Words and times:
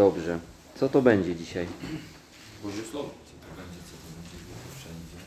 Dobrze. 0.00 0.38
Co 0.74 0.88
to 0.88 1.02
będzie 1.02 1.36
dzisiaj? 1.36 1.66
Boże 2.62 2.82
Słowo, 2.90 3.10
co 3.24 3.32
to 3.32 3.48
będzie, 3.56 3.78
co 3.88 3.94
to 3.96 4.08
będzie 4.16 4.38
było 4.46 4.60
wszędzie. 4.78 5.18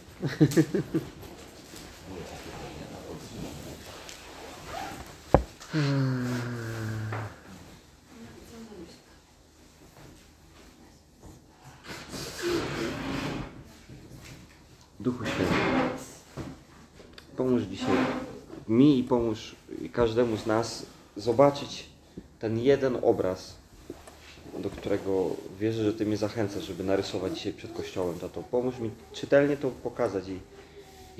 Duchu 14.99 15.25
Święty. 15.25 15.53
Pomóż 17.37 17.61
dzisiaj 17.63 17.97
mi 18.67 18.99
i 18.99 19.03
pomóż 19.03 19.55
każdemu 19.91 20.37
z 20.37 20.45
nas 20.45 20.85
zobaczyć 21.17 21.89
ten 22.39 22.59
jeden 22.59 22.97
obraz, 23.01 23.62
do 24.63 24.69
którego 24.69 25.29
wierzę, 25.59 25.83
że 25.83 25.93
Ty 25.93 26.05
mnie 26.05 26.17
zachęcasz, 26.17 26.63
żeby 26.63 26.83
narysować 26.83 27.33
dzisiaj 27.33 27.53
przed 27.53 27.73
Kościołem. 27.73 28.19
Tato, 28.19 28.43
pomóż 28.43 28.79
mi 28.79 28.91
czytelnie 29.13 29.57
to 29.57 29.69
pokazać 29.69 30.23
i, 30.27 30.39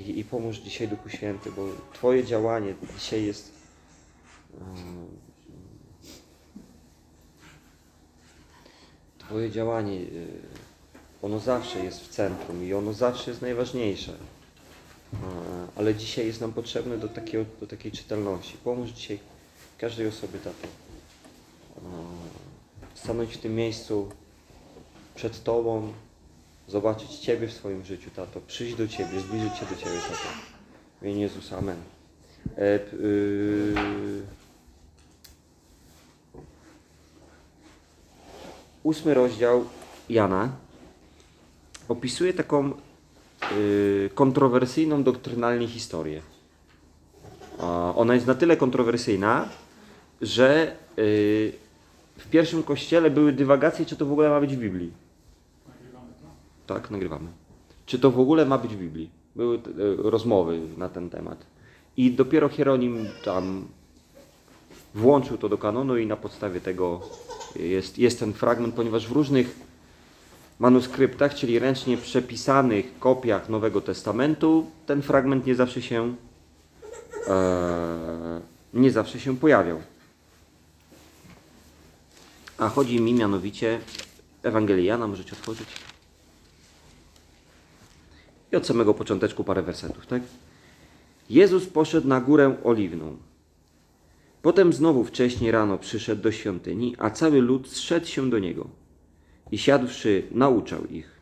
i, 0.02 0.18
i 0.18 0.24
pomóż 0.24 0.56
dzisiaj 0.56 0.88
Duchu 0.88 1.08
Święty, 1.08 1.52
bo 1.52 1.66
Twoje 1.92 2.24
działanie 2.24 2.74
dzisiaj 2.98 3.24
jest 3.24 3.52
Twoje 9.18 9.50
działanie, 9.50 9.92
y, 9.92 10.26
ono 11.22 11.38
zawsze 11.38 11.84
jest 11.84 12.00
w 12.00 12.08
centrum 12.08 12.64
i 12.64 12.74
ono 12.74 12.92
zawsze 12.92 13.30
jest 13.30 13.42
najważniejsze. 13.42 14.12
E, 14.12 15.16
Ale 15.76 15.94
dzisiaj 15.94 16.26
jest 16.26 16.40
nam 16.40 16.52
potrzebne 16.52 16.98
do, 16.98 17.08
takiego, 17.08 17.44
do 17.60 17.66
takiej 17.66 17.92
czytelności. 17.92 18.56
Pomóż 18.64 18.90
dzisiaj 18.90 19.18
każdej 19.78 20.06
osobie, 20.06 20.38
tato. 20.38 20.68
Stanąć 22.94 23.34
w 23.34 23.38
tym 23.38 23.54
miejscu 23.54 24.08
przed 25.14 25.42
Tobą, 25.42 25.92
zobaczyć 26.68 27.18
Ciebie 27.18 27.48
w 27.48 27.52
swoim 27.52 27.84
życiu, 27.84 28.10
tato. 28.16 28.40
Przyjść 28.40 28.76
do 28.76 28.88
Ciebie, 28.88 29.20
zbliżyć 29.20 29.56
się 29.56 29.66
do 29.66 29.76
Ciebie, 29.76 29.98
tato. 30.02 30.28
W 31.00 31.04
imieniu 31.04 31.20
Jezusa, 31.20 31.58
Amen. 31.58 31.76
E, 32.58 32.74
y, 32.92 34.22
ósmy 38.82 39.14
rozdział 39.14 39.64
Jana 40.08 40.64
opisuje 41.88 42.32
taką 42.32 42.72
y, 43.52 44.10
kontrowersyjną 44.14 45.02
doktrynalnie 45.02 45.68
historię. 45.68 46.22
Ona 47.96 48.14
jest 48.14 48.26
na 48.26 48.34
tyle 48.34 48.56
kontrowersyjna, 48.56 49.48
że 50.20 50.76
y, 50.98 51.52
w 52.18 52.28
pierwszym 52.30 52.62
kościele 52.62 53.10
były 53.10 53.32
dywagacje, 53.32 53.86
czy 53.86 53.96
to 53.96 54.06
w 54.06 54.12
ogóle 54.12 54.28
ma 54.28 54.40
być 54.40 54.56
w 54.56 54.58
Biblii. 54.58 54.92
Tak, 56.66 56.90
nagrywamy. 56.90 57.28
Czy 57.86 57.98
to 57.98 58.10
w 58.10 58.20
ogóle 58.20 58.46
ma 58.46 58.58
być 58.58 58.74
w 58.74 58.78
Biblii? 58.78 59.10
Były 59.36 59.56
y, 59.56 59.60
rozmowy 59.98 60.60
na 60.76 60.88
ten 60.88 61.10
temat. 61.10 61.46
I 61.96 62.12
dopiero 62.12 62.48
Hieronim 62.48 63.06
tam 63.24 63.64
włączył 64.94 65.38
to 65.38 65.48
do 65.48 65.58
kanonu 65.58 65.96
i 65.96 66.06
na 66.06 66.16
podstawie 66.16 66.60
tego 66.60 67.00
jest, 67.56 67.98
jest 67.98 68.20
ten 68.20 68.32
fragment, 68.32 68.74
ponieważ 68.74 69.08
w 69.08 69.12
różnych 69.12 69.56
manuskryptach, 70.58 71.34
czyli 71.34 71.58
ręcznie 71.58 71.96
przepisanych 71.96 72.98
kopiach 72.98 73.48
Nowego 73.48 73.80
Testamentu, 73.80 74.66
ten 74.86 75.02
fragment 75.02 75.46
nie 75.46 75.54
zawsze 75.54 75.82
się 75.82 76.14
e, 77.28 78.40
nie 78.74 78.90
zawsze 78.90 79.20
się 79.20 79.36
pojawiał. 79.36 79.78
A 82.58 82.68
chodzi 82.68 83.00
mi 83.00 83.14
mianowicie 83.14 83.80
Ewangelię 84.42 84.84
Jana, 84.84 85.08
możecie 85.08 85.32
otworzyć. 85.32 85.68
I 88.52 88.56
od 88.56 88.66
samego 88.66 88.94
począteczku 88.94 89.44
parę 89.44 89.62
wersetów, 89.62 90.06
tak? 90.06 90.22
Jezus 91.30 91.66
poszedł 91.66 92.08
na 92.08 92.20
górę 92.20 92.56
oliwną. 92.64 93.16
Potem 94.42 94.72
znowu 94.72 95.04
wcześnie 95.04 95.52
rano 95.52 95.78
przyszedł 95.78 96.22
do 96.22 96.32
świątyni, 96.32 96.96
a 96.98 97.10
cały 97.10 97.40
lud 97.40 97.68
zszedł 97.68 98.06
się 98.06 98.30
do 98.30 98.38
niego 98.38 98.68
i 99.52 99.58
siadłszy 99.58 100.22
nauczał 100.30 100.86
ich. 100.86 101.20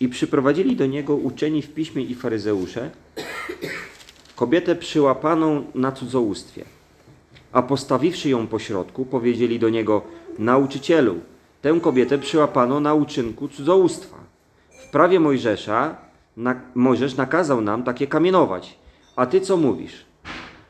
I 0.00 0.08
przyprowadzili 0.08 0.76
do 0.76 0.86
niego 0.86 1.16
uczeni 1.16 1.62
w 1.62 1.74
piśmie 1.74 2.02
i 2.02 2.14
faryzeusze 2.14 2.90
kobietę 4.36 4.76
przyłapaną 4.76 5.64
na 5.74 5.92
cudzołóstwie. 5.92 6.64
A 7.52 7.62
postawiwszy 7.62 8.28
ją 8.28 8.46
pośrodku, 8.46 9.04
powiedzieli 9.04 9.58
do 9.58 9.68
niego: 9.68 10.02
Nauczycielu, 10.38 11.20
tę 11.62 11.80
kobietę 11.80 12.18
przyłapano 12.18 12.80
na 12.80 12.94
uczynku 12.94 13.48
cudzołóstwa. 13.48 14.16
W 14.70 14.90
prawie 14.90 15.20
Mojżesza 15.20 15.96
na, 16.36 16.60
Mojżesz 16.74 17.16
nakazał 17.16 17.60
nam 17.60 17.82
takie 17.82 18.06
kamienować. 18.06 18.78
A 19.16 19.26
ty 19.26 19.40
co 19.40 19.56
mówisz? 19.56 20.04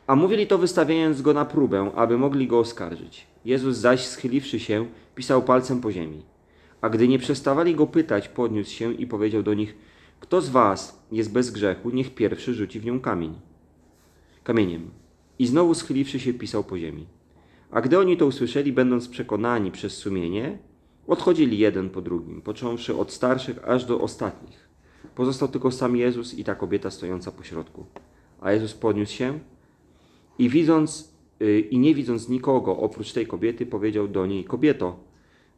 A 0.07 0.15
mówili 0.15 0.47
to 0.47 0.57
wystawiając 0.57 1.21
go 1.21 1.33
na 1.33 1.45
próbę, 1.45 1.91
aby 1.95 2.17
mogli 2.17 2.47
go 2.47 2.59
oskarżyć. 2.59 3.27
Jezus 3.45 3.77
zaś, 3.77 4.05
schyliwszy 4.05 4.59
się, 4.59 4.85
pisał 5.15 5.41
palcem 5.43 5.81
po 5.81 5.91
ziemi. 5.91 6.21
A 6.81 6.89
gdy 6.89 7.07
nie 7.07 7.19
przestawali 7.19 7.75
go 7.75 7.87
pytać, 7.87 8.27
podniósł 8.27 8.71
się 8.71 8.93
i 8.93 9.07
powiedział 9.07 9.43
do 9.43 9.53
nich: 9.53 9.75
Kto 10.19 10.41
z 10.41 10.49
was 10.49 11.03
jest 11.11 11.31
bez 11.31 11.51
grzechu, 11.51 11.89
niech 11.89 12.15
pierwszy 12.15 12.53
rzuci 12.53 12.79
w 12.79 12.85
nią 12.85 12.99
kamień. 12.99 13.33
Kamieniem. 14.43 14.89
I 15.39 15.47
znowu 15.47 15.73
schyliwszy 15.73 16.19
się, 16.19 16.33
pisał 16.33 16.63
po 16.63 16.77
ziemi. 16.77 17.14
A 17.75 17.81
gdy 17.81 17.99
oni 17.99 18.17
to 18.17 18.25
usłyszeli, 18.25 18.73
będąc 18.73 19.07
przekonani 19.07 19.71
przez 19.71 19.97
sumienie, 19.97 20.57
odchodzili 21.07 21.57
jeden 21.57 21.89
po 21.89 22.01
drugim, 22.01 22.41
począwszy 22.41 22.97
od 22.97 23.11
starszych 23.11 23.69
aż 23.69 23.85
do 23.85 24.01
ostatnich. 24.01 24.69
Pozostał 25.15 25.47
tylko 25.47 25.71
sam 25.71 25.95
Jezus 25.95 26.33
i 26.33 26.43
ta 26.43 26.55
kobieta 26.55 26.91
stojąca 26.91 27.31
po 27.31 27.43
środku. 27.43 27.85
A 28.41 28.51
Jezus 28.51 28.73
podniósł 28.73 29.13
się 29.13 29.39
i 30.39 30.49
widząc 30.49 31.13
y, 31.41 31.59
i 31.59 31.79
nie 31.79 31.95
widząc 31.95 32.29
nikogo 32.29 32.77
oprócz 32.77 33.13
tej 33.13 33.27
kobiety, 33.27 33.65
powiedział 33.65 34.07
do 34.07 34.25
niej: 34.25 34.43
Kobieto, 34.43 34.99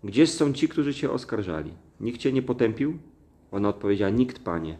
gdzież 0.04 0.30
są 0.30 0.54
ci, 0.54 0.68
którzy 0.68 0.94
cię 0.94 1.12
oskarżali? 1.12 1.72
Nikt 2.00 2.20
cię 2.20 2.34
nie 2.34 2.42
potępił? 2.42 2.98
Ona 3.52 3.70
odpowiedziała: 3.70 4.12
Nikt, 4.12 4.40
panie. 4.40 4.78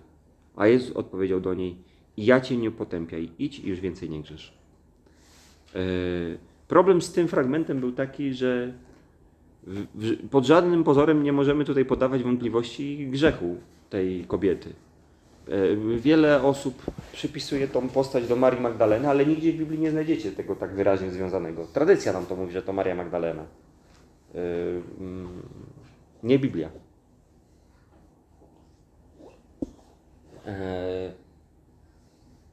A 0.56 0.68
Jezus 0.68 0.96
odpowiedział 0.96 1.40
do 1.40 1.54
niej: 1.54 1.78
ja 2.18 2.42
cię 2.42 2.58
nie 2.58 2.72
potępiaj, 2.72 3.30
idź 3.40 3.60
i 3.60 3.68
już 3.68 3.80
więcej 3.80 4.10
nie 4.10 4.22
grzesz. 4.22 4.58
Yy, 5.76 6.38
Problem 6.68 7.02
z 7.02 7.12
tym 7.12 7.28
fragmentem 7.28 7.80
był 7.80 7.92
taki, 7.92 8.34
że 8.34 8.74
w, 9.64 9.86
w, 9.96 10.30
pod 10.30 10.46
żadnym 10.46 10.84
pozorem 10.84 11.24
nie 11.24 11.34
możemy 11.34 11.66
tutaj 11.66 11.86
podawać 11.86 12.24
wątpliwości 12.24 13.08
grzechu 13.12 13.56
tej 13.90 14.26
kobiety. 14.26 14.74
E, 15.48 15.98
Wiele 15.98 16.44
osób 16.44 16.82
przypisuje 17.14 17.68
tą 17.68 17.90
postać 17.90 18.28
do 18.28 18.36
Marii 18.36 18.62
Magdaleny, 18.62 19.10
ale 19.10 19.26
nigdzie 19.26 19.54
w 19.54 19.56
Biblii 19.56 19.80
nie 19.80 19.92
znajdziecie 19.92 20.32
tego 20.32 20.56
tak 20.56 20.76
wyraźnie 20.76 21.12
związanego. 21.12 21.66
Tradycja 21.74 22.14
nam 22.14 22.26
to 22.26 22.36
mówi, 22.36 22.54
że 22.54 22.62
to 22.62 22.74
Maria 22.74 22.96
Magdalena. 22.96 23.44
E, 24.36 24.40
mm, 25.00 25.28
Nie 26.24 26.40
Biblia. 26.40 26.70
E, 30.46 31.12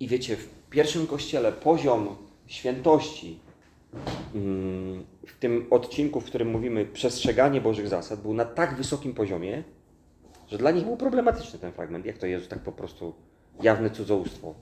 I 0.01 0.09
wiecie, 0.09 0.37
w 0.37 0.49
pierwszym 0.71 1.07
kościele 1.07 1.53
poziom 1.53 2.17
świętości 2.47 3.39
w 5.27 5.38
tym 5.41 5.66
odcinku, 5.71 6.21
w 6.21 6.25
którym 6.25 6.50
mówimy 6.50 6.87
przestrzeganie 6.87 7.60
Bożych 7.60 7.88
zasad, 7.88 8.21
był 8.21 8.34
na 8.34 8.44
tak 8.44 8.75
wysokim 8.75 9.15
poziomie, 9.15 9.65
że 10.49 10.59
dla 10.59 10.71
nich 10.71 10.84
był 10.84 10.97
problematyczny 10.97 11.59
ten 11.59 11.72
fragment. 11.72 12.06
Jak 12.06 12.19
to 12.19 12.27
Jezus 12.27 12.49
tak 12.49 12.59
po 12.59 12.72
prostu 12.72 13.15
jawne 13.62 13.91
cudzołóstwo? 13.91 14.55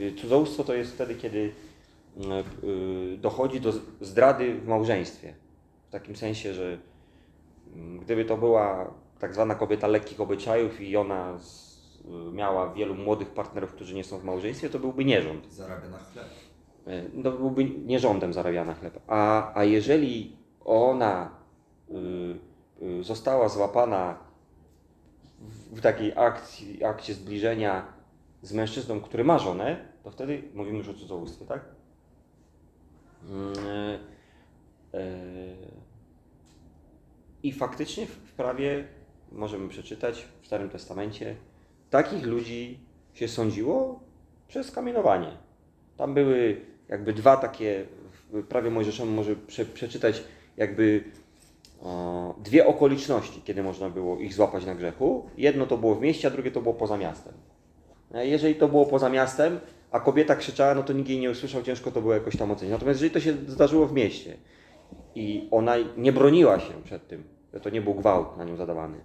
Y, 0.00 0.12
Cudzołóstwo 0.12 0.64
to 0.64 0.74
jest 0.74 0.94
wtedy, 0.94 1.14
kiedy 1.14 1.38
y, 1.38 2.66
y, 3.14 3.18
dochodzi 3.18 3.60
do 3.60 3.72
zdrady 4.00 4.54
w 4.54 4.66
małżeństwie. 4.66 5.34
W 5.88 5.90
takim 5.90 6.16
sensie, 6.16 6.54
że 6.54 6.78
mm, 7.74 7.98
gdyby 7.98 8.24
to 8.24 8.36
była 8.36 8.94
tak 9.18 9.34
zwana 9.34 9.54
kobieta 9.54 9.86
lekkich 9.86 10.20
obyczajów 10.20 10.80
i 10.80 10.96
ona 10.96 11.38
z, 11.38 11.76
miała 12.32 12.74
wielu 12.74 12.94
młodych 12.94 13.30
partnerów, 13.30 13.72
którzy 13.72 13.94
nie 13.94 14.04
są 14.04 14.18
w 14.18 14.24
małżeństwie, 14.24 14.70
to 14.70 14.78
byłby 14.78 15.04
nierząd. 15.04 15.52
Zarabia 15.52 15.88
na 15.88 15.98
chleb. 15.98 16.26
E, 16.86 17.02
no, 17.14 17.32
byłby 17.32 17.64
nierządem 17.64 18.32
zarabiana 18.32 18.74
chleb. 18.74 19.00
A, 19.06 19.52
a 19.58 19.64
jeżeli 19.64 20.36
ona 20.64 21.30
y, 21.90 21.94
y, 22.82 23.04
została 23.04 23.48
złapana 23.48 24.18
w, 25.38 25.78
w 25.78 25.80
takiej 25.80 26.12
akcji, 26.16 26.84
akcie 26.84 27.14
zbliżenia 27.14 27.86
z 28.42 28.52
mężczyzną, 28.52 29.00
który 29.00 29.24
ma 29.24 29.38
żonę, 29.38 29.76
to 30.02 30.10
wtedy 30.10 30.42
mówimy 30.54 30.78
już 30.78 30.88
o 30.88 30.94
cudzołóstwie, 30.94 31.46
tak? 31.46 31.64
Mm, 33.28 33.52
e, 33.66 33.98
e, 34.94 35.08
I 37.42 37.52
faktycznie 37.52 38.06
w, 38.06 38.32
prawie 38.32 38.88
możemy 39.32 39.68
przeczytać 39.68 40.28
w 40.42 40.46
Starym 40.46 40.70
Testamencie, 40.70 41.36
takich 41.90 42.26
ludzi 42.26 42.80
się 43.14 43.28
sądziło 43.28 44.00
przez 44.48 44.70
kamienowanie. 44.70 45.36
Tam 45.96 46.14
były 46.14 46.60
jakby 46.88 47.12
dwa 47.12 47.36
takie, 47.36 47.84
w 48.32 48.42
prawie 48.46 48.70
mojżeszowym 48.70 49.14
może 49.14 49.36
prze, 49.36 49.64
przeczytać 49.64 50.22
jakby 50.56 51.04
dwie 52.44 52.66
okoliczności, 52.66 53.42
kiedy 53.44 53.62
można 53.62 53.90
było 53.90 54.18
ich 54.18 54.34
złapać 54.34 54.66
na 54.66 54.74
grzechu. 54.74 55.30
Jedno 55.38 55.66
to 55.66 55.78
było 55.78 55.94
w 55.94 56.00
mieście, 56.00 56.28
a 56.28 56.30
drugie 56.30 56.50
to 56.50 56.60
było 56.60 56.74
poza 56.74 56.96
miastem. 56.96 57.34
E, 58.14 58.26
Jeżeli 58.26 58.54
to 58.54 58.68
było 58.68 58.86
poza 58.86 59.08
miastem, 59.08 59.60
a 59.90 60.00
kobieta 60.00 60.36
krzyczała, 60.36 60.74
no 60.74 60.82
to 60.82 60.92
nikt 60.92 61.08
jej 61.08 61.18
nie 61.18 61.30
usłyszał, 61.30 61.62
ciężko 61.62 61.90
to 61.90 62.00
było 62.00 62.14
jakoś 62.14 62.36
tam 62.36 62.50
ocenić. 62.50 62.72
Natomiast 62.72 63.00
jeżeli 63.00 63.14
to 63.14 63.20
się 63.20 63.32
zdarzyło 63.52 63.86
w 63.86 63.92
mieście 63.92 64.36
i 65.14 65.48
ona 65.50 65.74
nie 65.96 66.12
broniła 66.12 66.60
się 66.60 66.82
przed 66.84 67.08
tym, 67.08 67.24
że 67.54 67.60
to 67.60 67.70
nie 67.70 67.80
był 67.80 67.94
gwałt 67.94 68.36
na 68.36 68.44
nią 68.44 68.56
zadawany, 68.56 68.98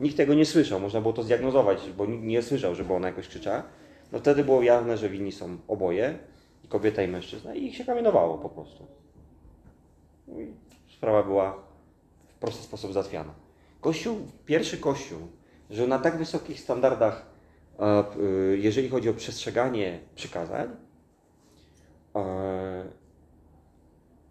nikt 0.00 0.16
tego 0.16 0.34
nie 0.34 0.46
słyszał, 0.46 0.80
można 0.80 1.00
było 1.00 1.12
to 1.12 1.22
zdiagnozować, 1.22 1.90
bo 1.96 2.06
nikt 2.06 2.24
nie 2.24 2.42
słyszał, 2.42 2.74
żeby 2.74 2.94
ona 2.94 3.08
jakoś 3.08 3.28
krzyczała, 3.28 3.62
no 4.12 4.18
wtedy 4.18 4.44
było 4.44 4.62
jawne, 4.62 4.96
że 4.96 5.08
winni 5.08 5.32
są 5.32 5.56
oboje, 5.68 6.18
kobieta 6.72 7.02
i 7.02 7.08
mężczyzna, 7.08 7.54
i 7.54 7.64
ich 7.64 7.76
się 7.76 7.84
kamienowało 7.84 8.38
po 8.38 8.48
prostu. 8.48 8.86
No 10.28 10.40
i 10.40 10.54
sprawa 10.96 11.22
była 11.22 11.62
w 12.28 12.34
prosty 12.34 12.62
sposób 12.62 12.92
załatwiana. 12.92 13.34
Kościół, 13.80 14.16
pierwszy 14.46 14.78
Kościół, 14.78 15.18
że 15.70 15.86
na 15.86 15.98
tak 15.98 16.18
wysokich 16.18 16.60
standardach, 16.60 17.26
e, 17.78 18.04
y, 18.16 18.58
jeżeli 18.58 18.88
chodzi 18.88 19.08
o 19.08 19.14
przestrzeganie 19.14 19.98
przykazań, 20.14 20.68
e, 22.16 22.84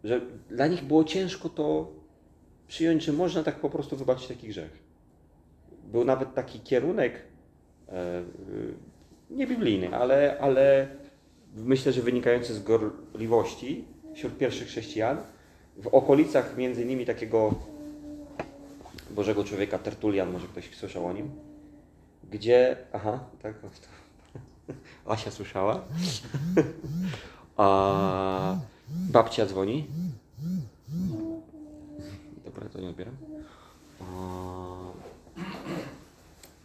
że 0.03 0.21
dla 0.49 0.67
nich 0.67 0.83
było 0.83 1.03
ciężko 1.03 1.49
to 1.49 1.91
przyjąć, 2.67 3.03
że 3.03 3.13
można 3.13 3.43
tak 3.43 3.59
po 3.59 3.69
prostu 3.69 3.97
wybaczyć 3.97 4.27
taki 4.27 4.47
grzech. 4.47 4.79
Był 5.83 6.05
nawet 6.05 6.33
taki 6.33 6.59
kierunek, 6.59 7.21
e, 7.89 8.23
nie 9.29 9.47
biblijny, 9.47 9.95
ale, 9.95 10.37
ale 10.39 10.87
myślę, 11.55 11.91
że 11.91 12.01
wynikający 12.01 12.53
z 12.53 12.63
gorliwości 12.63 13.85
wśród 14.15 14.37
pierwszych 14.37 14.67
chrześcijan, 14.67 15.17
w 15.77 15.87
okolicach 15.87 16.57
między 16.57 16.83
innymi 16.83 17.05
takiego 17.05 17.53
Bożego 19.11 19.43
Człowieka, 19.43 19.77
Tertulian, 19.77 20.31
może 20.31 20.47
ktoś 20.47 20.75
słyszał 20.75 21.05
o 21.05 21.13
nim, 21.13 21.31
gdzie, 22.31 22.77
aha, 22.93 23.19
tak, 23.41 23.55
Asia 25.05 25.31
słyszała, 25.31 25.81
a 27.57 28.57
babcia 28.91 29.45
dzwoni, 29.45 29.87
dobra, 32.45 32.69
to 32.69 32.81
nie 32.81 32.89
odbieram, 32.89 33.15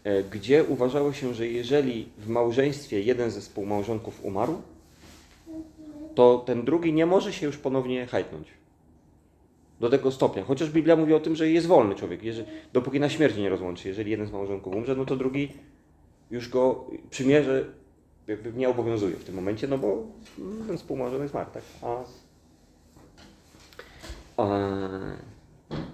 e, 0.04 0.22
gdzie 0.22 0.64
uważało 0.64 1.12
się, 1.12 1.34
że 1.34 1.46
jeżeli 1.46 2.08
w 2.18 2.28
małżeństwie 2.28 3.02
jeden 3.02 3.30
ze 3.30 3.40
współmałżonków 3.40 4.24
umarł, 4.24 4.62
to 6.16 6.42
ten 6.46 6.64
drugi 6.64 6.92
nie 6.92 7.06
może 7.06 7.32
się 7.32 7.46
już 7.46 7.56
ponownie 7.56 8.06
hajtnąć. 8.06 8.48
Do 9.80 9.90
tego 9.90 10.10
stopnia. 10.10 10.44
Chociaż 10.44 10.70
Biblia 10.70 10.96
mówi 10.96 11.14
o 11.14 11.20
tym, 11.20 11.36
że 11.36 11.50
jest 11.50 11.66
wolny 11.66 11.94
człowiek, 11.94 12.22
jeżeli, 12.22 12.48
dopóki 12.72 13.00
na 13.00 13.08
śmierć 13.08 13.36
nie 13.36 13.48
rozłączy. 13.48 13.88
Jeżeli 13.88 14.10
jeden 14.10 14.26
z 14.26 14.32
małżonków 14.32 14.74
umrze, 14.74 14.96
no 14.96 15.04
to 15.04 15.16
drugi 15.16 15.52
już 16.30 16.48
go 16.48 16.84
przymierze 17.10 17.64
jakby 18.26 18.52
nie 18.52 18.68
obowiązuje 18.68 19.16
w 19.16 19.24
tym 19.24 19.34
momencie, 19.34 19.68
no 19.68 19.78
bo 19.78 20.02
ten 20.66 20.78
współmałżonek 20.78 21.28
zmarł, 21.28 21.50
tak? 21.50 21.62
A, 21.82 22.04
a, 24.36 24.46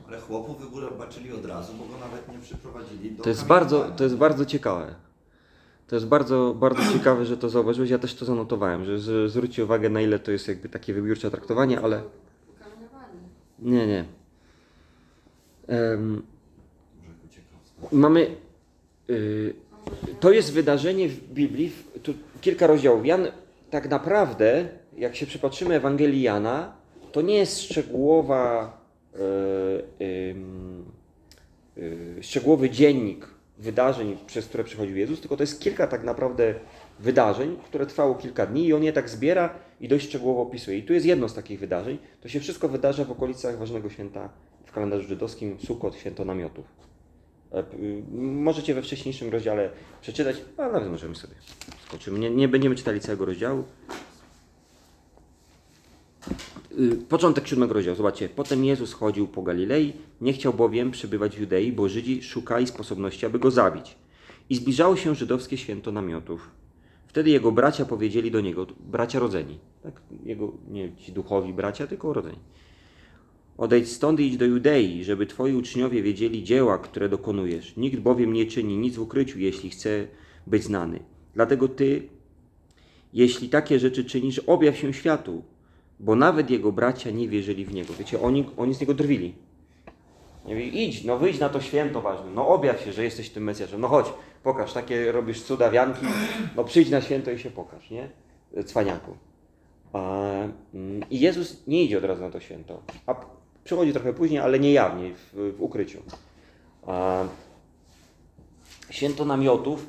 Ale 0.09 0.21
chłopu 0.21 0.55
wybaczyli 0.55 1.33
od 1.33 1.47
razu, 1.47 1.73
bo 1.75 1.85
go 1.85 2.01
nawet 2.01 2.29
nie 2.29 2.39
przyprowadzili 2.39 3.11
do 3.11 3.23
To 3.23 3.29
jest 3.29 3.47
bardzo, 3.47 3.91
to 3.97 4.05
jest 4.05 4.17
bardzo 4.17 4.47
ciekawe. 4.47 4.95
To 5.93 5.97
jest 5.97 6.07
bardzo, 6.07 6.55
bardzo 6.59 6.93
ciekawe, 6.93 7.25
że 7.25 7.37
to 7.37 7.49
zauważyłeś. 7.49 7.91
Ja 7.91 7.99
też 7.99 8.15
to 8.15 8.25
zanotowałem, 8.25 8.85
że, 8.85 8.99
że 8.99 9.29
zwróćcie 9.29 9.65
uwagę, 9.65 9.91
na 9.91 10.01
ile 10.01 10.19
to 10.19 10.33
jest 10.33 10.49
jakby 10.49 10.69
takie 10.69 10.95
wybiórcze 10.95 11.31
traktowanie, 11.31 11.81
ale 11.81 12.03
nie, 13.59 13.87
nie. 13.87 14.05
Z 17.91 17.93
mamy. 17.93 18.37
y, 19.11 19.55
to 20.21 20.33
jest 20.33 20.53
wydarzenie 20.53 21.09
w 21.09 21.33
Biblii, 21.33 21.73
tu 22.03 22.15
kilka 22.41 22.67
rozdziałów. 22.67 23.07
Jan, 23.07 23.27
tak 23.71 23.91
naprawdę, 23.91 24.69
jak 24.97 25.17
się 25.17 25.27
przypatrzymy 25.27 25.75
Ewangelii 25.75 26.23
Jana, 26.23 26.73
to 27.13 27.23
nie 27.23 27.37
jest 27.37 27.63
szczegółowa, 27.63 28.77
y, 30.01 30.05
y, 31.79 32.23
szczegółowy 32.23 32.71
dziennik 32.71 33.32
wydarzeń, 33.63 34.17
przez 34.27 34.47
które 34.47 34.65
przechodził 34.65 34.97
Jezus, 34.97 35.21
tylko 35.21 35.37
to 35.37 35.43
jest 35.43 35.61
kilka 35.61 35.87
tak 35.87 36.05
naprawdę 36.05 36.55
wydarzeń, 37.01 37.57
które 37.65 37.87
trwało 37.87 38.15
kilka 38.15 38.47
dni 38.47 38.67
i 38.67 38.73
on 38.73 38.83
je 38.83 38.93
tak 38.93 39.11
zbiera 39.11 39.55
i 39.81 39.89
dość 39.89 40.09
szczegółowo 40.09 40.43
opisuje. 40.43 40.79
I 40.79 40.83
tu 40.83 40.93
jest 40.93 41.07
jedno 41.07 41.29
z 41.29 41.35
takich 41.35 41.61
wydarzeń. 41.61 41.99
To 42.21 42.29
się 42.29 42.41
wszystko 42.41 42.69
wydarza 42.69 43.05
w 43.05 43.11
okolicach 43.11 43.59
ważnego 43.59 43.91
święta 43.91 44.29
w 44.67 44.73
kalendarzu 44.73 45.09
żydowskim, 45.09 45.59
Sukot, 45.61 45.97
święto 45.97 46.25
namiotów. 46.25 46.65
E, 47.53 47.59
y, 47.59 48.03
Możecie 48.21 48.75
we 48.75 48.83
wcześniejszym 48.83 49.31
rozdziale 49.31 49.71
przeczytać, 50.01 50.37
a 50.57 50.69
nawet 50.69 50.91
możemy 50.91 51.15
sobie 51.15 51.35
skoczymy. 51.87 52.19
Nie, 52.19 52.31
nie 52.31 52.49
będziemy 52.49 52.75
czytali 52.75 53.01
całego 53.01 53.25
rozdziału. 53.25 53.65
Y, 56.79 56.97
Początek 57.09 57.49
siódmego 57.49 57.75
rozdziału, 57.75 57.97
zobaczcie. 57.97 58.29
Potem 58.29 58.65
Jezus 58.65 58.93
chodził 58.93 59.29
po 59.29 59.43
Galilei, 59.43 59.93
nie 60.21 60.33
chciał 60.33 60.55
bowiem 60.55 60.91
przebywać 60.91 61.37
w 61.37 61.41
Judei, 61.41 61.73
bo 61.73 61.89
Żydzi 61.89 62.23
szukali 62.23 62.67
sposobności, 62.67 63.27
aby 63.27 63.39
go 63.39 63.51
zabić. 63.51 63.97
I 64.51 64.55
zbliżało 64.57 64.97
się 64.97 65.15
żydowskie 65.15 65.57
święto 65.57 65.93
namiotów. 65.93 66.51
Wtedy 67.07 67.31
jego 67.31 67.53
bracia 67.53 67.85
powiedzieli 67.85 68.31
do 68.31 68.41
niego, 68.41 68.67
bracia 68.81 69.19
rodzeni, 69.19 69.59
tak? 69.83 70.03
Jego, 70.25 70.53
nie 70.71 70.97
ci 70.97 71.13
duchowi 71.13 71.53
bracia, 71.53 71.87
tylko 71.87 72.13
rodzeni. 72.13 72.39
Odejdź 73.59 73.89
stąd 73.89 74.21
i 74.21 74.27
idź 74.27 74.37
do 74.37 74.45
Judei, 74.45 75.05
żeby 75.05 75.27
twoi 75.27 75.55
uczniowie 75.55 76.03
wiedzieli 76.03 76.43
dzieła, 76.43 76.79
które 76.79 77.09
dokonujesz. 77.09 77.77
Nikt 77.77 78.01
bowiem 78.01 78.33
nie 78.33 78.47
czyni 78.47 78.79
nic 78.79 78.97
w 78.97 79.01
ukryciu, 79.01 79.39
jeśli 79.39 79.71
chce 79.71 80.07
być 80.47 80.65
znany. 80.65 81.01
Dlatego 81.35 81.69
ty, 81.69 82.09
jeśli 83.13 83.49
takie 83.49 83.79
rzeczy 83.79 84.05
czynisz, 84.05 84.39
objaw 84.39 84.77
się 84.77 84.93
światu, 84.93 85.43
bo 86.03 86.17
nawet 86.17 86.51
jego 86.51 86.73
bracia 86.73 87.11
nie 87.11 87.29
wierzyli 87.29 87.65
w 87.65 87.75
niego. 87.75 87.95
Wiecie, 87.99 88.23
oni, 88.23 88.45
oni 88.57 88.75
z 88.75 88.81
niego 88.81 88.95
drwili. 88.95 89.35
Mówi, 90.45 90.89
idź, 90.89 91.05
no 91.05 91.19
wyjdź 91.19 91.39
na 91.39 91.49
to 91.49 91.61
święto 91.61 92.01
ważne, 92.01 92.31
no 92.35 92.49
objaw 92.49 92.81
się, 92.81 92.93
że 92.93 93.05
jesteś 93.05 93.31
tym 93.31 93.45
Mesjaszem, 93.45 93.81
no 93.81 93.89
chodź, 93.89 94.07
pokaż, 94.43 94.73
takie 94.73 95.13
robisz 95.13 95.43
cuda, 95.43 95.71
wianki, 95.71 96.07
no 96.57 96.65
przyjdź 96.65 96.91
na 96.91 97.01
święto 97.01 97.31
i 97.31 97.39
się 97.39 97.51
pokaż, 97.51 97.91
nie? 97.91 98.09
Cwaniaku. 98.65 99.17
Mm, 99.95 101.05
I 101.11 101.21
Jezus 101.21 101.67
nie 101.67 101.85
idzie 101.85 101.99
od 101.99 102.05
razu 102.05 102.23
na 102.23 102.31
to 102.31 102.41
święto, 102.41 102.83
a 103.07 103.15
przychodzi 103.65 103.93
trochę 103.93 104.13
później, 104.13 104.41
ale 104.41 104.59
nie 104.59 104.73
jawnie, 104.73 105.15
w, 105.15 105.55
w 105.59 105.63
ukryciu. 105.63 106.03
Święto 108.91 109.25
namiotów 109.25 109.87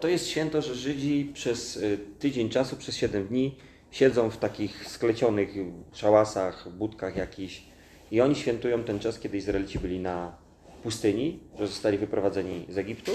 to 0.00 0.08
jest 0.08 0.26
święto, 0.26 0.62
że 0.62 0.74
Żydzi 0.74 1.30
przez 1.34 1.76
y, 1.76 1.98
tydzień 2.18 2.48
czasu, 2.48 2.76
przez 2.76 2.96
7 2.96 3.26
dni 3.26 3.54
siedzą 3.96 4.30
w 4.30 4.36
takich 4.36 4.88
sklecionych 4.88 5.54
szałasach, 5.92 6.68
budkach 6.72 7.16
jakichś 7.16 7.62
i 8.10 8.20
oni 8.20 8.34
świętują 8.34 8.84
ten 8.84 8.98
czas, 8.98 9.18
kiedy 9.20 9.36
Izraelici 9.36 9.78
byli 9.78 10.00
na 10.00 10.36
pustyni, 10.82 11.40
że 11.58 11.66
zostali 11.66 11.98
wyprowadzeni 11.98 12.66
z 12.68 12.78
Egiptu. 12.78 13.12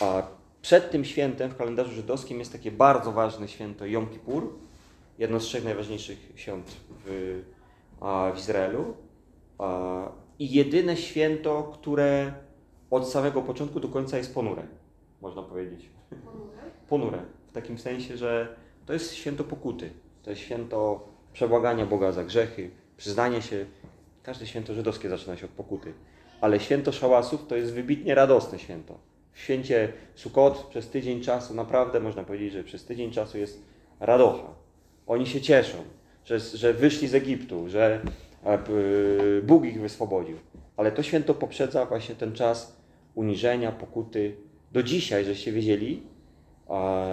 A 0.00 0.22
przed 0.62 0.90
tym 0.90 1.04
świętem 1.04 1.50
w 1.50 1.56
kalendarzu 1.56 1.92
żydowskim 1.92 2.38
jest 2.38 2.52
takie 2.52 2.70
bardzo 2.70 3.12
ważne 3.12 3.48
święto 3.48 3.86
Jom 3.86 4.06
Kippur, 4.06 4.58
jedno 5.18 5.40
z 5.40 5.44
trzech 5.44 5.64
najważniejszych 5.64 6.32
świąt 6.34 6.76
w, 7.04 7.42
w 8.34 8.38
Izraelu. 8.38 8.94
I 10.38 10.54
jedyne 10.54 10.96
święto, 10.96 11.72
które 11.74 12.32
od 12.90 13.08
samego 13.08 13.42
początku 13.42 13.80
do 13.80 13.88
końca 13.88 14.18
jest 14.18 14.34
ponure, 14.34 14.62
można 15.20 15.42
powiedzieć. 15.42 15.90
Ponure. 16.88 17.18
W 17.48 17.52
takim 17.52 17.78
sensie, 17.78 18.16
że 18.16 18.56
to 18.86 18.92
jest 18.92 19.14
święto 19.14 19.44
pokuty. 19.44 19.90
To 20.22 20.30
jest 20.30 20.42
święto 20.42 21.08
przebłagania 21.32 21.86
Boga 21.86 22.12
za 22.12 22.24
grzechy, 22.24 22.70
przyznania 22.96 23.40
się. 23.40 23.66
Każde 24.22 24.46
święto 24.46 24.74
żydowskie 24.74 25.08
zaczyna 25.08 25.36
się 25.36 25.44
od 25.44 25.50
pokuty. 25.50 25.92
Ale 26.40 26.60
święto 26.60 26.92
szałasów 26.92 27.46
to 27.46 27.56
jest 27.56 27.72
wybitnie 27.72 28.14
radosne 28.14 28.58
święto. 28.58 28.98
W 29.32 29.40
święcie 29.40 29.92
Sukot 30.14 30.66
przez 30.70 30.88
tydzień 30.88 31.20
czasu, 31.20 31.54
naprawdę 31.54 32.00
można 32.00 32.24
powiedzieć, 32.24 32.52
że 32.52 32.64
przez 32.64 32.84
tydzień 32.84 33.10
czasu 33.10 33.38
jest 33.38 33.62
radocha. 34.00 34.54
Oni 35.06 35.26
się 35.26 35.40
cieszą, 35.40 35.78
że, 36.24 36.40
że 36.40 36.74
wyszli 36.74 37.08
z 37.08 37.14
Egiptu, 37.14 37.68
że 37.68 38.00
e, 38.44 38.58
Bóg 39.42 39.64
ich 39.64 39.80
wyswobodził. 39.80 40.36
Ale 40.76 40.92
to 40.92 41.02
święto 41.02 41.34
poprzedza 41.34 41.86
właśnie 41.86 42.14
ten 42.14 42.32
czas 42.32 42.76
uniżenia, 43.14 43.72
pokuty. 43.72 44.36
Do 44.72 44.82
dzisiaj, 44.82 45.24
żeście 45.24 45.52
wiedzieli, 45.52 46.02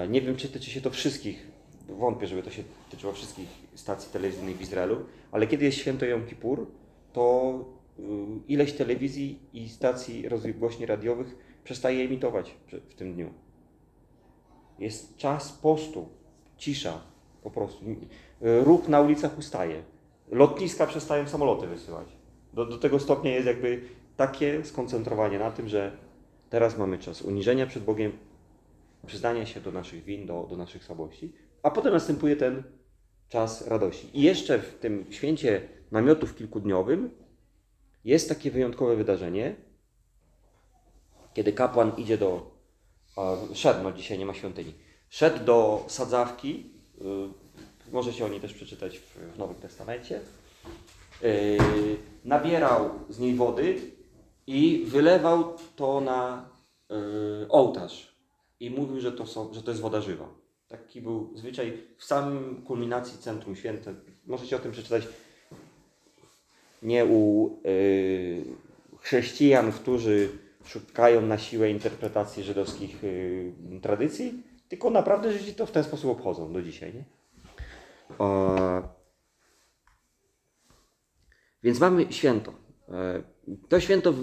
nie 0.10 0.22
wiem, 0.22 0.36
czy 0.36 0.50
tyczy 0.50 0.70
się 0.70 0.82
to 0.82 0.90
wszystkich, 0.90 1.53
wątpię, 1.90 2.28
żeby 2.28 2.44
to 2.44 2.50
się 2.50 2.64
tyczyło 2.90 3.14
wszystkich 3.14 3.48
stacji 3.76 4.12
telewizyjnych 4.14 4.58
w 4.58 4.62
Izraelu, 4.62 4.98
ale 5.32 5.48
kiedy 5.48 5.66
jest 5.66 5.78
święto 5.78 6.06
Jom 6.06 6.26
Kippur, 6.26 6.68
to 7.14 7.56
y, 8.00 8.04
ileś 8.48 8.74
telewizji 8.74 9.40
i 9.54 9.70
stacji 9.70 10.30
rozgłośni 10.30 10.86
radiowych 10.86 11.36
przestaje 11.64 12.06
emitować 12.06 12.56
w 12.90 12.96
tym 12.96 13.14
dniu. 13.14 13.30
Jest 14.80 15.18
czas 15.18 15.52
postu, 15.52 16.08
cisza 16.58 17.02
po 17.44 17.52
prostu. 17.52 17.86
Y, 17.86 17.96
Ruch 18.64 18.88
na 18.88 19.02
ulicach 19.02 19.38
ustaje. 19.38 19.84
Lotniska 20.32 20.88
przestają 20.88 21.28
samoloty 21.28 21.68
wysyłać. 21.68 22.08
Do, 22.54 22.66
do 22.66 22.78
tego 22.78 23.00
stopnia 23.00 23.32
jest 23.32 23.48
jakby 23.48 23.82
takie 24.18 24.66
skoncentrowanie 24.66 25.40
na 25.40 25.52
tym, 25.52 25.68
że 25.68 25.98
teraz 26.50 26.78
mamy 26.78 26.98
czas 26.98 27.22
uniżenia 27.22 27.66
przed 27.66 27.84
Bogiem, 27.84 28.12
przyznania 29.06 29.46
się 29.46 29.62
do 29.62 29.72
naszych 29.72 30.04
win, 30.04 30.26
do, 30.26 30.48
do 30.50 30.58
naszych 30.58 30.84
słabości, 30.84 31.34
a 31.64 31.72
potem 31.72 31.94
następuje 31.94 32.36
ten 32.36 32.64
czas 33.30 33.68
radości. 33.68 34.10
I 34.14 34.22
jeszcze 34.22 34.60
w 34.60 34.80
tym 34.80 35.06
święcie 35.10 35.70
namiotów 35.92 36.36
kilkudniowym 36.36 37.10
jest 38.06 38.30
takie 38.30 38.52
wyjątkowe 38.52 38.96
wydarzenie, 38.96 39.56
kiedy 41.34 41.54
kapłan 41.54 41.92
idzie 41.98 42.18
do, 42.18 42.52
szedł, 43.54 43.84
no 43.84 43.92
dzisiaj 43.92 44.20
nie 44.20 44.26
ma 44.26 44.34
świątyni, 44.34 44.74
szedł 45.10 45.46
do 45.46 45.86
sadzawki, 45.88 46.72
y, 47.90 47.92
możecie 47.92 48.26
o 48.26 48.28
niej 48.28 48.40
też 48.40 48.54
przeczytać 48.54 49.00
w, 49.00 49.36
w 49.36 49.38
Nowym 49.38 49.56
Testamencie, 49.56 50.22
y, 51.24 51.58
nabierał 52.26 52.90
z 53.10 53.20
niej 53.20 53.36
wody 53.36 53.82
i 54.48 54.86
wylewał 54.88 55.58
to 55.76 56.02
na 56.02 56.50
y, 56.92 57.48
ołtarz 57.50 58.16
i 58.60 58.70
mówił, 58.70 59.00
że 59.00 59.12
to, 59.12 59.26
są, 59.26 59.54
że 59.54 59.64
to 59.64 59.72
jest 59.72 59.82
woda 59.82 60.02
żywa. 60.02 60.43
Taki 60.74 61.02
był 61.02 61.32
zwyczaj 61.36 61.78
w 61.98 62.04
samym 62.04 62.62
kulminacji 62.62 63.18
Centrum 63.20 63.56
Święte. 63.56 63.94
Możecie 64.28 64.56
o 64.56 64.60
tym 64.60 64.72
przeczytać 64.72 65.08
nie 66.84 67.06
u 67.06 67.50
y, 67.66 68.44
chrześcijan, 69.00 69.72
którzy 69.72 70.30
szukają 70.66 71.22
na 71.22 71.38
siłę 71.38 71.70
interpretacji 71.70 72.44
żydowskich 72.44 73.04
y, 73.04 73.54
tradycji, 73.82 74.44
tylko 74.70 74.90
naprawdę 74.90 75.32
Żydzi 75.32 75.54
to 75.54 75.66
w 75.66 75.72
ten 75.72 75.84
sposób 75.84 76.12
obchodzą 76.12 76.54
do 76.54 76.62
dzisiaj. 76.62 76.94
Nie? 76.94 77.04
Więc 81.64 81.80
mamy 81.80 82.14
święto. 82.14 82.54
E, 82.90 83.24
To 83.70 83.80
święto 83.80 84.14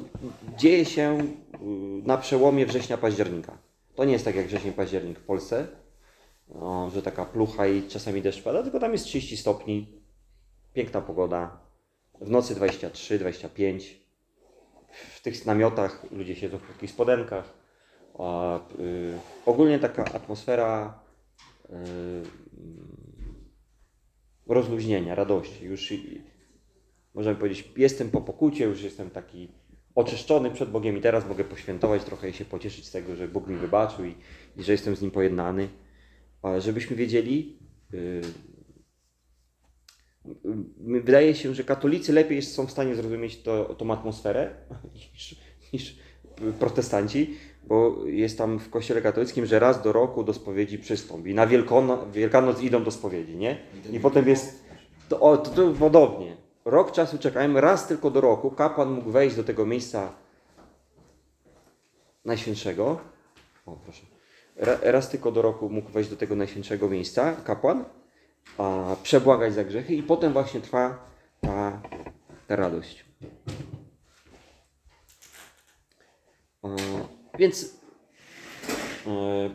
dzieje 0.59 0.85
się 0.85 1.19
y, 1.21 2.07
na 2.07 2.19
przełomie 2.19 2.67
września-października. 2.67 3.59
To 3.95 4.05
nie 4.05 4.13
jest 4.13 4.25
tak 4.25 4.37
jak 4.37 4.47
wrzesień-październik 4.47 5.19
w 5.19 5.25
Polsce, 5.25 5.81
o, 6.55 6.91
że 6.95 7.03
taka 7.03 7.25
plucha 7.25 7.67
i 7.67 7.89
czasami 7.89 8.23
deszcz 8.23 8.43
pada, 8.43 8.63
tylko 8.63 8.81
tam 8.81 8.93
jest 8.93 9.05
30 9.05 9.37
stopni, 9.37 10.03
piękna 10.73 11.01
pogoda, 11.01 11.61
w 12.21 12.31
nocy 12.31 12.55
23, 12.55 13.19
25. 13.19 14.01
W 14.91 15.23
tych 15.23 15.47
namiotach 15.47 16.07
ludzie 16.11 16.37
siedzą 16.37 16.59
w 16.59 16.63
krótkich 16.63 16.91
spodenkach. 16.91 17.55
A, 18.19 18.59
y, 18.79 19.19
ogólnie 19.47 19.79
taka 19.79 20.05
atmosfera 20.05 21.03
y, 21.65 21.73
rozluźnienia, 24.47 25.15
radości. 25.15 25.65
Już 25.65 25.93
możemy 27.15 27.37
powiedzieć, 27.37 27.73
jestem 27.77 28.11
po 28.11 28.21
pokucie, 28.21 28.65
już 28.65 28.83
jestem 28.83 29.11
taki 29.11 29.49
oczyszczony 29.95 30.51
przed 30.51 30.71
Bogiem 30.71 30.99
i 30.99 31.01
teraz 31.01 31.29
mogę 31.29 31.45
poświętować 31.45 32.05
trochę 32.05 32.31
i 32.31 32.33
się 32.33 32.45
pocieszyć 32.45 32.87
z 32.87 32.91
tego, 32.91 33.17
że 33.17 33.29
Bóg 33.29 33.47
mi 33.47 33.57
wybaczył 33.57 34.05
i, 34.05 34.15
i 34.57 34.63
że 34.63 34.73
jestem 34.73 34.97
z 34.97 35.03
Nim 35.03 35.11
pojednany. 35.11 35.69
Ale 36.43 36.61
żebyśmy 36.61 36.97
wiedzieli, 36.97 37.59
y, 37.95 38.23
y, 40.27 41.01
wydaje 41.01 41.35
się, 41.35 41.55
że 41.55 41.65
katolicy 41.65 42.13
lepiej 42.13 42.43
są 42.43 42.67
w 42.67 42.71
stanie 42.71 42.95
zrozumieć 42.95 43.43
to, 43.43 43.75
tą 43.75 43.93
atmosferę 43.93 44.55
niż, 44.95 45.37
niż 45.73 45.97
protestanci, 46.59 47.37
bo 47.65 47.97
jest 48.07 48.39
tam 48.39 48.59
w 48.59 48.71
kościele 48.71 49.03
katolickim, 49.03 49.47
że 49.47 49.59
raz 49.59 49.83
do 49.83 49.93
roku 49.93 50.25
do 50.25 50.35
spowiedzi 50.35 50.79
przystąp 50.79 51.27
i 51.27 51.35
na 51.35 51.47
Wielkono, 51.47 52.07
Wielkanoc 52.07 52.63
idą 52.63 52.85
do 52.85 52.91
spowiedzi, 52.91 53.37
nie? 53.37 53.59
I 53.93 54.01
potem 54.01 54.29
jest, 54.29 54.65
to, 55.09 55.21
o, 55.21 55.37
to, 55.37 55.51
to 55.51 55.71
podobnie. 55.79 56.37
Rok 56.65 56.93
czasu 56.93 57.19
czekałem, 57.19 57.57
raz 57.57 57.89
tylko 57.89 58.11
do 58.11 58.21
roku 58.21 58.51
kapłan 58.51 58.91
mógł 58.91 59.11
wejść 59.11 59.37
do 59.37 59.45
tego 59.45 59.67
miejsca 59.67 60.13
najświętszego. 62.25 63.01
O, 63.67 63.77
proszę. 63.77 64.10
Ra, 64.61 64.79
raz 64.83 65.11
tylko 65.11 65.33
do 65.33 65.43
roku 65.43 65.69
mógł 65.69 65.91
wejść 65.91 66.11
do 66.11 66.17
tego 66.17 66.37
najświętszego 66.37 66.89
miejsca 66.89 67.33
kapłan, 67.33 67.85
a 68.59 68.97
przebłagać 69.03 69.55
za 69.55 69.65
grzechy 69.65 69.95
i 69.95 70.03
potem 70.03 70.33
właśnie 70.33 70.61
trwa 70.61 71.07
ta, 71.41 71.83
ta 72.49 72.57
radość. 72.57 73.05
E, 76.65 76.77
Więc 77.39 77.75
e, 79.07 79.51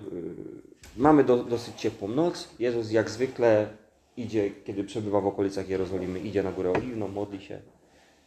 mamy 0.97 1.23
do, 1.23 1.43
dosyć 1.43 1.75
ciepłą 1.75 2.07
noc. 2.07 2.49
Jezus 2.59 2.91
jak 2.91 3.09
zwykle 3.09 3.67
idzie, 4.17 4.51
kiedy 4.51 4.83
przebywa 4.83 5.21
w 5.21 5.27
okolicach 5.27 5.69
Jerozolimy, 5.69 6.19
idzie 6.19 6.43
na 6.43 6.51
górę 6.51 6.71
oliwną, 6.71 7.07
modli 7.07 7.41
się. 7.41 7.61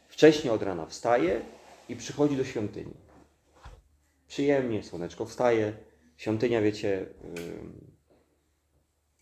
Wcześniej 0.08 0.52
od 0.52 0.62
rana 0.62 0.86
wstaje 0.86 1.40
i 1.88 1.96
przychodzi 1.96 2.36
do 2.36 2.44
świątyni. 2.44 2.94
Przyjemnie, 4.28 4.82
słoneczko 4.82 5.26
wstaje. 5.26 5.87
Świątynia, 6.18 6.60
wiecie, 6.60 7.06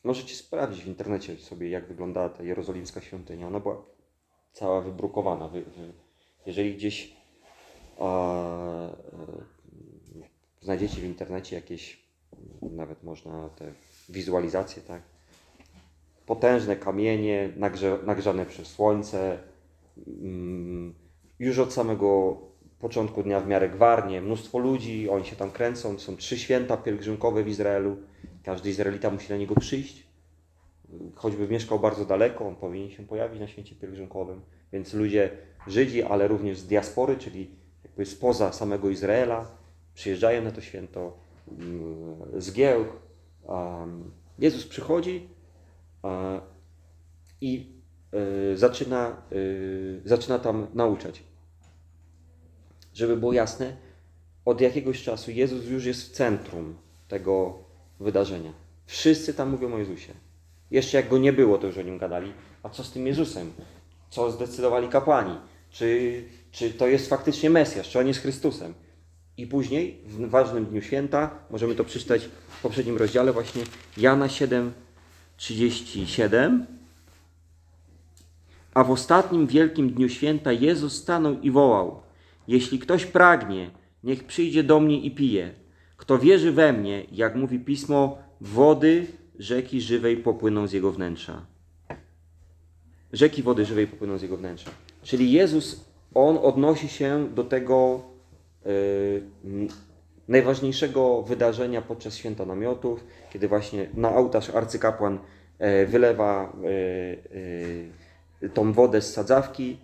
możecie 0.04 0.34
sprawdzić 0.34 0.84
w 0.84 0.86
internecie 0.86 1.36
sobie, 1.36 1.70
jak 1.70 1.88
wyglądała 1.88 2.28
ta 2.28 2.42
jerozolimska 2.42 3.00
świątynia. 3.00 3.46
Ona 3.46 3.60
była 3.60 3.82
cała 4.52 4.80
wybrukowana. 4.80 5.48
Wy, 5.48 5.62
wy, 5.62 5.92
jeżeli 6.46 6.74
gdzieś 6.74 7.16
e, 8.00 8.96
znajdziecie 10.60 11.00
w 11.00 11.04
internecie 11.04 11.56
jakieś, 11.56 12.06
nawet 12.62 13.02
można 13.02 13.48
te 13.48 13.72
wizualizacje, 14.08 14.82
tak? 14.82 15.02
Potężne 16.26 16.76
kamienie, 16.76 17.52
nagrze, 17.56 17.98
nagrzane 18.06 18.46
przez 18.46 18.68
słońce, 18.68 19.38
już 21.38 21.58
od 21.58 21.72
samego 21.72 22.36
początku 22.78 23.22
dnia 23.22 23.40
w 23.40 23.46
miarę 23.46 23.68
gwarnie, 23.68 24.20
mnóstwo 24.20 24.58
ludzi, 24.58 25.08
oni 25.08 25.24
się 25.24 25.36
tam 25.36 25.50
kręcą, 25.50 25.98
są 25.98 26.16
trzy 26.16 26.38
święta 26.38 26.76
pielgrzymkowe 26.76 27.44
w 27.44 27.48
Izraelu, 27.48 27.96
każdy 28.44 28.70
Izraelita 28.70 29.10
musi 29.10 29.30
na 29.30 29.36
niego 29.36 29.54
przyjść, 29.54 30.06
choćby 31.14 31.48
mieszkał 31.48 31.80
bardzo 31.80 32.04
daleko, 32.04 32.48
on 32.48 32.56
powinien 32.56 32.90
się 32.90 33.06
pojawić 33.06 33.40
na 33.40 33.48
święcie 33.48 33.74
pielgrzymkowym, 33.74 34.40
więc 34.72 34.94
ludzie, 34.94 35.30
Żydzi, 35.66 36.02
ale 36.02 36.28
również 36.28 36.58
z 36.58 36.66
diaspory, 36.66 37.16
czyli 37.16 37.50
jakby 37.84 38.06
spoza 38.06 38.52
samego 38.52 38.90
Izraela, 38.90 39.50
przyjeżdżają 39.94 40.42
na 40.42 40.50
to 40.50 40.60
święto 40.60 41.16
mm, 41.58 42.42
z 42.42 42.52
giełd. 42.52 42.88
Um, 43.42 44.10
Jezus 44.38 44.66
przychodzi 44.66 45.28
a, 46.02 46.40
i 47.40 47.72
y, 48.52 48.56
zaczyna, 48.56 49.22
y, 49.32 50.00
zaczyna 50.04 50.38
tam 50.38 50.66
nauczać. 50.74 51.22
Żeby 52.96 53.16
było 53.16 53.32
jasne, 53.32 53.76
od 54.44 54.60
jakiegoś 54.60 55.02
czasu 55.02 55.30
Jezus 55.30 55.64
już 55.64 55.84
jest 55.84 56.02
w 56.02 56.10
centrum 56.10 56.74
tego 57.08 57.58
wydarzenia. 58.00 58.52
Wszyscy 58.86 59.34
tam 59.34 59.50
mówią 59.50 59.74
o 59.74 59.78
Jezusie. 59.78 60.12
Jeszcze 60.70 60.96
jak 60.96 61.08
go 61.08 61.18
nie 61.18 61.32
było, 61.32 61.58
to 61.58 61.66
już 61.66 61.78
o 61.78 61.82
nim 61.82 61.98
gadali. 61.98 62.32
A 62.62 62.68
co 62.68 62.84
z 62.84 62.92
tym 62.92 63.06
Jezusem? 63.06 63.52
Co 64.10 64.30
zdecydowali 64.30 64.88
kapłani? 64.88 65.38
Czy, 65.70 66.22
czy 66.52 66.70
to 66.70 66.86
jest 66.86 67.08
faktycznie 67.08 67.50
Mesjasz? 67.50 67.88
Czy 67.88 67.98
on 67.98 68.08
jest 68.08 68.20
Chrystusem? 68.20 68.74
I 69.36 69.46
później, 69.46 70.00
w 70.06 70.28
ważnym 70.30 70.66
dniu 70.66 70.82
święta, 70.82 71.30
możemy 71.50 71.74
to 71.74 71.84
przeczytać 71.84 72.28
w 72.48 72.62
poprzednim 72.62 72.96
rozdziale, 72.96 73.32
właśnie 73.32 73.62
Jana 73.96 74.28
7, 74.28 74.72
37. 75.36 76.66
A 78.74 78.84
w 78.84 78.90
ostatnim 78.90 79.46
wielkim 79.46 79.90
dniu 79.90 80.08
święta 80.08 80.52
Jezus 80.52 80.92
stanął 81.02 81.40
i 81.40 81.50
wołał: 81.50 82.05
Jeśli 82.48 82.78
ktoś 82.78 83.06
pragnie, 83.06 83.70
niech 84.04 84.24
przyjdzie 84.24 84.62
do 84.62 84.80
mnie 84.80 85.00
i 85.00 85.10
pije. 85.10 85.50
Kto 85.96 86.18
wierzy 86.18 86.52
we 86.52 86.72
mnie, 86.72 87.04
jak 87.12 87.34
mówi 87.34 87.58
pismo, 87.58 88.18
wody 88.40 89.06
rzeki 89.38 89.80
żywej 89.80 90.16
popłyną 90.16 90.66
z 90.66 90.72
jego 90.72 90.92
wnętrza. 90.92 91.46
Rzeki 93.12 93.42
wody 93.42 93.64
żywej 93.64 93.86
popłyną 93.86 94.18
z 94.18 94.22
jego 94.22 94.36
wnętrza. 94.36 94.70
Czyli 95.02 95.32
Jezus, 95.32 95.84
on 96.14 96.38
odnosi 96.42 96.88
się 96.88 97.28
do 97.34 97.44
tego 97.44 98.02
y, 98.66 99.22
m, 99.44 99.68
najważniejszego 100.28 101.22
wydarzenia 101.22 101.82
podczas 101.82 102.16
święta 102.16 102.44
namiotów, 102.44 103.04
kiedy 103.32 103.48
właśnie 103.48 103.88
na 103.94 104.14
ołtarz 104.14 104.50
arcykapłan 104.50 105.18
e, 105.58 105.86
wylewa 105.86 106.52
e, 108.42 108.48
tą 108.48 108.72
wodę 108.72 109.02
z 109.02 109.12
sadzawki 109.12 109.78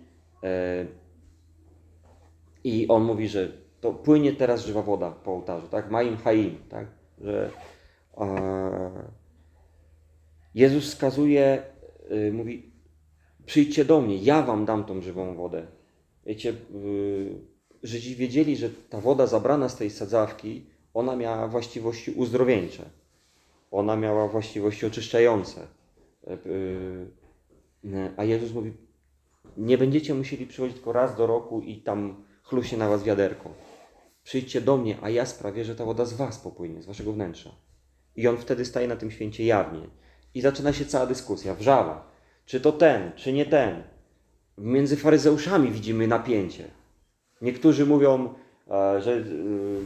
i 2.63 2.87
on 2.87 3.03
mówi, 3.03 3.27
że 3.27 3.51
to 3.81 3.93
płynie 3.93 4.33
teraz 4.33 4.65
żywa 4.65 4.81
woda 4.81 5.11
po 5.11 5.31
ołtarzu, 5.31 5.67
tak? 5.67 5.91
Maim 5.91 6.17
haim, 6.17 6.57
tak? 6.69 6.87
Że 7.21 7.49
e, 8.17 9.13
Jezus 10.55 10.85
wskazuje, 10.85 11.63
y, 12.11 12.31
mówi, 12.33 12.71
przyjdźcie 13.45 13.85
do 13.85 14.01
mnie, 14.01 14.17
ja 14.17 14.41
wam 14.41 14.65
dam 14.65 14.83
tą 14.83 15.01
żywą 15.01 15.35
wodę. 15.35 15.67
Wiecie, 16.25 16.49
y, 16.75 17.53
Żydzi 17.83 18.15
wiedzieli, 18.15 18.57
że 18.57 18.69
ta 18.89 19.01
woda 19.01 19.27
zabrana 19.27 19.69
z 19.69 19.75
tej 19.75 19.89
sadzawki, 19.89 20.65
ona 20.93 21.15
miała 21.15 21.47
właściwości 21.47 22.11
uzdrowieńcze. 22.11 22.83
Ona 23.71 23.95
miała 23.95 24.27
właściwości 24.27 24.85
oczyszczające. 24.85 25.67
Y, 26.45 27.07
A 28.17 28.23
Jezus 28.23 28.53
mówi, 28.53 28.73
Nie 29.57 29.77
będziecie 29.77 30.13
musieli 30.13 30.47
przychodzić 30.47 30.75
tylko 30.75 30.93
raz 30.93 31.15
do 31.15 31.27
roku 31.27 31.61
i 31.61 31.81
tam 31.81 32.23
chluśnie 32.53 32.77
na 32.77 32.89
was 32.89 33.03
wiaderko. 33.03 33.49
Przyjdźcie 34.23 34.61
do 34.61 34.77
mnie, 34.77 34.97
a 35.01 35.09
ja 35.09 35.25
sprawię, 35.25 35.65
że 35.65 35.75
ta 35.75 35.85
woda 35.85 36.05
z 36.05 36.13
was 36.13 36.39
popłynie, 36.39 36.81
z 36.81 36.85
waszego 36.85 37.13
wnętrza. 37.13 37.49
I 38.15 38.27
on 38.27 38.37
wtedy 38.37 38.65
staje 38.65 38.87
na 38.87 38.95
tym 38.95 39.11
święcie 39.11 39.45
jawnie. 39.45 39.81
I 40.33 40.41
zaczyna 40.41 40.73
się 40.73 40.85
cała 40.85 41.05
dyskusja, 41.05 41.55
wrzawa. 41.55 42.11
Czy 42.45 42.61
to 42.61 42.71
ten, 42.71 43.11
czy 43.15 43.33
nie 43.33 43.45
ten. 43.45 43.83
Między 44.57 44.97
faryzeuszami 44.97 45.71
widzimy 45.71 46.07
napięcie. 46.07 46.63
Niektórzy 47.41 47.85
mówią, 47.85 48.33
e, 48.71 49.01
że 49.01 49.13
e, 49.13 49.23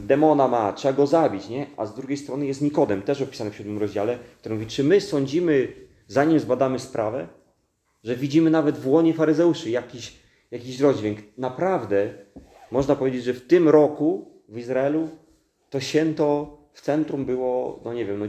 demona 0.06 0.48
ma, 0.48 0.72
trzeba 0.72 0.94
go 0.94 1.06
zabić, 1.06 1.48
nie? 1.48 1.66
A 1.76 1.86
z 1.86 1.94
drugiej 1.94 2.16
strony 2.16 2.46
jest 2.46 2.62
Nikodem, 2.62 3.02
też 3.02 3.22
opisany 3.22 3.50
w 3.50 3.56
siódmym 3.56 3.78
rozdziale, 3.78 4.18
który 4.40 4.54
mówi, 4.54 4.66
czy 4.66 4.84
my 4.84 5.00
sądzimy, 5.00 5.72
zanim 6.06 6.40
zbadamy 6.40 6.78
sprawę, 6.78 7.28
że 8.04 8.16
widzimy 8.16 8.50
nawet 8.50 8.78
w 8.78 8.88
łonie 8.88 9.14
faryzeuszy 9.14 9.70
jakiś, 9.70 10.16
jakiś 10.50 10.80
rozdźwięk. 10.80 11.18
Naprawdę 11.38 12.14
można 12.70 12.96
powiedzieć, 12.96 13.24
że 13.24 13.34
w 13.34 13.46
tym 13.46 13.68
roku 13.68 14.30
w 14.48 14.58
Izraelu 14.58 15.08
to 15.70 15.80
święto 15.80 16.58
w 16.72 16.80
centrum 16.80 17.24
było, 17.24 17.80
no 17.84 17.94
nie 17.94 18.04
wiem, 18.04 18.18
no 18.18 18.26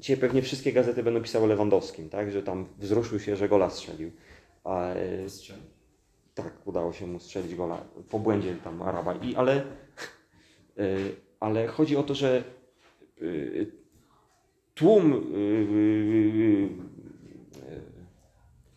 dzisiaj 0.00 0.16
pewnie 0.16 0.42
wszystkie 0.42 0.72
gazety 0.72 1.02
będą 1.02 1.22
pisały 1.22 1.44
o 1.44 1.46
Lewandowskim, 1.46 2.08
tak? 2.08 2.30
Że 2.30 2.42
tam 2.42 2.66
wzruszył 2.78 3.20
się, 3.20 3.36
że 3.36 3.48
gola 3.48 3.70
strzelił. 3.70 4.10
A, 4.64 4.88
e, 4.88 5.26
tak, 6.34 6.52
udało 6.64 6.92
się 6.92 7.06
mu 7.06 7.18
strzelić 7.20 7.54
gola 7.54 7.84
po 8.10 8.18
błędzie 8.18 8.56
tam 8.64 8.82
Araba. 8.82 9.14
I, 9.14 9.34
ale, 9.34 9.62
y, 10.78 11.14
ale 11.40 11.66
chodzi 11.66 11.96
o 11.96 12.02
to, 12.02 12.14
że 12.14 12.44
y, 13.22 13.72
tłum, 14.74 15.32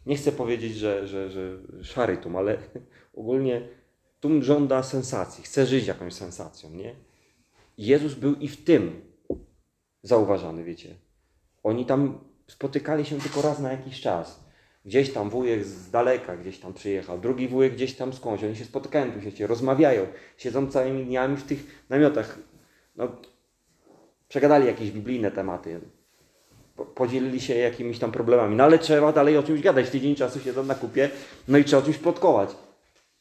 nie 0.05 0.15
chcę 0.15 0.31
powiedzieć, 0.31 0.75
że, 0.75 1.07
że, 1.07 1.29
że 1.29 1.57
szary 1.83 2.17
tłum, 2.17 2.35
ale 2.35 2.57
ogólnie 3.13 3.61
tłum 4.19 4.43
żąda 4.43 4.83
sensacji, 4.83 5.43
chce 5.43 5.65
żyć 5.65 5.87
jakąś 5.87 6.13
sensacją, 6.13 6.69
nie? 6.69 6.95
Jezus 7.77 8.13
był 8.13 8.35
i 8.35 8.47
w 8.47 8.63
tym 8.63 9.01
zauważany, 10.03 10.63
wiecie. 10.63 10.95
Oni 11.63 11.85
tam 11.85 12.19
spotykali 12.47 13.05
się 13.05 13.19
tylko 13.19 13.41
raz 13.41 13.59
na 13.59 13.71
jakiś 13.71 14.01
czas. 14.01 14.47
Gdzieś 14.85 15.13
tam 15.13 15.29
wujek 15.29 15.65
z 15.65 15.91
daleka 15.91 16.37
gdzieś 16.37 16.59
tam 16.59 16.73
przyjechał, 16.73 17.19
drugi 17.19 17.47
wujek 17.47 17.73
gdzieś 17.73 17.95
tam 17.95 18.13
skądś. 18.13 18.43
Oni 18.43 18.55
się 18.55 18.65
spotykają 18.65 19.11
tu, 19.11 19.19
wiecie, 19.19 19.47
rozmawiają, 19.47 20.07
siedzą 20.37 20.67
całymi 20.71 21.05
dniami 21.05 21.37
w 21.37 21.43
tych 21.43 21.85
namiotach. 21.89 22.39
No, 22.95 23.07
przegadali 24.27 24.67
jakieś 24.67 24.91
biblijne 24.91 25.31
tematy. 25.31 25.79
Po- 26.75 26.85
Podzielili 26.85 27.41
się 27.41 27.55
jakimiś 27.55 27.99
tam 27.99 28.11
problemami. 28.11 28.55
No 28.55 28.63
ale 28.63 28.79
trzeba 28.79 29.11
dalej 29.11 29.37
o 29.37 29.43
czymś 29.43 29.61
gadać. 29.61 29.89
Tydzień 29.89 30.15
czasu 30.15 30.39
siedzą 30.39 30.63
na 30.63 30.75
kupie, 30.75 31.09
no 31.47 31.57
i 31.57 31.63
trzeba 31.63 31.81
o 31.81 31.85
czymś 31.85 31.97
plotkować. 31.97 32.49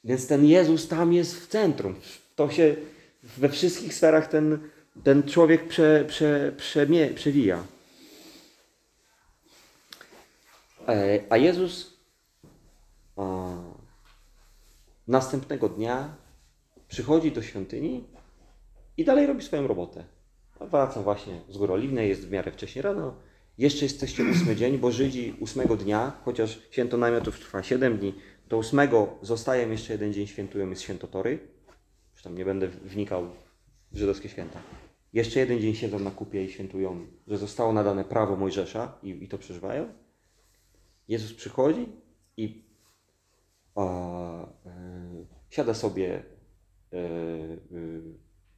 Więc 0.07 0.27
ten 0.27 0.45
Jezus 0.45 0.89
tam 0.89 1.13
jest 1.13 1.37
w 1.37 1.47
centrum. 1.47 1.95
To 2.37 2.51
się 2.51 2.77
we 3.23 3.49
wszystkich 3.49 3.95
sferach 3.95 4.29
ten, 4.29 4.59
ten 5.05 5.23
człowiek 5.23 5.69
prze, 5.69 6.05
prze, 6.09 6.53
przemie, 6.57 7.07
przewija. 7.07 7.63
E, 10.89 11.21
A 11.31 11.37
Jezus 11.37 11.97
następnego 15.09 15.69
dnia 15.69 16.15
przychodzi 16.89 17.33
do 17.33 17.43
świątyni 17.43 18.05
i 18.97 19.05
dalej 19.05 19.27
robi 19.27 19.43
swoją 19.43 19.67
robotę. 19.67 20.05
A 20.61 20.67
Wraca 20.67 21.03
właśnie 21.03 21.41
z 21.49 21.59
Góry 21.59 21.73
Oliwnej, 21.73 22.09
jest 22.09 22.27
w 22.27 22.31
miarę 22.31 22.53
wcześnie 22.53 22.83
rano. 22.83 23.15
Jeszcze 23.59 23.85
jesteście 23.85 24.25
ósmy 24.25 24.57
dzień, 24.57 24.79
bo 24.79 24.93
Żydzi 24.93 25.35
ósmego 25.41 25.77
dnia, 25.77 26.13
chociaż 26.25 26.59
święto 26.71 26.97
namiotów 26.97 27.41
trwa 27.41 27.63
siedem 27.63 27.99
dni, 27.99 28.15
do 28.49 28.59
ósmego 28.59 29.09
zostaje 29.23 29.69
jeszcze 29.69 29.93
jeden 29.93 30.13
dzień, 30.13 30.27
świętują, 30.27 30.71
jest 30.71 30.83
święto 30.83 31.07
Tory. 31.07 31.39
Już 32.13 32.23
tam 32.23 32.39
nie 32.39 32.45
będę 32.45 32.69
wnikał 32.69 33.27
w 33.93 33.99
żydowskie 33.99 34.29
święta. 34.29 34.61
Jeszcze 35.13 35.41
jeden 35.41 35.61
dzień 35.61 35.75
siedzą 35.75 35.99
na 35.99 36.11
kupie 36.11 36.45
i 36.45 36.51
świętują, 36.51 37.07
że 37.27 37.39
zostało 37.39 37.73
nadane 37.73 38.05
prawo 38.05 38.37
Mojżesza 38.37 38.99
i, 39.03 39.25
i 39.25 39.29
to 39.29 39.39
przeżywają. 39.39 39.93
Jezus 41.09 41.35
przychodzi 41.35 41.87
i 42.37 42.65
a, 43.75 43.83
e, 44.67 45.27
siada 45.51 45.75
sobie 45.75 46.23
e, 46.93 46.97
e, 46.97 47.01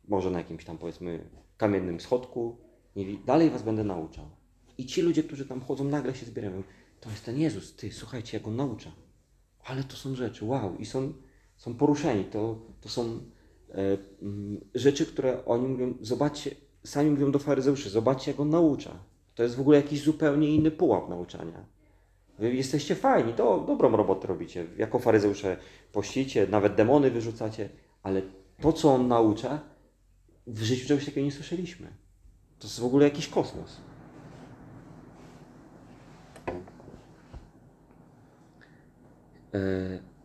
może 0.08 0.30
na 0.30 0.38
jakimś 0.38 0.64
tam 0.64 0.78
powiedzmy 0.78 1.30
kamiennym 1.56 2.00
schodku 2.00 2.58
i 2.96 3.00
mówi, 3.00 3.18
dalej 3.26 3.50
was 3.50 3.62
będę 3.62 3.84
nauczał. 3.84 4.30
I 4.78 4.86
ci 4.86 5.02
ludzie, 5.02 5.22
którzy 5.22 5.46
tam 5.46 5.60
chodzą, 5.60 5.84
nagle 5.84 6.14
się 6.14 6.26
zbierają. 6.26 6.62
To 7.00 7.10
jest 7.10 7.24
ten 7.24 7.38
Jezus, 7.38 7.76
ty, 7.76 7.92
słuchajcie, 7.92 8.38
jak 8.38 8.48
on 8.48 8.56
naucza. 8.56 8.92
Ale 9.68 9.84
to 9.84 9.96
są 9.96 10.14
rzeczy, 10.14 10.44
wow, 10.44 10.76
i 10.78 10.86
są, 10.86 11.12
są 11.56 11.74
poruszeni. 11.74 12.24
To, 12.24 12.58
to 12.80 12.88
są 12.88 13.20
e, 13.70 13.98
mm, 14.22 14.60
rzeczy, 14.74 15.06
które 15.06 15.44
oni 15.44 15.68
mówią, 15.68 15.94
zobaczcie, 16.00 16.50
sami 16.84 17.10
mówią 17.10 17.30
do 17.30 17.38
faryzeuszy, 17.38 17.90
zobaczcie, 17.90 18.30
jak 18.30 18.40
on 18.40 18.50
naucza. 18.50 18.90
To 19.34 19.42
jest 19.42 19.56
w 19.56 19.60
ogóle 19.60 19.76
jakiś 19.76 20.02
zupełnie 20.02 20.54
inny 20.54 20.70
pułap 20.70 21.08
nauczania. 21.08 21.64
Wy 22.38 22.54
jesteście 22.54 22.94
fajni, 22.94 23.32
to 23.32 23.64
dobrą 23.66 23.96
robotę 23.96 24.28
robicie. 24.28 24.66
Jako 24.76 24.98
faryzeusze 24.98 25.56
pościcie, 25.92 26.46
nawet 26.50 26.74
demony 26.74 27.10
wyrzucacie, 27.10 27.68
ale 28.02 28.22
to, 28.60 28.72
co 28.72 28.94
on 28.94 29.08
naucza, 29.08 29.60
w 30.46 30.62
życiu 30.62 30.88
czegoś 30.88 31.04
takiego 31.04 31.24
nie 31.24 31.32
słyszeliśmy. 31.32 31.86
To 32.58 32.66
jest 32.66 32.80
w 32.80 32.84
ogóle 32.84 33.04
jakiś 33.04 33.28
kosmos. 33.28 33.76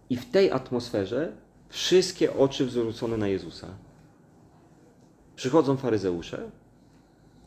I 0.10 0.18
w 0.18 0.32
tej 0.32 0.52
atmosferze 0.52 1.32
wszystkie 1.70 2.34
oczy 2.34 2.70
zwrócone 2.70 3.18
na 3.18 3.28
Jezusa. 3.28 3.68
Przychodzą 5.36 5.78
faryzeusze 5.78 6.50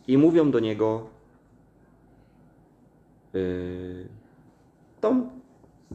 i 0.07 0.19
mówią 0.19 0.51
do 0.51 0.61
niego: 0.61 1.07
yy, 3.33 4.09
Tą 5.01 5.31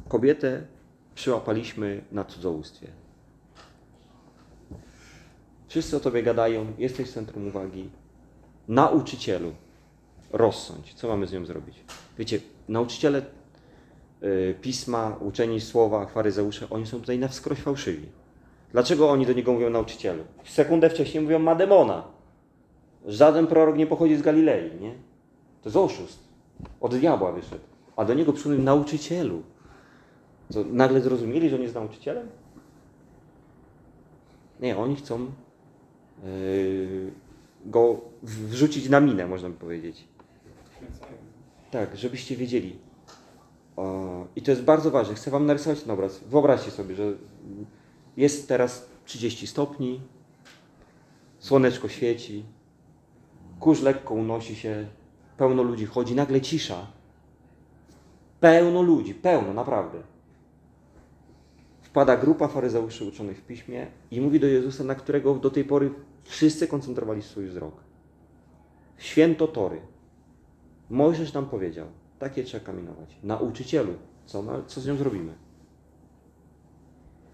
kobietę 0.07 0.67
przyłapaliśmy 1.15 2.03
na 2.11 2.25
cudzołóstwie. 2.25 2.87
Wszyscy 5.67 5.97
o 5.97 5.99
tobie 5.99 6.23
gadają, 6.23 6.73
jesteś 6.77 7.11
centrum 7.11 7.47
uwagi. 7.47 7.89
Nauczycielu, 8.67 9.51
rozsądź, 10.31 10.93
co 10.93 11.07
mamy 11.07 11.27
z 11.27 11.33
nią 11.33 11.45
zrobić? 11.45 11.83
Wiecie, 12.17 12.39
nauczyciele 12.67 13.25
pisma, 14.61 15.15
uczeni 15.21 15.61
słowa, 15.61 16.05
faryzeusze, 16.05 16.67
oni 16.69 16.85
są 16.87 16.99
tutaj 16.99 17.19
na 17.19 17.27
wskroś 17.27 17.59
fałszywi. 17.59 18.05
Dlaczego 18.71 19.09
oni 19.09 19.25
do 19.25 19.33
niego 19.33 19.53
mówią 19.53 19.69
nauczycielu? 19.69 20.23
Sekundę 20.45 20.89
wcześniej 20.89 21.23
mówią 21.23 21.39
ma 21.39 21.55
demona. 21.55 22.03
Żaden 23.05 23.47
prorok 23.47 23.77
nie 23.77 23.87
pochodzi 23.87 24.15
z 24.15 24.21
Galilei, 24.21 24.81
nie? 24.81 24.91
To 25.61 25.69
jest 25.69 25.77
oszust. 25.77 26.19
Od 26.81 26.95
diabła 26.95 27.31
wyszedł. 27.31 27.63
A 27.95 28.05
do 28.05 28.13
niego 28.13 28.33
przyszedł 28.33 28.61
nauczycielu. 28.61 29.41
Co, 30.49 30.63
nagle 30.63 31.01
zrozumieli, 31.01 31.49
że 31.49 31.55
on 31.55 31.61
jest 31.61 31.75
nauczycielem? 31.75 32.27
Nie, 34.59 34.77
oni 34.77 34.95
chcą 34.95 35.19
yy, 36.23 37.11
go 37.65 38.01
w- 38.23 38.47
wrzucić 38.49 38.89
na 38.89 38.99
minę, 38.99 39.27
można 39.27 39.49
by 39.49 39.55
powiedzieć. 39.55 40.03
Tak, 41.71 41.97
żebyście 41.97 42.35
wiedzieli. 42.35 42.75
I 44.35 44.41
to 44.41 44.51
jest 44.51 44.63
bardzo 44.63 44.91
ważne. 44.91 45.15
Chcę 45.15 45.31
Wam 45.31 45.45
narysować 45.45 45.81
ten 45.81 45.91
obraz. 45.91 46.19
Wyobraźcie 46.19 46.71
sobie, 46.71 46.95
że 46.95 47.13
jest 48.17 48.47
teraz 48.47 48.89
30 49.05 49.47
stopni, 49.47 50.01
słoneczko 51.39 51.89
świeci, 51.89 52.43
kurz 53.59 53.81
lekko 53.81 54.13
unosi 54.13 54.55
się, 54.55 54.87
pełno 55.37 55.63
ludzi 55.63 55.85
chodzi, 55.85 56.15
nagle 56.15 56.41
cisza. 56.41 56.87
Pełno 58.39 58.81
ludzi, 58.81 59.13
pełno, 59.13 59.53
naprawdę. 59.53 59.99
Wpada 61.81 62.17
grupa 62.17 62.47
faryzeuszy 62.47 63.05
uczonych 63.05 63.37
w 63.37 63.45
piśmie 63.45 63.87
i 64.11 64.21
mówi 64.21 64.39
do 64.39 64.47
Jezusa, 64.47 64.83
na 64.83 64.95
którego 64.95 65.35
do 65.35 65.49
tej 65.49 65.65
pory 65.65 65.91
wszyscy 66.23 66.67
koncentrowali 66.67 67.21
swój 67.21 67.45
wzrok. 67.45 67.73
Święto 68.97 69.47
Tory. 69.47 69.81
Mojżesz 70.89 71.33
nam 71.33 71.45
powiedział, 71.45 71.87
takie 72.21 72.43
trzeba 72.43 72.65
kamienować. 72.65 73.09
Nauczycielu, 73.23 73.93
co, 74.25 74.41
ma, 74.41 74.61
co 74.67 74.81
z 74.81 74.87
nią 74.87 74.97
zrobimy? 74.97 75.33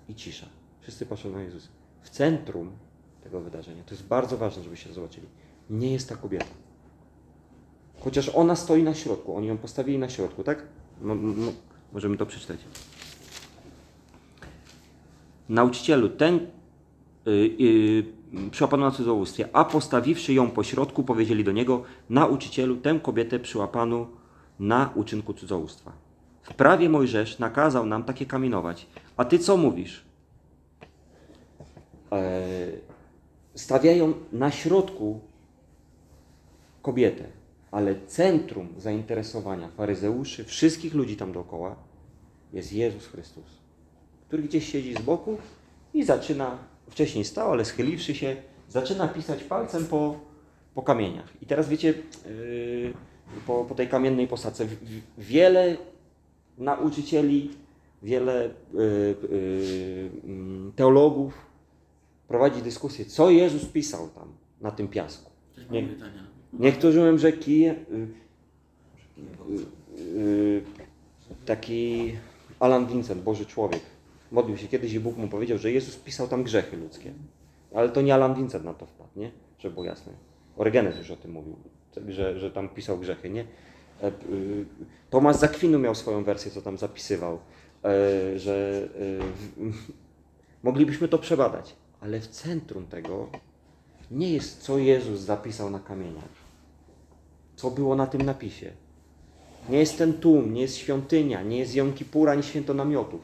I 0.10 0.16
cisza. 0.16 0.46
Wszyscy 0.82 1.06
patrzą 1.06 1.30
na 1.32 1.42
Jezusa. 1.42 1.68
W 2.02 2.10
centrum 2.10 2.72
tego 3.24 3.42
wydarzenia, 3.42 3.84
to 3.84 3.92
jest 3.92 4.08
bardzo 4.08 4.38
ważne, 4.38 4.64
żebyście 4.64 4.94
zobaczyli, 4.94 5.28
nie 5.70 5.92
jest 5.92 6.10
ta 6.10 6.16
kobieta. 6.16 6.46
Chociaż 8.00 8.30
ona 8.30 8.56
stoi 8.56 8.84
na 8.84 8.94
środku, 8.94 9.36
oni 9.36 9.48
ją 9.48 9.58
postawili 9.58 9.98
na 9.98 10.10
środku, 10.10 10.44
tak? 10.44 10.64
No, 11.02 11.16
no, 11.16 11.52
możemy 11.94 12.18
to 12.18 12.26
przeczytać. 12.26 12.60
Nauczycielu, 15.50 16.10
ten 16.10 16.36
y, 16.36 17.30
y, 17.62 18.52
przyłapano 18.52 18.86
na 18.86 18.92
cudzołóstwie, 18.92 19.50
a 19.54 19.66
postawiwszy 19.66 20.34
ją 20.34 20.52
po 20.52 20.64
środku, 20.64 21.04
powiedzieli 21.04 21.44
do 21.44 21.52
niego, 21.52 21.84
nauczycielu, 22.10 22.78
tę 22.78 23.00
kobietę 23.04 23.40
przyłapano 23.40 24.17
na 24.60 24.92
uczynku 24.96 25.34
cudzołóstwa. 25.34 25.92
W 26.42 26.54
prawie 26.54 26.90
Mojżesz 26.90 27.40
nakazał 27.40 27.86
nam 27.86 28.04
takie 28.04 28.26
kamienować. 28.26 28.88
A 29.18 29.26
ty 29.26 29.40
co 29.40 29.58
mówisz? 29.58 30.06
E, 32.12 32.48
stawiają 33.56 34.14
na 34.32 34.52
środku 34.52 35.20
kobietę, 36.82 37.24
ale 37.72 37.96
centrum 38.06 38.68
zainteresowania 38.78 39.68
faryzeuszy, 39.68 40.44
wszystkich 40.44 40.94
ludzi 40.94 41.18
tam 41.18 41.32
dookoła 41.32 41.76
jest 42.54 42.74
Jezus 42.74 43.08
Chrystus, 43.08 43.46
który 44.28 44.44
gdzieś 44.44 44.72
siedzi 44.72 44.94
z 44.94 45.02
boku 45.02 45.38
i 45.94 46.04
zaczyna, 46.04 46.58
wcześniej 46.90 47.26
stał, 47.26 47.52
ale 47.52 47.66
schyliwszy 47.66 48.16
się, 48.16 48.36
zaczyna 48.70 49.08
pisać 49.08 49.44
palcem 49.44 49.86
po, 49.86 50.20
po 50.76 50.82
kamieniach. 50.82 51.34
I 51.42 51.46
teraz 51.46 51.70
wiecie, 51.70 51.94
yy, 52.26 52.94
po, 53.48 53.66
po 53.66 53.76
tej 53.76 53.88
kamiennej 53.88 54.28
posadce, 54.28 54.68
wiele 55.18 55.78
nauczycieli, 56.58 57.52
wiele 58.04 58.50
yy, 58.74 59.16
yy, 59.32 60.10
mm, 60.24 60.72
teologów 60.76 61.34
prowadzi 62.28 62.62
dyskusję, 62.62 63.06
co 63.06 63.30
Jezus 63.30 63.66
pisał 63.66 64.10
tam 64.10 64.28
na 64.62 64.72
tym 64.72 64.88
piasku. 64.88 65.32
Nie. 65.72 65.88
Niektórzy 66.54 67.00
mówią, 67.00 67.18
że 67.18 67.28
y, 67.28 67.34
y, 70.00 70.62
taki 71.46 72.14
Alan 72.60 72.88
Vincent, 72.88 73.24
Boży 73.24 73.46
człowiek, 73.46 73.82
modlił 74.32 74.58
się 74.58 74.68
kiedyś 74.68 74.94
i 74.94 75.00
Bóg 75.00 75.18
mu 75.18 75.28
powiedział, 75.28 75.58
że 75.58 75.72
Jezus 75.72 75.96
pisał 75.96 76.28
tam 76.28 76.44
grzechy 76.44 76.78
ludzkie. 76.78 77.14
Ale 77.76 77.90
to 77.90 78.02
nie 78.02 78.14
Alan 78.14 78.36
Vincent 78.36 78.66
na 78.66 78.74
to 78.74 78.86
wpadł, 78.86 79.10
nie? 79.16 79.32
Żeby 79.60 79.74
było 79.74 79.86
jasne. 79.86 80.14
Orygenes 80.58 80.98
już 80.98 81.12
o 81.12 81.16
tym 81.16 81.32
mówił, 81.32 81.56
że, 82.08 82.40
że 82.40 82.52
tam 82.52 82.70
pisał 82.70 82.98
grzechy, 82.98 83.30
nie? 83.30 83.46
E, 84.02 84.08
y, 84.08 84.66
Tomasz 85.10 85.36
Zakwinu 85.36 85.80
miał 85.80 85.96
swoją 85.96 86.24
wersję, 86.24 86.52
co 86.52 86.62
tam 86.62 86.78
zapisywał, 86.78 87.40
e, 87.84 88.40
że 88.40 88.88
e, 89.60 89.64
moglibyśmy 90.64 91.08
to 91.08 91.18
przebadać, 91.18 91.76
ale 92.02 92.20
w 92.20 92.28
centrum 92.28 92.88
tego 92.88 93.30
nie 94.12 94.34
jest, 94.34 94.62
co 94.62 94.78
Jezus 94.78 95.20
zapisał 95.20 95.70
na 95.70 95.80
kamieniach, 95.80 96.38
co 97.56 97.72
było 97.72 97.96
na 97.96 98.08
tym 98.08 98.22
napisie. 98.22 98.72
Nie 99.70 99.80
jest 99.80 99.98
ten 99.98 100.14
tłum, 100.14 100.54
nie 100.54 100.62
jest 100.62 100.78
świątynia, 100.78 101.44
nie 101.44 101.58
jest 101.58 101.76
Jom 101.76 101.94
Kippur, 101.94 102.30
ani 102.30 102.44
święto 102.44 102.74
namiotów. 102.74 103.22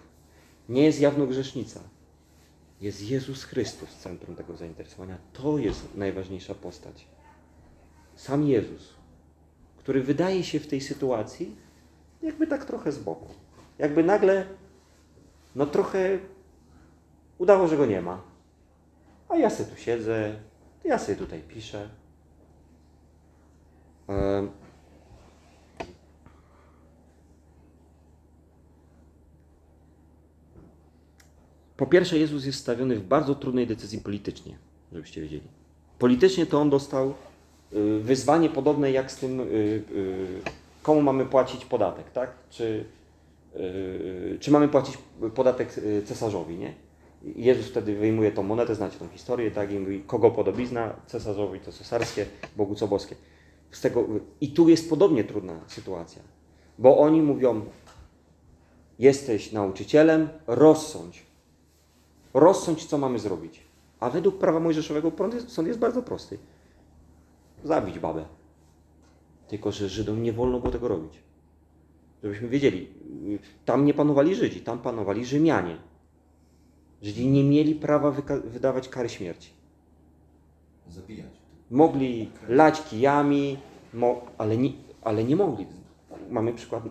Nie 0.69 0.83
jest 0.83 1.01
jawnogrzesznica. 1.01 1.79
Jest 2.81 3.09
Jezus 3.09 3.43
Chrystus 3.43 3.89
w 3.89 3.97
centrum 3.97 4.35
tego 4.35 4.57
zainteresowania. 4.57 5.17
To 5.33 5.57
jest 5.57 5.95
najważniejsza 5.95 6.55
postać. 6.55 7.05
Sam 8.15 8.47
Jezus, 8.47 8.93
który 9.77 10.03
wydaje 10.03 10.43
się 10.43 10.59
w 10.59 10.67
tej 10.67 10.81
sytuacji 10.81 11.55
jakby 12.21 12.47
tak 12.47 12.65
trochę 12.65 12.91
z 12.91 12.99
boku. 12.99 13.27
Jakby 13.79 14.03
nagle, 14.03 14.45
no 15.55 15.65
trochę 15.65 16.19
udało, 17.37 17.67
że 17.67 17.77
go 17.77 17.85
nie 17.85 18.01
ma. 18.01 18.21
A 19.29 19.35
ja 19.35 19.49
sobie 19.49 19.69
tu 19.69 19.77
siedzę, 19.77 20.35
ja 20.83 20.99
sobie 20.99 21.15
tutaj 21.15 21.41
piszę. 21.41 21.89
Po 31.77 31.87
pierwsze, 31.87 32.17
Jezus 32.17 32.45
jest 32.45 32.59
stawiony 32.59 32.95
w 32.95 33.07
bardzo 33.07 33.35
trudnej 33.35 33.67
decyzji 33.67 33.99
politycznie, 33.99 34.57
żebyście 34.91 35.21
wiedzieli. 35.21 35.47
Politycznie 35.99 36.45
to 36.45 36.61
on 36.61 36.69
dostał 36.69 37.13
wyzwanie 38.01 38.49
podobne 38.49 38.91
jak 38.91 39.11
z 39.11 39.15
tym, 39.15 39.39
y, 39.39 39.43
y, 39.43 39.83
komu 40.83 41.01
mamy 41.01 41.25
płacić 41.25 41.65
podatek, 41.65 42.11
tak? 42.11 42.31
Czy, 42.49 42.85
y, 43.55 44.37
czy 44.39 44.51
mamy 44.51 44.67
płacić 44.67 44.97
podatek 45.35 45.77
y, 45.77 46.03
cesarzowi, 46.05 46.57
nie? 46.57 46.73
Jezus 47.35 47.67
wtedy 47.67 47.95
wyjmuje 47.95 48.31
tą 48.31 48.43
monetę, 48.43 48.75
znacie 48.75 48.99
tą 48.99 49.07
historię, 49.07 49.51
tak? 49.51 49.71
I 49.71 49.79
mówi, 49.79 50.03
kogo 50.07 50.31
podobizna? 50.31 50.95
Cesarzowi 51.07 51.59
to 51.59 51.71
cesarskie, 51.71 52.25
Bogu 52.57 52.75
co 52.75 52.87
boskie. 52.87 53.15
Z 53.71 53.81
tego, 53.81 54.05
I 54.41 54.51
tu 54.51 54.69
jest 54.69 54.89
podobnie 54.89 55.23
trudna 55.23 55.59
sytuacja, 55.67 56.21
bo 56.79 56.97
oni 56.97 57.21
mówią, 57.21 57.61
jesteś 58.99 59.51
nauczycielem, 59.51 60.29
rozsądź. 60.47 61.23
Rozsądź, 62.33 62.85
co 62.85 62.97
mamy 62.97 63.19
zrobić. 63.19 63.61
A 63.99 64.09
według 64.09 64.37
prawa 64.37 64.59
mojżeszowego 64.59 65.11
sąd 65.47 65.67
jest 65.67 65.79
bardzo 65.79 66.01
prosty. 66.01 66.37
Zabić 67.63 67.99
babę. 67.99 68.25
Tylko, 69.47 69.71
że 69.71 69.89
Żydom 69.89 70.23
nie 70.23 70.33
wolno 70.33 70.59
było 70.59 70.71
tego 70.71 70.87
robić. 70.87 71.19
Żebyśmy 72.23 72.47
wiedzieli, 72.47 72.87
tam 73.65 73.85
nie 73.85 73.93
panowali 73.93 74.35
Żydzi, 74.35 74.61
tam 74.61 74.79
panowali 74.79 75.25
Rzymianie. 75.25 75.77
Żydzi 77.01 77.27
nie 77.27 77.43
mieli 77.43 77.75
prawa 77.75 78.11
wydawać 78.45 78.89
kary 78.89 79.09
śmierci. 79.09 79.49
Zabijać. 80.89 81.31
Mogli 81.71 82.29
lać 82.47 82.81
kijami, 82.81 83.57
mo, 83.93 84.21
ale, 84.37 84.57
nie, 84.57 84.71
ale 85.01 85.23
nie 85.23 85.35
mogli. 85.35 85.65
Mamy 86.29 86.53
przykład 86.53 86.83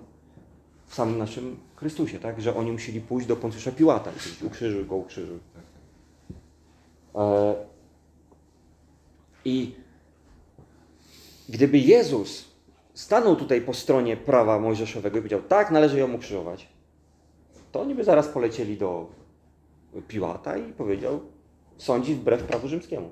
w 0.86 0.94
samym 0.94 1.18
naszym 1.18 1.56
Chrystusie, 1.76 2.18
tak? 2.18 2.40
że 2.40 2.56
oni 2.56 2.72
musieli 2.72 3.00
pójść 3.00 3.26
do 3.26 3.36
Poncjusza 3.36 3.72
Piłata 3.72 4.10
i 4.10 4.14
powiedzieć, 4.14 4.42
ukrzyżuj 4.42 4.86
go, 4.86 4.96
ukrzyżuj. 4.96 5.38
E, 7.14 7.54
I 9.44 9.74
gdyby 11.52 11.78
Jezus 11.78 12.44
stanął 12.94 13.36
tutaj 13.36 13.60
po 13.60 13.74
stronie 13.74 14.16
prawa 14.16 14.58
mojżeszowego 14.58 15.18
i 15.18 15.20
powiedział, 15.20 15.42
tak, 15.42 15.70
należy 15.70 15.98
ją 15.98 16.12
ukrzyżować, 16.12 16.68
to 17.72 17.80
oni 17.80 17.94
by 17.94 18.04
zaraz 18.04 18.28
polecieli 18.28 18.76
do 18.76 19.10
Piłata 20.08 20.56
i 20.56 20.72
powiedział, 20.72 21.20
sądzi 21.78 22.14
wbrew 22.14 22.42
prawu 22.42 22.68
rzymskiemu. 22.68 23.08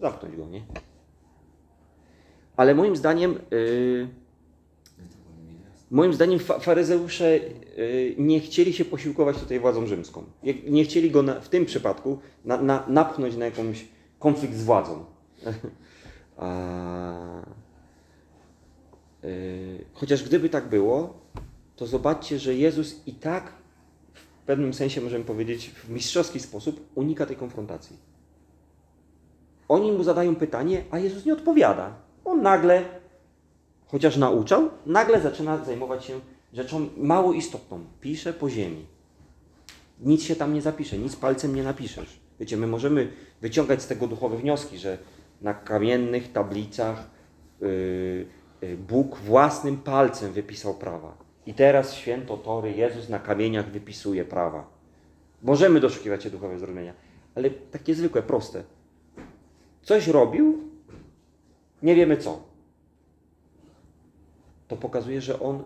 Zamknąć 0.00 0.36
go, 0.36 0.46
nie? 0.46 0.62
Ale 2.56 2.74
moim 2.74 2.96
zdaniem, 2.96 3.38
yy, 3.50 4.08
moim 5.90 6.14
zdaniem 6.14 6.38
fa- 6.38 6.58
faryzeusze 6.58 7.38
yy, 7.38 8.14
nie 8.18 8.40
chcieli 8.40 8.72
się 8.72 8.84
posiłkować 8.84 9.38
tutaj 9.38 9.60
władzą 9.60 9.86
rzymską. 9.86 10.24
Nie, 10.42 10.54
nie 10.54 10.84
chcieli 10.84 11.10
go 11.10 11.22
na, 11.22 11.40
w 11.40 11.48
tym 11.48 11.66
przypadku 11.66 12.18
na, 12.44 12.62
na, 12.62 12.84
napchnąć 12.88 13.36
na 13.36 13.44
jakąś 13.44 13.84
konflikt 14.18 14.54
z 14.54 14.64
władzą. 14.64 15.04
A, 16.40 17.42
yy, 19.22 19.84
chociaż 19.94 20.24
gdyby 20.24 20.48
tak 20.48 20.68
było, 20.68 21.14
to 21.76 21.86
zobaczcie, 21.86 22.38
że 22.38 22.54
Jezus 22.54 23.06
i 23.06 23.12
tak 23.12 23.52
w 24.14 24.46
pewnym 24.46 24.74
sensie 24.74 25.00
możemy 25.00 25.24
powiedzieć 25.24 25.70
w 25.70 25.90
mistrzowski 25.90 26.40
sposób 26.40 26.90
unika 26.94 27.26
tej 27.26 27.36
konfrontacji. 27.36 27.96
Oni 29.68 29.92
mu 29.92 30.04
zadają 30.04 30.36
pytanie, 30.36 30.84
a 30.90 30.98
Jezus 30.98 31.24
nie 31.24 31.32
odpowiada. 31.32 31.94
On 32.24 32.42
nagle, 32.42 32.84
chociaż 33.86 34.16
nauczał, 34.16 34.70
nagle 34.86 35.20
zaczyna 35.20 35.64
zajmować 35.64 36.04
się 36.04 36.20
rzeczą 36.52 36.88
mało 36.96 37.32
istotną. 37.32 37.84
Pisze 38.00 38.32
po 38.32 38.50
ziemi. 38.50 38.86
Nic 40.00 40.22
się 40.22 40.36
tam 40.36 40.54
nie 40.54 40.62
zapisze, 40.62 40.98
nic 40.98 41.16
palcem 41.16 41.56
nie 41.56 41.62
napiszesz. 41.62 42.20
Wiecie, 42.40 42.56
my 42.56 42.66
możemy 42.66 43.12
wyciągać 43.40 43.82
z 43.82 43.86
tego 43.86 44.06
duchowe 44.06 44.36
wnioski, 44.36 44.78
że 44.78 44.98
na 45.40 45.54
kamiennych 45.54 46.32
tablicach 46.32 47.10
yy, 47.60 48.26
yy, 48.62 48.76
Bóg 48.76 49.16
własnym 49.16 49.76
palcem 49.76 50.32
wypisał 50.32 50.74
prawa. 50.74 51.16
I 51.46 51.54
teraz 51.54 51.94
święto 51.94 52.36
Tory, 52.36 52.72
Jezus 52.72 53.08
na 53.08 53.18
kamieniach 53.18 53.70
wypisuje 53.70 54.24
prawa. 54.24 54.70
Możemy 55.42 55.80
doszukiwać 55.80 56.22
się 56.22 56.30
duchowe 56.30 56.58
zrozumienia, 56.58 56.94
ale 57.34 57.50
takie 57.50 57.94
zwykłe, 57.94 58.22
proste. 58.22 58.64
Coś 59.82 60.08
robił, 60.08 60.58
nie 61.82 61.94
wiemy 61.94 62.16
co. 62.16 62.42
To 64.68 64.76
pokazuje, 64.76 65.20
że 65.20 65.40
on, 65.40 65.62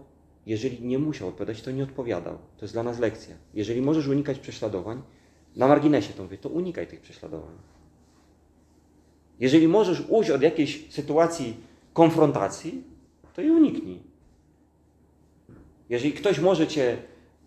jeżeli 0.47 0.87
nie 0.87 0.99
musiał 0.99 1.29
odpowiadać, 1.29 1.63
to 1.63 1.71
nie 1.71 1.83
odpowiadał. 1.83 2.35
To 2.57 2.65
jest 2.65 2.75
dla 2.75 2.83
nas 2.83 2.99
lekcja. 2.99 3.37
Jeżeli 3.55 3.83
możesz 3.83 4.09
unikać 4.09 4.39
prześladowań, 4.39 5.03
na 5.57 5.69
marginesie 5.69 6.13
to 6.13 6.23
mówię, 6.23 6.39
to 6.39 6.49
unikaj 6.49 6.87
tych 6.87 7.01
prześladowań. 7.01 7.55
Jeżeli 9.41 9.69
możesz 9.69 10.03
ujść 10.09 10.31
od 10.31 10.43
jakiejś 10.43 10.93
sytuacji 10.93 11.57
konfrontacji, 11.93 12.83
to 13.35 13.43
jej 13.43 13.51
uniknij. 13.51 13.99
Jeżeli 15.89 16.13
ktoś 16.13 16.39
może 16.39 16.67
cię, 16.67 16.97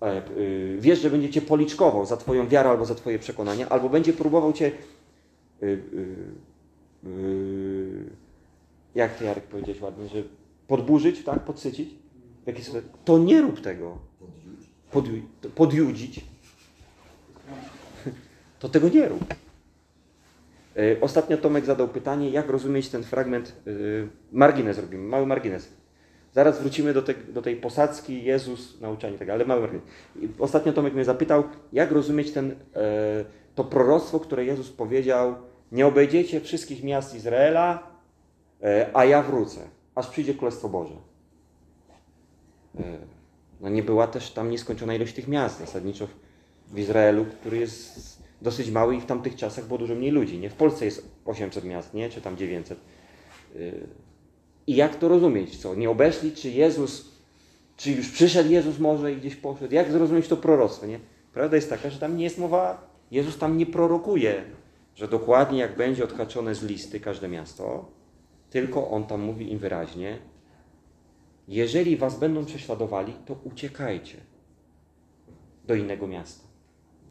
e, 0.02 0.22
y, 0.38 0.78
wiesz, 0.80 1.00
że 1.00 1.10
będzie 1.10 1.30
cię 1.30 1.42
policzkował 1.42 2.06
za 2.06 2.18
twoją 2.18 2.48
wiarę 2.48 2.70
albo 2.70 2.86
za 2.86 2.96
twoje 2.96 3.20
przekonania, 3.20 3.70
albo 3.70 3.90
będzie 3.90 4.14
próbował 4.14 4.54
cię 4.54 4.72
y, 5.64 5.82
y, 7.06 8.06
jak 8.96 9.16
ty 9.16 9.26
Jarek 9.26 9.44
powiedziałeś 9.44 9.82
ładnie, 9.82 10.08
że 10.08 10.24
podburzyć, 10.68 11.24
tak, 11.24 11.40
podsycić, 11.40 11.90
w 12.44 12.48
jakiś 12.48 12.66
sposób, 12.66 12.98
to 13.06 13.18
nie 13.18 13.42
rób 13.42 13.62
tego, 13.62 13.98
podjudzić, 15.56 16.22
to 18.60 18.70
tego 18.70 18.90
nie 18.90 19.08
rób. 19.10 19.47
E, 20.78 21.02
Ostatnio 21.02 21.38
Tomek 21.38 21.66
zadał 21.66 21.88
pytanie, 21.88 22.30
jak 22.30 22.50
rozumieć 22.50 22.90
ten 22.90 23.04
fragment, 23.04 23.56
e, 23.68 23.72
margines 24.32 24.80
robimy, 24.80 25.04
mały 25.04 25.26
margines. 25.26 25.70
Zaraz 26.34 26.62
wrócimy 26.62 26.94
do, 26.94 27.02
te, 27.02 27.14
do 27.14 27.42
tej 27.42 27.56
posadzki, 27.56 28.24
Jezus, 28.24 28.82
nauczanie 28.82 29.16
i 29.16 29.20
tak 29.20 29.30
ale 29.30 29.46
mamy 29.46 29.68
I 30.22 30.30
Ostatnio 30.40 30.74
Tomek 30.74 30.94
mnie 30.94 31.06
zapytał, 31.06 31.44
jak 31.74 31.92
rozumieć 31.92 32.32
ten, 32.32 32.52
e, 32.52 32.56
to 33.56 33.64
proroctwo, 33.64 34.20
które 34.20 34.46
Jezus 34.46 34.70
powiedział, 34.70 35.36
nie 35.72 35.88
obejdziecie 35.88 36.42
wszystkich 36.42 36.84
miast 36.84 37.16
Izraela, 37.16 37.98
a 38.94 39.06
ja 39.06 39.22
wrócę, 39.22 39.60
aż 39.96 40.08
przyjdzie 40.08 40.34
Królestwo 40.34 40.70
Boże. 40.70 40.94
No 43.62 43.70
nie 43.70 43.84
była 43.84 44.08
też 44.08 44.32
tam 44.32 44.50
nieskończona 44.50 44.96
ilość 44.96 45.14
tych 45.14 45.28
miast, 45.28 45.60
zasadniczo 45.60 46.08
w 46.68 46.80
Izraelu, 46.80 47.26
który 47.26 47.58
jest 47.58 48.17
dosyć 48.42 48.72
mały 48.72 48.96
i 48.96 49.02
w 49.02 49.06
tamtych 49.06 49.36
czasach 49.36 49.66
było 49.68 49.80
dużo 49.80 49.96
mniej 49.96 50.12
ludzi. 50.12 50.40
Nie 50.40 50.50
w 50.50 50.54
Polsce 50.54 50.86
jest 50.86 51.12
800 51.26 51.64
miast, 51.64 51.94
nie? 51.94 52.10
Czy 52.10 52.22
tam 52.22 52.38
900. 52.38 52.80
Y, 53.56 53.88
I 54.68 54.76
jak 54.76 54.96
to 54.96 55.08
rozumieć? 55.08 55.58
Co? 55.58 55.76
Nie 55.76 55.90
obeszli? 55.90 56.32
Czy 56.32 56.50
Jezus, 56.50 57.12
czy 57.78 57.92
już 57.92 58.10
przyszedł 58.10 58.50
Jezus 58.50 58.80
może 58.80 59.14
i 59.14 59.18
gdzieś 59.18 59.36
poszedł? 59.36 59.74
Jak 59.74 59.92
zrozumieć 59.92 60.28
to 60.28 60.38
proroctwo, 60.38 60.86
nie? 60.86 61.00
Prawda 61.34 61.56
jest 61.56 61.70
taka, 61.70 61.90
że 61.90 62.00
tam 62.00 62.18
nie 62.18 62.24
jest 62.24 62.38
mowa, 62.38 62.88
Jezus 63.12 63.38
tam 63.38 63.58
nie 63.58 63.66
prorokuje, 63.66 64.44
że 64.96 65.08
dokładnie 65.08 65.60
jak 65.60 65.78
będzie 65.78 66.04
odhaczone 66.04 66.56
z 66.56 66.64
listy 66.64 67.00
każde 67.00 67.28
miasto, 67.28 67.92
tylko 68.50 68.90
On 68.90 69.04
tam 69.04 69.22
mówi 69.22 69.52
im 69.52 69.60
wyraźnie, 69.60 70.20
jeżeli 71.48 71.98
was 71.98 72.20
będą 72.20 72.46
prześladowali, 72.46 73.14
to 73.26 73.36
uciekajcie 73.44 74.18
do 75.66 75.76
innego 75.76 76.08
miasta. 76.08 76.47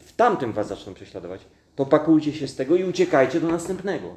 W 0.07 0.15
tamtym 0.15 0.53
was 0.53 0.67
zaczną 0.67 0.93
prześladować, 0.93 1.41
to 1.75 1.85
pakujcie 1.85 2.33
się 2.33 2.47
z 2.47 2.55
tego 2.55 2.75
i 2.75 2.83
uciekajcie 2.83 3.39
do 3.39 3.47
następnego. 3.47 4.15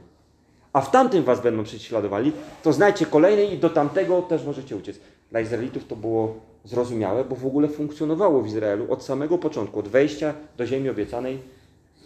A 0.72 0.80
w 0.80 0.90
tamtym 0.90 1.24
was 1.24 1.40
będą 1.40 1.64
prześladowali, 1.64 2.32
to 2.62 2.72
znajdźcie 2.72 3.06
kolejny 3.06 3.44
i 3.44 3.58
do 3.58 3.70
tamtego 3.70 4.22
też 4.22 4.44
możecie 4.44 4.76
uciec. 4.76 5.00
Dla 5.30 5.40
Izraelitów 5.40 5.86
to 5.86 5.96
było 5.96 6.40
zrozumiałe, 6.64 7.24
bo 7.24 7.36
w 7.36 7.46
ogóle 7.46 7.68
funkcjonowało 7.68 8.42
w 8.42 8.46
Izraelu 8.46 8.92
od 8.92 9.04
samego 9.04 9.38
początku, 9.38 9.78
od 9.78 9.88
wejścia 9.88 10.34
do 10.56 10.66
ziemi 10.66 10.88
obiecanej, 10.88 11.38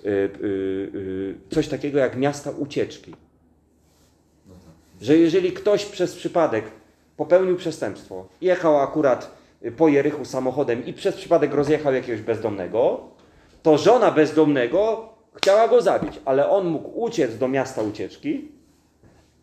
yy, 0.05 0.11
yy, 0.11 0.91
yy, 0.95 1.35
coś 1.51 1.69
takiego 1.69 1.99
jak 1.99 2.17
miasta 2.17 2.51
ucieczki. 2.51 3.15
Że 5.01 5.19
jeżeli 5.19 5.53
ktoś 5.53 5.85
przez 5.85 6.15
przypadek 6.15 6.65
popełnił 7.17 7.57
przestępstwo, 7.57 8.29
jechał 8.41 8.81
akurat 8.81 9.37
y, 9.65 9.73
po 9.73 9.89
Jerychu 9.89 10.25
samochodem 10.25 10.87
i 10.87 10.93
przez 10.93 11.17
przypadek 11.17 11.55
rozjechał 11.55 11.95
jakiegoś 11.95 12.21
bezdomnego, 12.21 13.14
to 13.65 13.79
żona 13.79 14.11
bezdomnego 14.11 15.09
chciała 15.35 15.69
go 15.69 15.83
zabić, 15.83 16.21
ale 16.25 16.51
on 16.51 16.67
mógł 16.67 17.01
uciec 17.01 17.39
do 17.39 17.49
miasta 17.49 17.83
ucieczki 17.83 18.49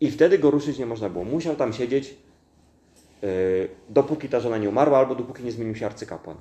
i 0.00 0.10
wtedy 0.10 0.38
go 0.38 0.50
ruszyć 0.50 0.78
nie 0.78 0.86
można 0.86 1.08
było. 1.08 1.24
Musiał 1.24 1.56
tam 1.56 1.72
siedzieć, 1.72 2.14
y, 3.24 3.68
dopóki 3.88 4.28
ta 4.28 4.40
żona 4.40 4.58
nie 4.58 4.68
umarła, 4.68 4.98
albo 4.98 5.14
dopóki 5.14 5.42
nie 5.42 5.52
zmienił 5.52 5.74
się 5.74 5.86
arcykapłan. 5.86 6.36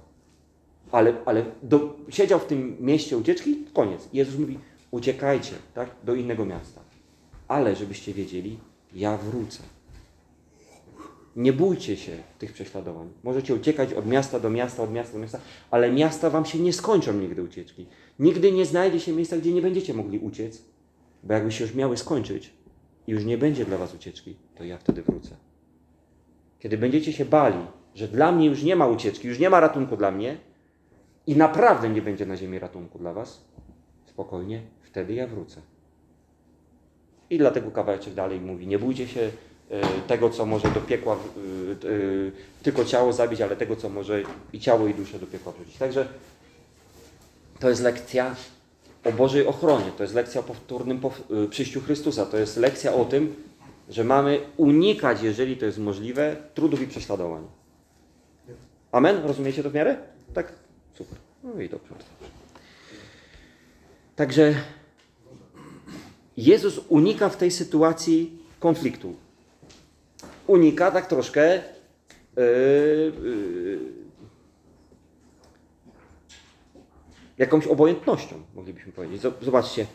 Ale, 0.91 1.13
ale 1.25 1.45
do, 1.63 1.95
siedział 2.09 2.39
w 2.39 2.45
tym 2.45 2.77
mieście 2.79 3.17
ucieczki, 3.17 3.65
koniec. 3.73 4.09
Jezus 4.13 4.39
mówi, 4.39 4.59
uciekajcie 4.91 5.53
tak, 5.73 5.89
do 6.03 6.15
innego 6.15 6.45
miasta. 6.45 6.81
Ale 7.47 7.75
żebyście 7.75 8.13
wiedzieli, 8.13 8.59
ja 8.93 9.17
wrócę. 9.17 9.63
Nie 11.35 11.53
bójcie 11.53 11.97
się 11.97 12.11
tych 12.39 12.53
prześladowań. 12.53 13.09
Możecie 13.23 13.55
uciekać 13.55 13.93
od 13.93 14.07
miasta 14.07 14.39
do 14.39 14.49
miasta, 14.49 14.83
od 14.83 14.91
miasta 14.91 15.13
do 15.13 15.19
miasta, 15.19 15.39
ale 15.71 15.91
miasta 15.91 16.29
wam 16.29 16.45
się 16.45 16.59
nie 16.59 16.73
skończą 16.73 17.13
nigdy 17.13 17.43
ucieczki. 17.43 17.85
Nigdy 18.19 18.51
nie 18.51 18.65
znajdzie 18.65 18.99
się 18.99 19.13
miejsca, 19.13 19.37
gdzie 19.37 19.53
nie 19.53 19.61
będziecie 19.61 19.93
mogli 19.93 20.19
uciec, 20.19 20.61
bo 21.23 21.33
jakby 21.33 21.51
się 21.51 21.63
już 21.63 21.75
miały 21.75 21.97
skończyć 21.97 22.53
i 23.07 23.11
już 23.11 23.25
nie 23.25 23.37
będzie 23.37 23.65
dla 23.65 23.77
was 23.77 23.95
ucieczki, 23.95 24.35
to 24.55 24.63
ja 24.63 24.77
wtedy 24.77 25.01
wrócę. 25.01 25.35
Kiedy 26.59 26.77
będziecie 26.77 27.13
się 27.13 27.25
bali, 27.25 27.59
że 27.95 28.07
dla 28.07 28.31
mnie 28.31 28.45
już 28.45 28.63
nie 28.63 28.75
ma 28.75 28.87
ucieczki, 28.87 29.27
już 29.27 29.39
nie 29.39 29.49
ma 29.49 29.59
ratunku 29.59 29.97
dla 29.97 30.11
mnie 30.11 30.37
i 31.27 31.35
naprawdę 31.35 31.89
nie 31.89 32.01
będzie 32.01 32.25
na 32.25 32.37
ziemi 32.37 32.59
ratunku 32.59 32.99
dla 32.99 33.13
was, 33.13 33.45
spokojnie, 34.05 34.61
wtedy 34.81 35.13
ja 35.13 35.27
wrócę. 35.27 35.61
I 37.29 37.37
dlatego 37.37 37.71
kawałeczek 37.71 38.13
dalej 38.13 38.41
mówi, 38.41 38.67
nie 38.67 38.79
bójcie 38.79 39.07
się 39.07 39.31
tego, 40.07 40.29
co 40.29 40.45
może 40.45 40.71
do 40.71 40.81
piekła, 40.81 41.13
e, 41.13 41.17
e, 41.17 42.31
tylko 42.63 42.85
ciało 42.85 43.13
zabić, 43.13 43.41
ale 43.41 43.55
tego, 43.55 43.75
co 43.75 43.89
może 43.89 44.23
i 44.53 44.59
ciało, 44.59 44.87
i 44.87 44.93
duszę 44.93 45.19
do 45.19 45.27
piekła 45.27 45.51
wrzucić. 45.53 45.77
Także 45.77 46.07
to 47.59 47.69
jest 47.69 47.81
lekcja 47.81 48.35
o 49.03 49.11
Bożej 49.11 49.47
ochronie, 49.47 49.91
to 49.97 50.03
jest 50.03 50.15
lekcja 50.15 50.41
o 50.41 50.43
powtórnym 50.43 50.99
pow- 50.99 51.45
e, 51.45 51.47
przyjściu 51.47 51.81
Chrystusa, 51.81 52.25
to 52.25 52.37
jest 52.37 52.57
lekcja 52.57 52.93
o 52.93 53.05
tym, 53.05 53.35
że 53.89 54.03
mamy 54.03 54.39
unikać, 54.57 55.21
jeżeli 55.21 55.57
to 55.57 55.65
jest 55.65 55.77
możliwe, 55.77 56.35
trudów 56.53 56.81
i 56.81 56.87
prześladowań. 56.87 57.43
Amen? 58.91 59.25
Rozumiecie 59.25 59.63
to 59.63 59.69
w 59.69 59.73
miarę? 59.73 59.97
Tak? 60.33 60.53
Super. 60.93 61.17
No 61.43 61.61
i 61.61 61.69
dobrze. 61.69 61.89
dobrze. 61.89 62.05
Także 64.15 64.53
Jezus 66.37 66.79
unika 66.89 67.29
w 67.29 67.37
tej 67.37 67.51
sytuacji 67.51 68.37
konfliktu. 68.59 69.15
Unika 70.51 70.91
tak 70.91 71.07
troszkę 71.07 71.53
yy, 71.55 71.61
yy, 73.23 73.79
jakąś 77.37 77.67
obojętnością, 77.67 78.35
moglibyśmy 78.55 78.91
powiedzieć. 78.91 79.21
Zob- 79.21 79.43
Zobaczcie. 79.43 79.85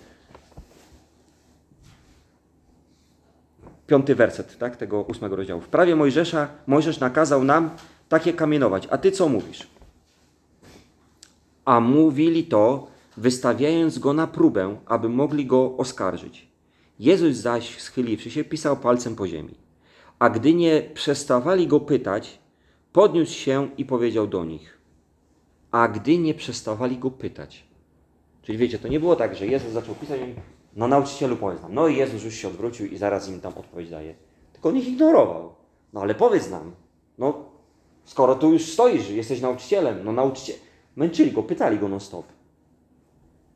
Piąty 3.87 4.14
werset 4.14 4.59
tak, 4.59 4.77
tego 4.77 5.03
ósmego 5.03 5.37
rozdziału. 5.37 5.61
W 5.61 5.69
prawie 5.69 5.97
Mojżesza 5.97 6.49
Mojżesz 6.66 7.01
nakazał 7.01 7.45
nam 7.45 7.71
takie 8.09 8.33
kamienować. 8.33 8.88
A 8.90 8.99
ty 8.99 9.12
co 9.12 9.29
mówisz? 9.29 9.66
A 11.64 11.81
mówili 11.81 12.45
to, 12.45 12.87
wystawiając 13.16 13.99
go 13.99 14.12
na 14.12 14.27
próbę, 14.27 14.77
aby 14.87 15.09
mogli 15.09 15.47
go 15.47 15.77
oskarżyć. 15.77 16.49
Jezus 16.99 17.37
zaś, 17.37 17.81
schyliwszy 17.83 18.31
się, 18.31 18.45
pisał 18.45 18.77
palcem 18.77 19.16
po 19.16 19.29
ziemi. 19.29 19.66
A 20.19 20.31
gdy 20.31 20.55
nie 20.55 20.83
przestawali 20.95 21.67
go 21.67 21.81
pytać, 21.81 22.39
podniósł 22.93 23.33
się 23.33 23.69
i 23.79 23.85
powiedział 23.85 24.27
do 24.27 24.45
nich. 24.45 24.79
A 25.71 25.89
gdy 25.89 26.19
nie 26.19 26.35
przestawali 26.35 26.99
go 26.99 27.11
pytać. 27.11 27.67
Czyli 28.43 28.59
wiecie, 28.59 28.79
to 28.79 28.89
nie 28.89 29.01
było 29.01 29.17
tak, 29.17 29.37
że 29.37 29.47
Jezus 29.47 29.73
zaczął 29.73 29.95
pisać 29.95 30.21
i 30.21 30.35
no 30.77 30.89
nauczycielu 30.89 31.37
powiedz 31.37 31.63
nam. 31.63 31.75
No 31.75 31.89
i 31.89 31.97
Jezus 31.97 32.25
już 32.25 32.35
się 32.35 32.49
odwrócił 32.49 32.87
i 32.87 32.97
zaraz 32.97 33.29
im 33.29 33.41
tam 33.41 33.53
odpowiedź 33.57 33.91
daje. 33.91 34.15
Tylko 34.53 34.69
on 34.69 34.77
ich 34.77 34.89
ignorował. 34.89 35.55
No 35.93 36.01
ale 36.01 36.15
powiedz 36.15 36.51
nam, 36.51 36.75
no 37.19 37.45
skoro 38.05 38.35
tu 38.35 38.53
już 38.53 38.73
stoisz, 38.73 39.11
jesteś 39.11 39.41
nauczycielem, 39.41 40.05
no 40.05 40.13
nauczcie. 40.13 40.53
Męczyli 40.97 41.33
go, 41.33 41.43
pytali 41.43 41.79
go 41.79 41.89
non 41.89 42.01
stop. 42.01 42.27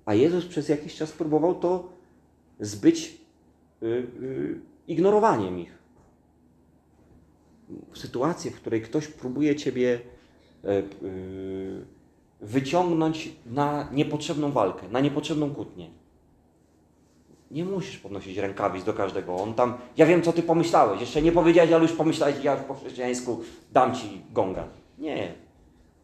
A 0.05 0.15
Jezus 0.15 0.47
przez 0.47 0.69
jakiś 0.69 0.97
czas 0.97 1.13
próbował 1.13 1.55
to 1.55 1.89
zbyć 2.61 3.21
y, 3.83 3.87
y, 3.87 4.61
ignorowaniem 4.89 5.59
ich. 5.59 5.80
W 7.93 7.99
sytuacji, 7.99 8.51
w 8.51 8.57
której 8.57 8.83
ktoś 8.83 9.07
próbuje 9.07 9.57
ciebie 9.57 10.01
y, 10.65 10.69
y, 11.07 11.85
wyciągnąć 12.41 13.33
na 13.47 13.89
niepotrzebną 13.93 14.53
walkę, 14.53 14.89
na 14.89 15.01
niepotrzebną 15.01 15.55
kłótnię. 15.55 15.91
Nie 17.51 17.65
musisz 17.65 17.99
podnosić 17.99 18.39
rękawic 18.39 18.85
do 18.85 18.93
każdego. 18.93 19.37
On 19.37 19.55
tam, 19.55 19.79
ja 19.97 20.07
wiem, 20.07 20.23
co 20.23 20.33
ty 20.33 20.43
pomyślałeś. 20.43 21.01
Jeszcze 21.01 21.23
nie 21.23 21.33
powiedziałeś, 21.33 21.73
ale 21.73 21.83
już 21.83 21.93
pomyślałeś, 21.93 22.45
ja 22.45 22.57
po 22.57 22.75
chrześcijańsku 22.75 23.41
dam 23.73 23.95
ci 23.95 24.23
gonga. 24.33 24.65
Nie. 24.99 25.35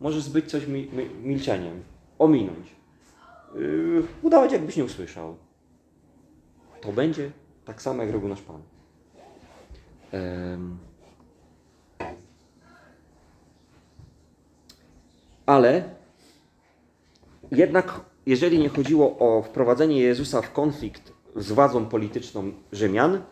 Możesz 0.00 0.22
zbyć 0.22 0.50
coś 0.50 0.66
mi, 0.66 0.88
mi, 0.92 1.08
milczeniem, 1.22 1.82
ominąć. 2.18 2.68
Yy, 3.54 4.02
udawać, 4.22 4.52
jakbyś 4.52 4.76
nie 4.76 4.84
usłyszał. 4.84 5.36
To 6.80 6.92
będzie 6.92 7.30
tak 7.64 7.82
samo, 7.82 8.02
jak 8.02 8.12
robił 8.12 8.28
nasz 8.28 8.42
Pan. 8.42 8.62
Ale 15.46 15.84
jednak, 17.50 18.00
jeżeli 18.26 18.58
nie 18.58 18.68
chodziło 18.68 19.18
o 19.18 19.42
wprowadzenie 19.42 20.00
Jezusa 20.00 20.42
w 20.42 20.52
konflikt 20.52 21.12
z 21.36 21.52
władzą 21.52 21.86
polityczną 21.86 22.52
Rzymian, 22.72 23.22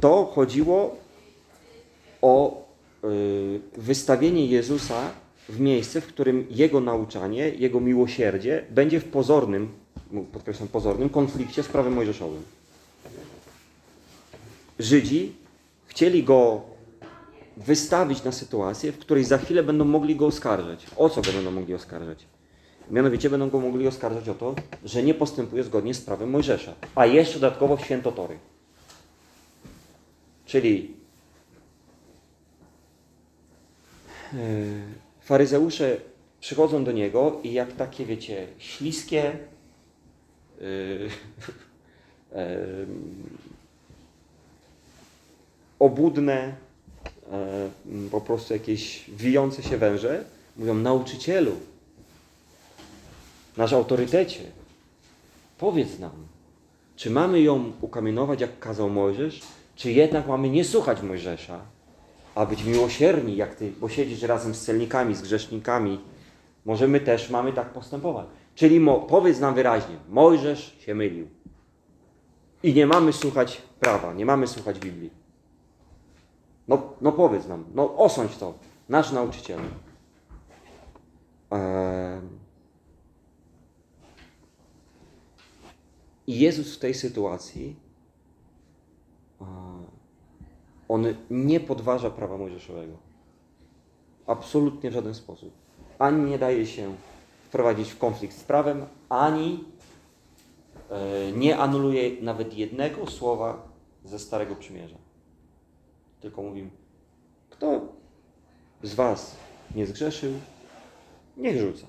to 0.00 0.24
chodziło 0.34 0.96
o 2.22 2.64
y, 3.04 3.60
wystawienie 3.76 4.46
Jezusa 4.46 5.10
w 5.48 5.60
miejsce, 5.60 6.00
w 6.00 6.06
którym 6.06 6.46
jego 6.50 6.80
nauczanie, 6.80 7.48
jego 7.48 7.80
miłosierdzie 7.80 8.64
będzie 8.70 9.00
w 9.00 9.04
pozornym, 9.04 9.68
podkreślam 10.32 10.68
pozornym, 10.68 11.08
konflikcie 11.08 11.62
z 11.62 11.68
prawem 11.68 11.92
mojżeszowym. 11.92 12.42
Żydzi 14.78 15.32
chcieli 15.86 16.24
go 16.24 16.69
wystawić 17.66 18.24
na 18.24 18.32
sytuację, 18.32 18.92
w 18.92 18.98
której 18.98 19.24
za 19.24 19.38
chwilę 19.38 19.62
będą 19.62 19.84
mogli 19.84 20.16
go 20.16 20.26
oskarżać. 20.26 20.86
O 20.96 21.08
co 21.08 21.22
go 21.22 21.32
będą 21.32 21.50
mogli 21.50 21.74
oskarżać? 21.74 22.26
Mianowicie 22.90 23.30
będą 23.30 23.50
go 23.50 23.60
mogli 23.60 23.86
oskarżać 23.86 24.28
o 24.28 24.34
to, 24.34 24.54
że 24.84 25.02
nie 25.02 25.14
postępuje 25.14 25.64
zgodnie 25.64 25.94
z 25.94 26.00
prawem 26.00 26.30
Mojżesza, 26.30 26.74
a 26.94 27.06
jeszcze 27.06 27.40
dodatkowo 27.40 27.76
w 27.76 27.84
świętotory. 27.84 28.38
Czyli 30.46 30.94
faryzeusze 35.20 35.96
przychodzą 36.40 36.84
do 36.84 36.92
niego 36.92 37.40
i 37.42 37.52
jak 37.52 37.72
takie, 37.72 38.06
wiecie, 38.06 38.46
śliskie, 38.58 39.38
yy, 40.60 41.10
em, 42.32 43.24
obudne, 45.78 46.34
e, 46.34 46.69
po 48.10 48.20
prostu 48.20 48.52
jakieś 48.52 49.04
wijące 49.08 49.62
się 49.62 49.76
węże, 49.76 50.24
mówią 50.56 50.74
nauczycielu, 50.74 51.52
nasz 53.56 53.72
autorytecie, 53.72 54.40
powiedz 55.58 55.98
nam, 55.98 56.26
czy 56.96 57.10
mamy 57.10 57.40
ją 57.40 57.72
ukamienować, 57.80 58.40
jak 58.40 58.58
kazał 58.58 58.90
Mojżesz, 58.90 59.40
czy 59.76 59.92
jednak 59.92 60.26
mamy 60.26 60.50
nie 60.50 60.64
słuchać 60.64 61.02
Mojżesza, 61.02 61.60
a 62.34 62.46
być 62.46 62.64
miłosierni, 62.64 63.36
jak 63.36 63.54
ty, 63.54 63.72
bo 63.80 63.88
siedzisz 63.88 64.22
razem 64.22 64.54
z 64.54 64.60
celnikami, 64.60 65.14
z 65.14 65.22
grzesznikami, 65.22 65.98
może 66.64 66.88
my 66.88 67.00
też 67.00 67.30
mamy 67.30 67.52
tak 67.52 67.72
postępować. 67.72 68.26
Czyli 68.54 68.80
mo, 68.80 69.00
powiedz 69.00 69.40
nam 69.40 69.54
wyraźnie, 69.54 69.96
Mojżesz 70.08 70.76
się 70.78 70.94
mylił. 70.94 71.28
I 72.62 72.74
nie 72.74 72.86
mamy 72.86 73.12
słuchać 73.12 73.62
prawa, 73.80 74.14
nie 74.14 74.26
mamy 74.26 74.46
słuchać 74.46 74.78
Biblii. 74.78 75.19
No, 76.70 76.82
no 77.00 77.12
powiedz 77.12 77.48
nam, 77.48 77.64
no 77.74 77.96
osądź 77.96 78.36
to, 78.36 78.54
nasz 78.88 79.12
nauczyciel. 79.12 79.60
I 86.26 86.38
Jezus 86.38 86.76
w 86.76 86.78
tej 86.78 86.94
sytuacji, 86.94 87.76
on 90.88 91.04
nie 91.30 91.60
podważa 91.60 92.10
prawa 92.10 92.38
mojżeszowego. 92.38 92.92
Absolutnie 94.26 94.90
w 94.90 94.94
żaden 94.94 95.14
sposób. 95.14 95.52
Ani 95.98 96.30
nie 96.30 96.38
daje 96.38 96.66
się 96.66 96.94
wprowadzić 97.48 97.90
w 97.90 97.98
konflikt 97.98 98.36
z 98.36 98.44
prawem, 98.44 98.86
ani 99.08 99.64
e, 100.90 101.32
nie 101.32 101.58
anuluje 101.58 102.22
nawet 102.22 102.54
jednego 102.54 103.06
słowa 103.06 103.68
ze 104.04 104.18
Starego 104.18 104.56
Przymierza. 104.56 104.99
Tylko 106.20 106.42
mówi, 106.42 106.70
kto 107.50 107.88
z 108.82 108.94
Was 108.94 109.36
nie 109.74 109.86
zgrzeszył, 109.86 110.32
niech 111.36 111.60
rzuca. 111.60 111.86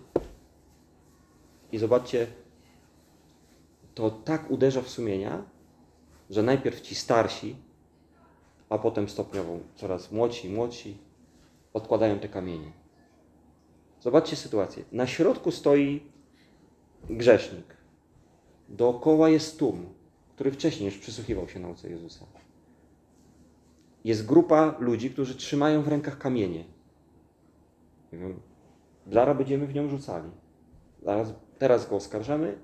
I 1.72 1.78
zobaczcie, 1.78 2.28
to 3.96 4.10
tak 4.12 4.52
uderza 4.52 4.82
w 4.82 4.90
sumienia, 4.90 5.44
że 6.30 6.44
najpierw 6.44 6.82
ci 6.82 6.96
starsi, 6.96 7.56
a 8.70 8.78
potem 8.78 9.10
stopniowo 9.10 9.60
coraz 9.76 10.12
młodsi 10.12 10.50
młodsi 10.50 10.98
odkładają 11.74 12.20
te 12.20 12.30
kamienie. 12.30 12.72
Zobaczcie 14.02 14.36
sytuację. 14.36 14.84
Na 14.92 15.08
środku 15.08 15.52
stoi 15.52 16.04
grzesznik. 17.10 17.78
Dookoła 18.70 19.30
jest 19.30 19.60
tłum, 19.60 19.94
który 20.36 20.52
wcześniej 20.52 20.86
już 20.86 20.98
przysłuchiwał 20.98 21.50
się 21.50 21.60
nauce 21.60 21.90
Jezusa. 21.90 22.26
Jest 24.04 24.26
grupa 24.26 24.76
ludzi, 24.80 25.12
którzy 25.12 25.36
trzymają 25.36 25.82
w 25.82 25.88
rękach 25.88 26.18
kamienie. 26.18 26.64
Zaraz 29.12 29.38
będziemy 29.38 29.68
w 29.68 29.76
nią 29.76 29.90
rzucali. 29.90 30.30
Zaraz, 31.04 31.34
teraz 31.58 31.90
go 31.90 31.96
oskarżamy, 31.96 32.58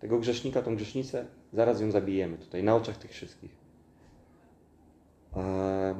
tego 0.00 0.18
grzesznika, 0.18 0.62
tą 0.62 0.76
grzesznicę, 0.76 1.26
zaraz 1.52 1.80
ją 1.80 1.90
zabijemy 1.90 2.38
tutaj, 2.38 2.62
na 2.62 2.76
oczach 2.76 2.96
tych 2.96 3.10
wszystkich. 3.10 3.50
Eee, 5.36 5.94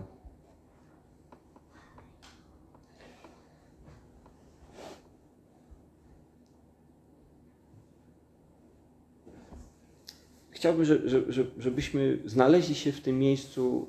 Chciałbym, 10.51 10.85
że, 10.85 11.09
że, 11.09 11.33
że, 11.33 11.45
żebyśmy 11.59 12.19
znaleźli 12.25 12.75
się 12.75 12.93
w 12.93 13.01
tym 13.01 13.19
miejscu 13.19 13.87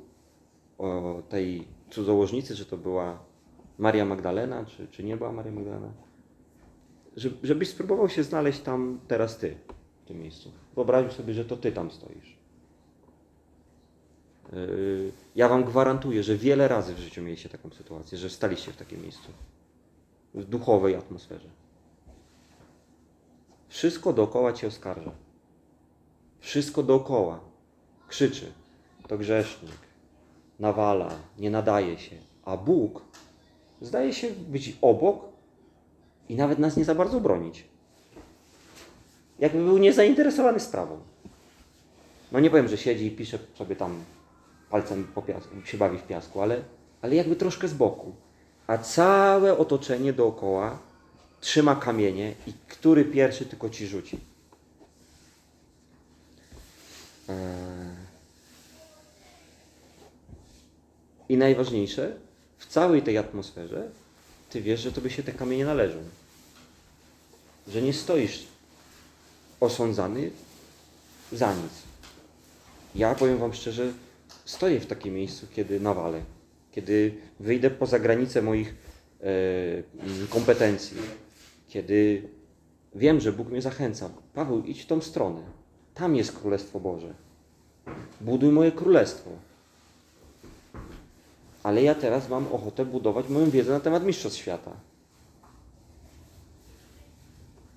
o 0.78 1.22
tej 1.30 1.68
cudzołożnicy, 1.90 2.56
czy 2.56 2.66
to 2.66 2.78
była 2.78 3.20
Maria 3.78 4.06
Magdalena, 4.06 4.66
czy, 4.66 4.88
czy 4.88 5.04
nie 5.04 5.18
była 5.18 5.32
Maria 5.32 5.52
Magdalena. 5.52 5.94
Że, 7.16 7.30
żebyś 7.44 7.70
spróbował 7.70 8.10
się 8.10 8.24
znaleźć 8.24 8.60
tam 8.60 9.00
teraz 9.08 9.38
ty, 9.38 9.58
w 10.04 10.08
tym 10.08 10.20
miejscu. 10.20 10.52
Wyobraź 10.76 11.14
sobie, 11.14 11.34
że 11.34 11.46
to 11.46 11.58
ty 11.58 11.72
tam 11.72 11.92
stoisz. 11.92 12.38
Yy, 14.54 15.12
Ja 15.36 15.50
wam 15.50 15.64
gwarantuję, 15.64 16.24
że 16.24 16.38
wiele 16.38 16.68
razy 16.68 16.94
w 16.94 17.00
życiu 17.00 17.22
mieliście 17.22 17.50
taką 17.50 17.70
sytuację, 17.70 18.18
że 18.18 18.30
staliście 18.30 18.72
w 18.72 18.78
takim 18.78 19.02
miejscu. 19.02 19.32
W 20.34 20.46
duchowej 20.46 20.96
atmosferze. 20.96 21.50
Wszystko 23.68 24.14
dookoła 24.14 24.54
cię 24.54 24.68
oskarża. 24.68 25.12
Wszystko 26.40 26.84
dookoła 26.84 27.40
krzyczy. 28.08 28.52
To 29.08 29.18
grzesznik, 29.18 29.87
nawala, 30.60 31.10
nie 31.40 31.50
nadaje 31.50 31.98
się. 31.98 32.16
A 32.46 32.58
Bóg 32.58 33.02
zdaje 33.82 34.14
się 34.14 34.28
być 34.32 34.78
obok 34.82 35.26
i 36.30 36.36
nawet 36.36 36.60
nas 36.60 36.78
nie 36.78 36.86
za 36.86 36.96
bardzo 36.96 37.20
bronić. 37.20 37.64
Jakby 39.40 39.64
był 39.64 39.78
niezainteresowany 39.78 40.60
sprawą. 40.60 41.00
No 42.32 42.40
nie 42.40 42.50
powiem, 42.50 42.68
że 42.68 42.78
siedzi 42.78 43.06
i 43.06 43.12
pisze 43.12 43.40
sobie 43.56 43.76
tam 43.76 44.04
palcem 44.70 45.08
po 45.16 45.22
piasku, 45.22 45.56
się 45.66 45.78
bawi 45.78 45.98
w 45.98 46.04
piasku, 46.04 46.42
ale, 46.42 46.62
ale 47.02 47.16
jakby 47.16 47.36
troszkę 47.36 47.68
z 47.68 47.74
boku. 47.74 48.16
A 48.68 48.78
całe 48.78 49.58
otoczenie 49.58 50.14
dookoła 50.14 50.80
trzyma 51.42 51.76
kamienie 51.76 52.34
i 52.48 52.54
który 52.68 53.06
pierwszy 53.06 53.46
tylko 53.46 53.70
ci 53.70 53.88
rzuci. 53.88 54.20
Eee. 57.30 57.87
I 61.30 61.38
najważniejsze, 61.38 62.16
w 62.58 62.66
całej 62.66 63.02
tej 63.02 63.18
atmosferze, 63.18 63.90
ty 64.50 64.62
wiesz, 64.62 64.80
że 64.80 64.92
tobie 64.92 65.10
się 65.10 65.24
te 65.24 65.32
kamienie 65.32 65.66
należą. 65.66 65.98
Że 67.68 67.82
nie 67.82 67.94
stoisz 67.94 68.44
osądzany 69.60 70.32
za 71.32 71.54
nic. 71.54 71.72
Ja 72.96 73.16
powiem 73.16 73.38
wam 73.38 73.54
szczerze, 73.54 73.94
stoję 74.46 74.80
w 74.80 74.86
takim 74.86 75.14
miejscu, 75.14 75.48
kiedy 75.56 75.80
nawalę. 75.80 76.22
Kiedy 76.72 77.16
wyjdę 77.40 77.70
poza 77.70 78.00
granice 78.00 78.42
moich 78.42 78.76
e, 79.22 79.24
mm, 79.24 80.28
kompetencji. 80.28 80.98
Kiedy 81.68 82.30
wiem, 82.96 83.20
że 83.20 83.34
Bóg 83.34 83.50
mnie 83.50 83.62
zachęca. 83.62 84.10
Paweł, 84.34 84.64
idź 84.64 84.82
w 84.82 84.86
tą 84.86 85.02
stronę. 85.02 85.42
Tam 85.94 86.16
jest 86.16 86.40
Królestwo 86.40 86.80
Boże. 86.80 87.14
Buduj 88.22 88.52
moje 88.52 88.72
królestwo. 88.72 89.30
Ale 91.68 91.84
ja 91.84 91.96
teraz 91.96 92.30
mam 92.30 92.48
ochotę 92.48 92.86
budować 92.86 93.30
moją 93.30 93.50
wiedzę 93.50 93.72
na 93.72 93.80
temat 93.80 94.04
Mistrzostw 94.04 94.40
Świata. 94.40 94.72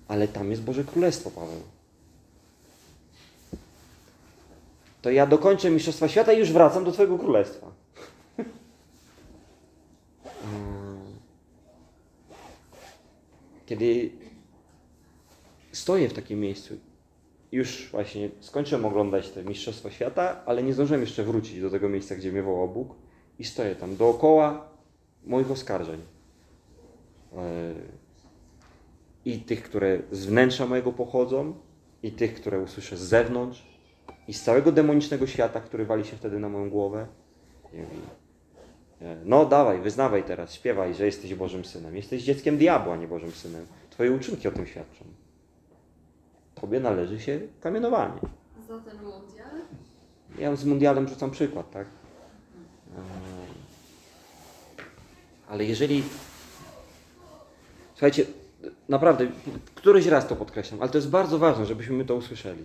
Ale 0.07 0.27
tam 0.27 0.51
jest 0.51 0.63
Boże 0.63 0.83
Królestwo, 0.83 1.31
Paweł. 1.31 1.61
To 5.01 5.11
ja 5.11 5.27
dokończę 5.27 5.69
Mistrzostwa 5.69 6.07
Świata 6.07 6.33
i 6.33 6.39
już 6.39 6.51
wracam 6.51 6.83
do 6.83 6.91
Twojego 6.91 7.17
Królestwa. 7.17 7.71
Kiedy 13.65 14.11
stoję 15.71 16.09
w 16.09 16.13
takim 16.13 16.39
miejscu, 16.39 16.77
już 17.51 17.89
właśnie 17.91 18.29
skończyłem 18.39 18.85
oglądać 18.85 19.29
te 19.29 19.43
Mistrzostwa 19.43 19.91
Świata, 19.91 20.45
ale 20.45 20.63
nie 20.63 20.73
zdążyłem 20.73 21.01
jeszcze 21.01 21.23
wrócić 21.23 21.61
do 21.61 21.69
tego 21.69 21.89
miejsca, 21.89 22.15
gdzie 22.15 22.31
mnie 22.31 22.43
wołał 22.43 22.69
Bóg 22.69 23.00
i 23.41 23.43
stoję 23.43 23.75
tam 23.75 23.95
dookoła 23.95 24.67
moich 25.23 25.51
oskarżeń. 25.51 26.01
Yy, 27.31 27.39
I 29.25 29.39
tych, 29.39 29.63
które 29.63 29.99
z 30.11 30.25
wnętrza 30.25 30.65
mojego 30.65 30.91
pochodzą, 30.91 31.53
i 32.03 32.11
tych, 32.11 32.35
które 32.35 32.59
usłyszę 32.59 32.97
z 32.97 32.99
zewnątrz, 32.99 33.67
i 34.27 34.33
z 34.33 34.43
całego 34.43 34.71
demonicznego 34.71 35.27
świata, 35.27 35.61
który 35.61 35.85
wali 35.85 36.05
się 36.05 36.17
wtedy 36.17 36.39
na 36.39 36.49
moją 36.49 36.69
głowę. 36.69 37.07
I 37.73 37.77
mówi, 37.77 38.01
e, 39.01 39.17
no 39.25 39.45
dawaj, 39.45 39.81
wyznawaj 39.81 40.23
teraz, 40.23 40.53
śpiewaj, 40.53 40.93
że 40.93 41.05
jesteś 41.05 41.35
Bożym 41.35 41.65
Synem. 41.65 41.95
Jesteś 41.95 42.23
dzieckiem 42.23 42.57
diabła, 42.57 42.97
nie 42.97 43.07
Bożym 43.07 43.31
Synem. 43.31 43.65
Twoje 43.89 44.11
uczynki 44.11 44.47
o 44.47 44.51
tym 44.51 44.67
świadczą. 44.67 45.05
Tobie 46.55 46.79
należy 46.79 47.19
się 47.19 47.39
kamienowanie. 47.61 48.19
Za 48.67 48.79
ten 48.79 49.03
mundial? 49.03 49.61
Ja 50.39 50.55
z 50.55 50.65
mundialem 50.65 51.07
rzucam 51.07 51.31
przykład, 51.31 51.71
tak? 51.71 52.00
Ale 55.47 55.65
jeżeli. 55.65 56.03
Słuchajcie, 57.93 58.25
naprawdę, 58.89 59.27
któryś 59.75 60.05
raz 60.05 60.27
to 60.27 60.35
podkreślam, 60.35 60.81
ale 60.81 60.89
to 60.89 60.97
jest 60.97 61.09
bardzo 61.09 61.39
ważne, 61.39 61.65
żebyśmy 61.65 62.05
to 62.05 62.15
usłyszeli. 62.15 62.63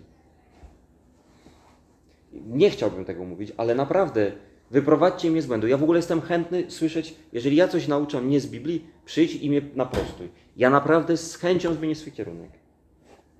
Nie 2.32 2.70
chciałbym 2.70 3.04
tego 3.04 3.24
mówić, 3.24 3.52
ale 3.56 3.74
naprawdę 3.74 4.32
Wyprowadźcie 4.70 5.30
mnie 5.30 5.42
z 5.42 5.46
błędu. 5.46 5.66
Ja 5.66 5.76
w 5.76 5.82
ogóle 5.82 5.98
jestem 5.98 6.20
chętny 6.20 6.64
słyszeć, 6.68 7.14
jeżeli 7.32 7.56
ja 7.56 7.68
coś 7.68 7.88
nauczam 7.88 8.30
nie 8.30 8.40
z 8.40 8.46
Biblii, 8.46 8.86
przyjdź 9.04 9.34
i 9.34 9.50
mnie 9.50 9.62
naprostuj. 9.74 10.28
Ja 10.56 10.70
naprawdę 10.70 11.16
z 11.16 11.36
chęcią 11.36 11.74
zmienię 11.74 11.94
swój 11.94 12.12
kierunek. 12.12 12.50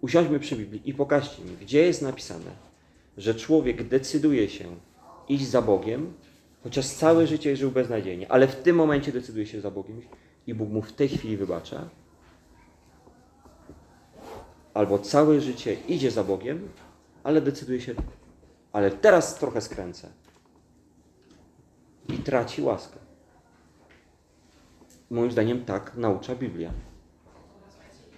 Usiądźmy 0.01 0.41
przy 0.41 0.57
Biblii 0.57 0.83
i 0.85 0.95
pokażcie 0.95 1.43
mi, 1.43 1.51
gdzie 1.61 1.87
jest 1.87 2.03
napisane, 2.03 2.51
że 3.19 3.35
człowiek 3.35 3.89
decyduje 3.89 4.49
się 4.49 4.65
iść 5.29 5.47
za 5.47 5.63
Bogiem, 5.63 6.13
chociaż 6.67 6.87
całe 6.87 7.27
życie 7.27 7.57
żył 7.57 7.71
beznadziejnie, 7.71 8.33
ale 8.33 8.49
w 8.49 8.63
tym 8.63 8.77
momencie 8.77 9.13
decyduje 9.13 9.47
się 9.47 9.61
za 9.61 9.71
Bogiem 9.71 10.03
i 10.47 10.55
Bóg 10.55 10.71
mu 10.71 10.83
w 10.83 10.93
tej 10.93 11.09
chwili 11.09 11.37
wybacza. 11.37 11.89
Albo 14.75 14.99
całe 14.99 15.41
życie 15.41 15.77
idzie 15.89 16.11
za 16.11 16.25
Bogiem, 16.25 16.69
ale 17.25 17.41
decyduje 17.41 17.81
się, 17.81 17.95
ale 18.73 18.91
teraz 18.91 19.35
trochę 19.35 19.61
skręcę. 19.61 20.09
I 22.09 22.19
traci 22.19 22.63
łaskę. 22.63 22.99
Moim 25.11 25.31
zdaniem 25.31 25.65
tak 25.65 25.97
naucza 25.97 26.35
Biblia. 26.35 26.71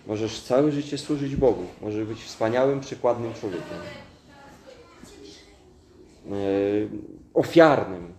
Możesz 0.06 0.40
całe 0.40 0.72
życie 0.72 0.98
służyć 0.98 1.36
Bogu. 1.36 1.64
Możesz 1.80 2.04
być 2.04 2.22
wspaniałym, 2.24 2.80
przykładnym 2.80 3.34
człowiekiem. 3.34 3.78
Yy, 6.26 6.88
ofiarnym. 7.34 8.17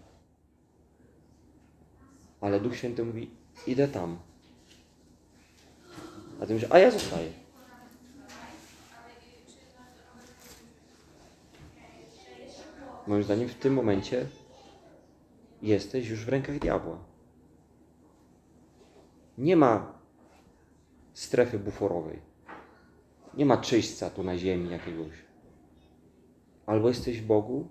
Ale 2.41 2.59
Duch 2.59 2.75
Święty 2.75 3.03
mówi, 3.05 3.31
idę 3.67 3.87
tam. 3.87 4.17
A 6.41 6.45
ty 6.45 6.53
mówisz, 6.53 6.71
a 6.71 6.79
ja 6.79 6.91
zostaję. 6.91 7.31
Moim 13.07 13.23
zdaniem 13.23 13.49
w 13.49 13.55
tym 13.55 13.73
momencie 13.73 14.25
jesteś 15.61 16.09
już 16.09 16.25
w 16.25 16.29
rękach 16.29 16.59
diabła. 16.59 16.97
Nie 19.37 19.55
ma 19.55 19.93
strefy 21.13 21.59
buforowej. 21.59 22.19
Nie 23.33 23.45
ma 23.45 23.57
czyśćca 23.57 24.09
tu 24.09 24.23
na 24.23 24.37
ziemi 24.37 24.71
jakiegoś. 24.71 25.13
Albo 26.65 26.87
jesteś 26.87 27.21
w 27.21 27.25
Bogu, 27.25 27.67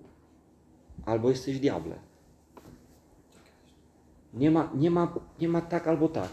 albo 1.05 1.29
jesteś 1.29 1.57
w 1.57 1.59
diable. 1.59 2.08
Nie 4.33 4.51
ma, 4.51 4.69
nie 4.75 4.91
ma, 4.91 5.13
nie 5.41 5.47
ma 5.47 5.61
tak 5.61 5.87
albo 5.87 6.07
tak. 6.07 6.29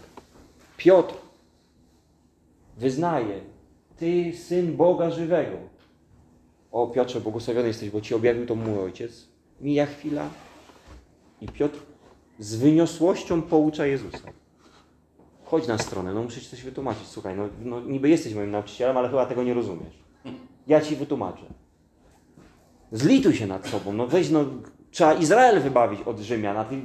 Piotr 0.77 1.15
wyznaje, 2.77 3.41
Ty 3.97 4.33
syn 4.33 4.75
Boga 4.77 5.11
żywego. 5.11 5.57
O 6.71 6.87
Piotrze, 6.87 7.21
błogosławiony 7.21 7.67
jesteś, 7.67 7.89
bo 7.89 8.01
Ci 8.01 8.15
objawił 8.15 8.45
to 8.45 8.55
mój 8.55 8.79
ojciec. 8.79 9.27
Mija 9.61 9.85
chwila 9.85 10.29
i 11.41 11.47
Piotr 11.47 11.79
z 12.39 12.55
wyniosłością 12.55 13.41
poucza 13.41 13.85
Jezusa. 13.85 14.27
Chodź 15.45 15.67
na 15.67 15.77
stronę, 15.77 16.13
no 16.13 16.23
muszę 16.23 16.41
Ci 16.41 16.49
coś 16.49 16.63
wytłumaczyć. 16.63 17.07
Słuchaj, 17.07 17.35
no, 17.35 17.49
no 17.61 17.81
niby 17.81 18.09
jesteś 18.09 18.33
moim 18.33 18.51
nauczycielem, 18.51 18.97
ale 18.97 19.09
chyba 19.09 19.25
tego 19.25 19.43
nie 19.43 19.53
rozumiesz. 19.53 20.03
Ja 20.67 20.81
Ci 20.81 20.95
wytłumaczę. 20.95 21.43
Zlituj 22.91 23.33
się 23.33 23.47
nad 23.47 23.67
sobą, 23.67 23.93
no 23.93 24.07
weź, 24.07 24.29
no 24.29 24.45
trzeba 24.91 25.13
Izrael 25.13 25.61
wybawić 25.61 26.01
od 26.01 26.19
Rzymian, 26.19 26.57
a 26.57 26.65
Ty 26.65 26.81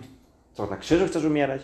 co, 0.53 0.67
na 0.67 0.77
krzyżu 0.77 1.07
chcesz 1.07 1.25
umierać? 1.25 1.63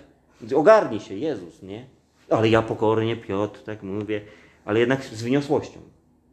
Ogarnij 0.54 1.00
się, 1.00 1.14
Jezus, 1.14 1.62
nie? 1.62 1.86
Ale 2.30 2.48
ja 2.48 2.62
pokornie, 2.62 3.16
Piotr, 3.16 3.62
tak 3.62 3.82
mówię, 3.82 4.20
ale 4.64 4.80
jednak 4.80 5.04
z 5.04 5.22
wyniosłością. 5.22 5.80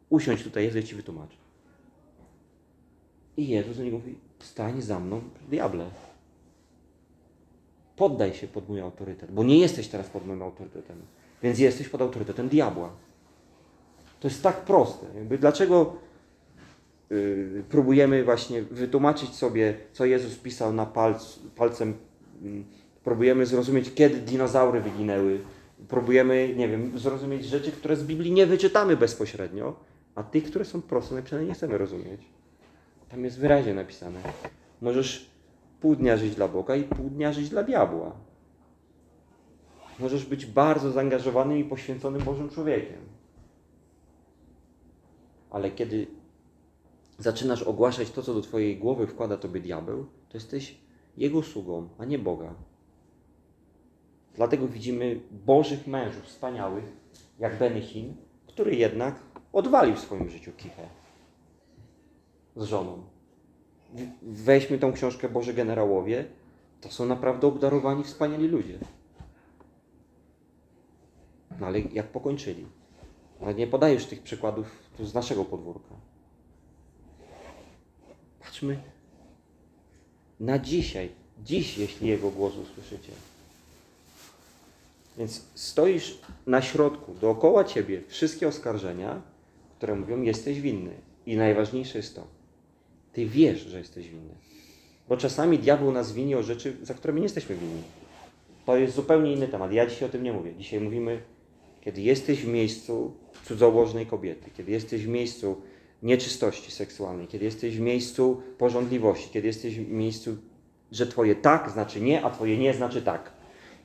Usiądź 0.08 0.42
tutaj, 0.42 0.64
Jezu, 0.64 0.76
ja 0.76 0.82
Ci 0.82 0.94
wytłumaczę. 0.94 1.36
I 3.36 3.48
Jezus 3.48 3.76
do 3.76 3.82
niego 3.82 3.96
mówi, 3.96 4.18
stań 4.38 4.82
za 4.82 5.00
mną, 5.00 5.20
diable. 5.48 5.90
Poddaj 7.96 8.34
się 8.34 8.48
pod 8.48 8.68
mój 8.68 8.80
autorytet, 8.80 9.32
bo 9.32 9.44
nie 9.44 9.58
jesteś 9.58 9.88
teraz 9.88 10.08
pod 10.08 10.26
moim 10.26 10.42
autorytetem, 10.42 10.96
więc 11.42 11.58
jesteś 11.58 11.88
pod 11.88 12.02
autorytetem 12.02 12.48
diabła. 12.48 12.90
To 14.20 14.28
jest 14.28 14.42
tak 14.42 14.56
proste. 14.56 15.06
Jakby 15.14 15.38
dlaczego 15.38 15.96
yy, 17.10 17.64
próbujemy 17.68 18.24
właśnie 18.24 18.62
wytłumaczyć 18.62 19.34
sobie, 19.34 19.74
co 19.92 20.04
Jezus 20.04 20.36
pisał 20.36 20.72
na 20.72 20.86
palc, 20.86 21.38
palcem, 21.56 21.94
próbujemy 23.04 23.46
zrozumieć, 23.46 23.94
kiedy 23.94 24.20
dinozaury 24.20 24.80
wyginęły, 24.80 25.40
próbujemy, 25.88 26.54
nie 26.56 26.68
wiem, 26.68 26.98
zrozumieć 26.98 27.44
rzeczy, 27.44 27.72
które 27.72 27.96
z 27.96 28.04
Biblii 28.04 28.32
nie 28.32 28.46
wyczytamy 28.46 28.96
bezpośrednio, 28.96 29.76
a 30.14 30.22
tych, 30.22 30.44
które 30.44 30.64
są 30.64 30.82
proste 30.82 31.14
napisane, 31.14 31.44
nie 31.44 31.54
chcemy 31.54 31.78
rozumieć. 31.78 32.20
Tam 33.08 33.24
jest 33.24 33.38
wyraźnie 33.38 33.74
napisane. 33.74 34.20
Możesz 34.80 35.30
pół 35.80 35.96
dnia 35.96 36.16
żyć 36.16 36.34
dla 36.34 36.48
Boga 36.48 36.76
i 36.76 36.82
pół 36.82 37.10
dnia 37.10 37.32
żyć 37.32 37.48
dla 37.48 37.62
diabła. 37.62 38.12
Możesz 39.98 40.24
być 40.26 40.46
bardzo 40.46 40.92
zaangażowanym 40.92 41.58
i 41.58 41.64
poświęconym 41.64 42.22
Bożym 42.22 42.48
człowiekiem. 42.48 43.00
Ale 45.50 45.70
kiedy 45.70 46.06
zaczynasz 47.18 47.62
ogłaszać 47.62 48.10
to, 48.10 48.22
co 48.22 48.34
do 48.34 48.40
Twojej 48.40 48.76
głowy 48.76 49.06
wkłada 49.06 49.36
Tobie 49.36 49.60
diabeł, 49.60 50.06
to 50.28 50.36
jesteś 50.36 50.85
Jego 51.16 51.42
sługą, 51.42 51.88
a 51.98 52.04
nie 52.04 52.18
Boga. 52.18 52.54
Dlatego 54.34 54.68
widzimy 54.68 55.20
Bożych 55.46 55.86
mężów 55.86 56.22
wspaniałych, 56.24 56.84
jak 57.38 57.58
Benny 57.58 57.80
Hinn, 57.80 58.14
który 58.46 58.76
jednak 58.76 59.14
odwalił 59.52 59.96
w 59.96 60.00
swoim 60.00 60.30
życiu 60.30 60.52
kichę 60.56 60.88
z 62.56 62.64
żoną. 62.64 63.02
Weźmy 64.22 64.78
tą 64.78 64.92
książkę 64.92 65.28
Boże 65.28 65.54
Generałowie, 65.54 66.24
to 66.80 66.88
są 66.90 67.06
naprawdę 67.06 67.46
obdarowani, 67.46 68.04
wspaniali 68.04 68.48
ludzie. 68.48 68.78
No 71.60 71.66
ale 71.66 71.80
jak 71.80 72.06
pokończyli? 72.06 72.66
Ale 73.42 73.54
nie 73.54 73.66
podajesz 73.66 74.06
tych 74.06 74.22
przykładów 74.22 74.66
z 75.00 75.14
naszego 75.14 75.44
podwórka. 75.44 75.94
Patrzmy 78.40 78.78
na 80.40 80.58
dzisiaj. 80.58 81.08
Dziś, 81.44 81.78
jeśli 81.78 82.08
Jego 82.08 82.30
głos 82.30 82.54
usłyszycie. 82.56 83.12
Więc 85.18 85.44
stoisz 85.54 86.18
na 86.46 86.62
środku, 86.62 87.14
dookoła 87.20 87.64
Ciebie 87.64 88.02
wszystkie 88.08 88.48
oskarżenia, 88.48 89.22
które 89.76 89.94
mówią, 89.94 90.22
jesteś 90.22 90.60
winny. 90.60 90.94
I 91.26 91.36
najważniejsze 91.36 91.98
jest 91.98 92.14
to, 92.14 92.26
Ty 93.12 93.26
wiesz, 93.26 93.60
że 93.60 93.78
jesteś 93.78 94.08
winny. 94.08 94.34
Bo 95.08 95.16
czasami 95.16 95.58
diabeł 95.58 95.92
nas 95.92 96.12
wini 96.12 96.34
o 96.34 96.42
rzeczy, 96.42 96.76
za 96.82 96.94
które 96.94 97.12
my 97.12 97.20
nie 97.20 97.24
jesteśmy 97.24 97.56
winni. 97.56 97.82
To 98.66 98.76
jest 98.76 98.94
zupełnie 98.94 99.32
inny 99.32 99.48
temat. 99.48 99.72
Ja 99.72 99.86
dzisiaj 99.86 100.08
o 100.08 100.12
tym 100.12 100.22
nie 100.22 100.32
mówię. 100.32 100.54
Dzisiaj 100.58 100.80
mówimy, 100.80 101.22
kiedy 101.80 102.00
jesteś 102.00 102.42
w 102.42 102.48
miejscu 102.48 103.12
cudzołożnej 103.44 104.06
kobiety, 104.06 104.50
kiedy 104.56 104.72
jesteś 104.72 105.04
w 105.04 105.08
miejscu 105.08 105.62
nieczystości 106.02 106.70
seksualnej, 106.70 107.26
kiedy 107.26 107.44
jesteś 107.44 107.76
w 107.76 107.80
miejscu 107.80 108.42
porządliwości, 108.58 109.30
kiedy 109.32 109.46
jesteś 109.46 109.78
w 109.78 109.90
miejscu, 109.90 110.36
że 110.92 111.06
Twoje 111.06 111.34
tak 111.34 111.70
znaczy 111.70 112.00
nie, 112.00 112.24
a 112.24 112.30
Twoje 112.30 112.58
nie 112.58 112.74
znaczy 112.74 113.02
tak. 113.02 113.32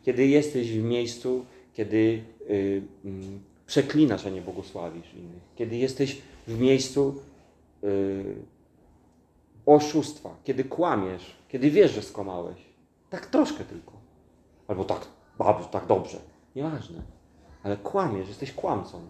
Kiedy 0.03 0.27
jesteś 0.27 0.71
w 0.71 0.83
miejscu, 0.83 1.45
kiedy 1.73 2.23
y, 2.49 2.81
mm, 3.05 3.39
przeklinasz, 3.67 4.25
a 4.25 4.29
nie 4.29 4.41
błogosławisz 4.41 5.13
innych. 5.13 5.41
Kiedy 5.55 5.77
jesteś 5.77 6.21
w 6.47 6.59
miejscu 6.59 7.15
y, 7.83 8.35
oszustwa, 9.65 10.35
kiedy 10.43 10.63
kłamiesz, 10.63 11.35
kiedy 11.49 11.71
wiesz, 11.71 11.91
że 11.91 12.01
skłamałeś. 12.01 12.57
Tak 13.09 13.25
troszkę 13.25 13.63
tylko. 13.63 13.93
Albo 14.67 14.83
tak, 14.83 15.07
bardzo, 15.37 15.65
tak 15.65 15.85
dobrze. 15.87 16.17
Nieważne. 16.55 17.01
Ale 17.63 17.77
kłamiesz, 17.77 18.27
jesteś 18.27 18.51
kłamcą. 18.53 19.01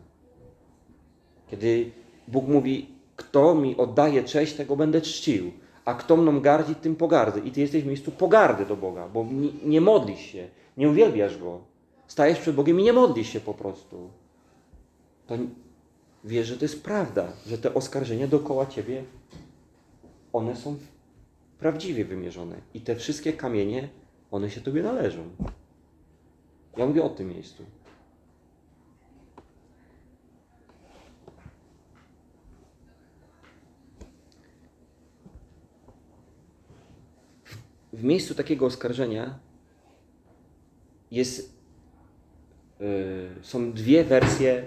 Kiedy 1.47 1.91
Bóg 2.31 2.47
mówi, 2.47 2.87
kto 3.15 3.55
mi 3.55 3.77
oddaje 3.77 4.23
cześć, 4.23 4.53
tego 4.53 4.75
będę 4.75 5.01
czcił, 5.01 5.51
a 5.85 5.93
kto 5.93 6.17
mną 6.17 6.41
gardzi, 6.41 6.75
tym 6.75 6.95
pogardzę. 6.95 7.39
I 7.39 7.51
ty 7.51 7.61
jesteś 7.61 7.83
w 7.83 7.87
miejscu 7.87 8.11
pogardy 8.11 8.65
do 8.65 8.75
Boga, 8.75 9.07
bo 9.07 9.25
nie, 9.65 9.81
modlisz 9.81 10.19
się, 10.19 10.47
nie 10.77 10.89
uwielbiasz 10.89 11.37
Go. 11.37 11.59
Stajesz 12.07 12.39
przed 12.39 12.55
Bogiem 12.55 12.79
i 12.79 12.83
nie 12.83 12.93
modlisz 12.93 13.29
się 13.29 13.39
po 13.39 13.53
prostu. 13.53 14.09
To 15.27 15.37
wiesz, 16.23 16.47
że 16.47 16.57
to 16.57 16.65
jest 16.65 16.83
prawda, 16.83 17.27
że 17.47 17.57
te 17.57 17.73
oskarżenia 17.73 18.27
dookoła 18.27 18.65
ciebie, 18.65 19.03
one 20.33 20.55
są 20.55 20.77
prawdziwie 21.59 22.05
wymierzone. 22.05 22.55
I 22.73 22.81
te 22.81 22.95
wszystkie 22.95 23.33
kamienie, 23.33 23.89
one 24.31 24.49
się 24.49 24.61
tobie 24.61 24.83
należą. 24.83 25.23
Ja 26.77 26.85
mówię 26.85 27.03
o 27.03 27.09
tym 27.09 27.29
miejscu. 27.29 27.63
W 37.93 38.03
miejscu 38.03 38.35
takiego 38.35 38.65
oskarżenia 38.65 39.39
jest, 41.11 41.53
yy, 42.79 43.29
są 43.41 43.73
dwie 43.73 44.03
wersje 44.03 44.63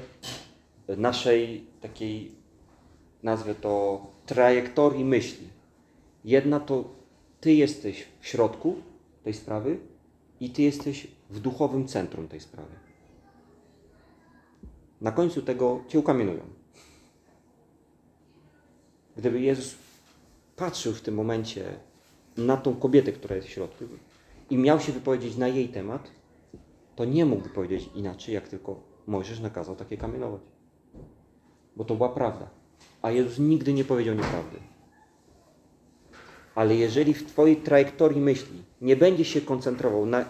naszej 0.88 1.66
takiej, 1.80 2.32
nazwę 3.22 3.54
to, 3.54 4.06
trajektorii 4.26 5.04
myśli. 5.04 5.48
Jedna 6.24 6.60
to 6.60 6.84
Ty 7.40 7.52
jesteś 7.52 8.06
w 8.20 8.26
środku 8.26 8.76
tej 9.24 9.34
sprawy 9.34 9.78
i 10.40 10.50
Ty 10.50 10.62
jesteś 10.62 11.06
w 11.30 11.40
duchowym 11.40 11.88
centrum 11.88 12.28
tej 12.28 12.40
sprawy. 12.40 12.74
Na 15.00 15.12
końcu 15.12 15.42
tego 15.42 15.84
Cię 15.88 15.98
ukamieniują. 15.98 16.42
Gdyby 19.16 19.40
Jezus 19.40 19.74
patrzył 20.56 20.92
w 20.92 21.00
tym 21.00 21.14
momencie 21.14 21.64
na 22.36 22.56
tą 22.56 22.74
kobietę, 22.74 23.12
która 23.12 23.36
jest 23.36 23.48
w 23.48 23.50
środku 23.50 23.84
i 24.50 24.56
miał 24.58 24.80
się 24.80 24.92
wypowiedzieć 24.92 25.36
na 25.36 25.48
jej 25.48 25.68
temat, 25.68 26.10
to 26.96 27.04
nie 27.04 27.26
mógłby 27.26 27.48
powiedzieć 27.48 27.90
inaczej, 27.94 28.34
jak 28.34 28.48
tylko 28.48 28.94
Mojżesz 29.06 29.40
nakazał 29.40 29.76
takie 29.76 29.96
kamienować. 29.96 30.40
Bo 31.76 31.84
to 31.84 31.94
była 31.94 32.08
prawda. 32.08 32.50
A 33.02 33.10
Jezus 33.10 33.38
nigdy 33.38 33.72
nie 33.72 33.84
powiedział 33.84 34.14
nieprawdy. 34.14 34.58
Ale 36.54 36.76
jeżeli 36.76 37.14
w 37.14 37.26
Twojej 37.26 37.56
trajektorii 37.56 38.20
myśli 38.20 38.62
nie 38.80 38.96
będzie 38.96 39.24
się 39.24 39.40
koncentrował 39.40 40.06
na, 40.06 40.24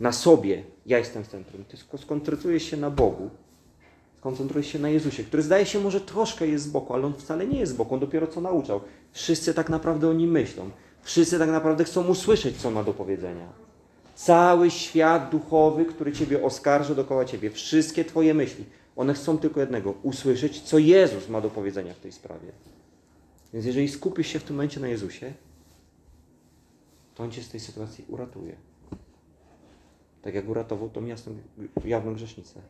na 0.00 0.12
sobie, 0.12 0.62
ja 0.86 0.98
jestem 0.98 1.24
w 1.24 1.28
centrum, 1.28 1.64
ty 1.64 1.76
sko- 1.76 1.98
skoncentrujesz 1.98 2.62
się 2.62 2.76
na 2.76 2.90
Bogu, 2.90 3.30
skoncentrujesz 4.16 4.66
się 4.66 4.78
na 4.78 4.88
Jezusie, 4.88 5.24
który 5.24 5.42
zdaje 5.42 5.66
się 5.66 5.80
może 5.80 6.00
troszkę 6.00 6.46
jest 6.46 6.64
z 6.64 6.68
boku, 6.68 6.94
ale 6.94 7.06
on 7.06 7.14
wcale 7.14 7.46
nie 7.46 7.58
jest 7.60 7.72
z 7.72 7.76
boku, 7.76 7.94
on 7.94 8.00
dopiero 8.00 8.26
co 8.26 8.40
nauczał. 8.40 8.80
Wszyscy 9.12 9.54
tak 9.54 9.68
naprawdę 9.68 10.08
o 10.08 10.12
nim 10.12 10.30
myślą. 10.30 10.70
Wszyscy 11.02 11.38
tak 11.38 11.50
naprawdę 11.50 11.84
chcą 11.84 12.06
usłyszeć, 12.06 12.56
co 12.56 12.70
ma 12.70 12.84
do 12.84 12.94
powiedzenia. 12.94 13.48
Cały 14.14 14.70
świat 14.70 15.30
duchowy, 15.30 15.84
który 15.84 16.12
Ciebie 16.12 16.44
oskarży 16.44 16.94
dookoła 16.94 17.24
Ciebie, 17.24 17.50
wszystkie 17.50 18.04
Twoje 18.04 18.34
myśli, 18.34 18.64
one 18.96 19.14
chcą 19.14 19.38
tylko 19.38 19.60
jednego, 19.60 19.94
usłyszeć, 20.02 20.60
co 20.60 20.78
Jezus 20.78 21.28
ma 21.28 21.40
do 21.40 21.50
powiedzenia 21.50 21.94
w 21.94 22.00
tej 22.00 22.12
sprawie. 22.12 22.52
Więc 23.52 23.66
jeżeli 23.66 23.88
skupisz 23.88 24.26
się 24.26 24.38
w 24.38 24.44
tym 24.44 24.56
momencie 24.56 24.80
na 24.80 24.88
Jezusie, 24.88 25.32
to 27.14 27.22
On 27.22 27.30
Cię 27.30 27.42
z 27.42 27.48
tej 27.48 27.60
sytuacji 27.60 28.04
uratuje. 28.08 28.56
Tak 30.22 30.34
jak 30.34 30.48
uratował 30.48 30.90
tą 30.90 31.06
jasną, 31.06 31.36
jawną 31.84 32.14
grzesznicę. 32.14 32.60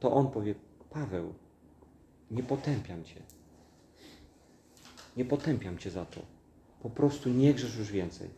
To 0.00 0.12
On 0.12 0.30
powie, 0.30 0.54
Paweł, 0.90 1.34
nie 2.30 2.42
potępiam 2.42 3.04
Cię. 3.04 3.22
Nie 5.16 5.24
potępiam 5.24 5.78
Cię 5.78 5.90
za 5.90 6.04
to. 6.04 6.20
Po 6.82 6.90
prostu 6.90 7.28
nie 7.28 7.54
grzesz 7.54 7.76
już 7.78 7.92
więcej. 7.92 8.28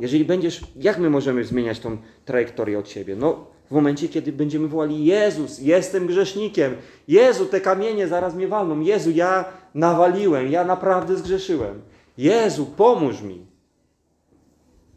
Jeżeli 0.00 0.24
będziesz, 0.24 0.60
jak 0.76 0.98
my 0.98 1.10
możemy 1.10 1.44
zmieniać 1.44 1.80
tą 1.80 1.96
trajektorię 2.24 2.78
od 2.78 2.88
siebie? 2.88 3.16
No, 3.16 3.46
w 3.70 3.74
momencie, 3.74 4.08
kiedy 4.08 4.32
będziemy 4.32 4.68
wołali: 4.68 5.04
Jezus, 5.04 5.58
jestem 5.58 6.06
grzesznikiem. 6.06 6.76
Jezu, 7.08 7.46
te 7.46 7.60
kamienie 7.60 8.08
zaraz 8.08 8.34
mnie 8.34 8.48
walną. 8.48 8.80
Jezu, 8.80 9.10
ja 9.10 9.44
nawaliłem, 9.74 10.50
ja 10.50 10.64
naprawdę 10.64 11.16
zgrzeszyłem. 11.16 11.82
Jezu, 12.18 12.66
pomóż 12.66 13.22
mi. 13.22 13.46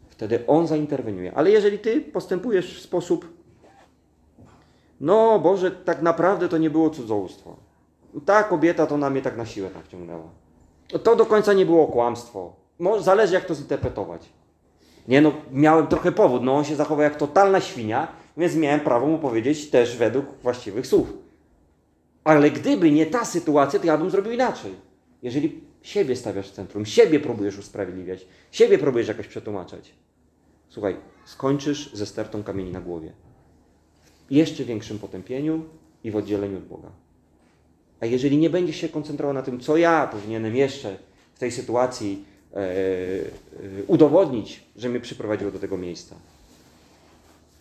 Wtedy 0.09 0.47
On 0.47 0.67
zainterweniuje. 0.67 1.33
Ale 1.35 1.51
jeżeli 1.51 1.79
ty 1.79 2.01
postępujesz 2.01 2.77
w 2.77 2.81
sposób, 2.81 3.27
no 4.99 5.39
Boże, 5.39 5.71
tak 5.71 6.01
naprawdę 6.01 6.49
to 6.49 6.57
nie 6.57 6.69
było 6.69 6.89
cudzołóstwo. 6.89 7.55
Ta 8.25 8.43
kobieta 8.43 8.87
to 8.87 8.97
na 8.97 9.09
mnie 9.09 9.21
tak 9.21 9.37
na 9.37 9.45
siłę 9.45 9.69
tak 9.69 9.87
ciągnęła. 9.87 10.44
To 11.03 11.15
do 11.15 11.25
końca 11.25 11.53
nie 11.53 11.65
było 11.65 11.87
kłamstwo. 11.87 12.53
Może, 12.79 13.03
zależy 13.03 13.33
jak 13.33 13.45
to 13.45 13.55
zinterpretować. 13.55 14.29
Nie 15.07 15.21
no, 15.21 15.31
miałem 15.51 15.87
trochę 15.87 16.11
powód, 16.11 16.43
no 16.43 16.55
on 16.55 16.63
się 16.63 16.75
zachował 16.75 17.03
jak 17.03 17.15
totalna 17.15 17.61
świnia, 17.61 18.07
więc 18.37 18.55
miałem 18.55 18.79
prawo 18.79 19.07
mu 19.07 19.19
powiedzieć 19.19 19.69
też 19.69 19.97
według 19.97 20.25
właściwych 20.43 20.87
słów. 20.87 21.13
Ale 22.23 22.51
gdyby 22.51 22.91
nie 22.91 23.05
ta 23.05 23.25
sytuacja, 23.25 23.79
to 23.79 23.85
ja 23.85 23.97
bym 23.97 24.09
zrobił 24.09 24.31
inaczej. 24.31 24.73
Jeżeli 25.23 25.61
siebie 25.81 26.15
stawiasz 26.15 26.49
w 26.49 26.51
centrum, 26.51 26.85
siebie 26.85 27.19
próbujesz 27.19 27.57
usprawiedliwiać, 27.57 28.27
siebie 28.51 28.77
próbujesz 28.77 29.07
jakoś 29.07 29.27
przetłumaczać, 29.27 29.93
słuchaj, 30.69 30.97
skończysz 31.25 31.93
ze 31.93 32.05
stertą 32.05 32.43
kamieni 32.43 32.71
na 32.71 32.81
głowie. 32.81 33.11
Jeszcze 34.29 34.63
większym 34.63 34.99
potępieniu 34.99 35.65
i 36.03 36.11
w 36.11 36.15
oddzieleniu 36.15 36.57
od 36.57 36.63
Boga. 36.63 37.04
A 38.01 38.05
jeżeli 38.05 38.37
nie 38.37 38.49
będziesz 38.49 38.75
się 38.75 38.89
koncentrował 38.89 39.33
na 39.33 39.41
tym, 39.41 39.59
co 39.59 39.77
ja 39.77 40.07
powinienem 40.11 40.55
jeszcze 40.55 40.95
w 41.35 41.39
tej 41.39 41.51
sytuacji 41.51 42.25
e, 42.53 42.57
e, 42.57 42.63
udowodnić, 43.87 44.63
że 44.77 44.89
mnie 44.89 44.99
przyprowadziło 44.99 45.51
do 45.51 45.59
tego 45.59 45.77
miejsca. 45.77 46.15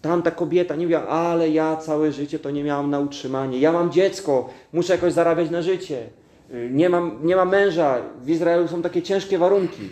Tamta 0.03 0.31
kobieta 0.31 0.77
nie 0.77 0.85
mówiła, 0.85 1.09
ale 1.09 1.51
ja 1.51 1.77
całe 1.77 2.13
życie 2.13 2.39
to 2.39 2.51
nie 2.51 2.65
miałam 2.65 2.91
na 2.91 3.01
utrzymanie. 3.01 3.59
Ja 3.59 3.73
mam 3.73 3.93
dziecko, 3.93 4.51
muszę 4.73 4.93
jakoś 4.93 5.13
zarabiać 5.13 5.51
na 5.51 5.63
życie. 5.63 6.07
Y, 6.55 6.71
Nie 6.73 6.89
mam, 6.89 7.19
nie 7.23 7.37
mam 7.37 7.49
męża, 7.49 8.03
w 8.23 8.31
Izraelu 8.31 8.69
są 8.69 8.83
takie 8.83 9.03
ciężkie 9.03 9.39
warunki. 9.39 9.89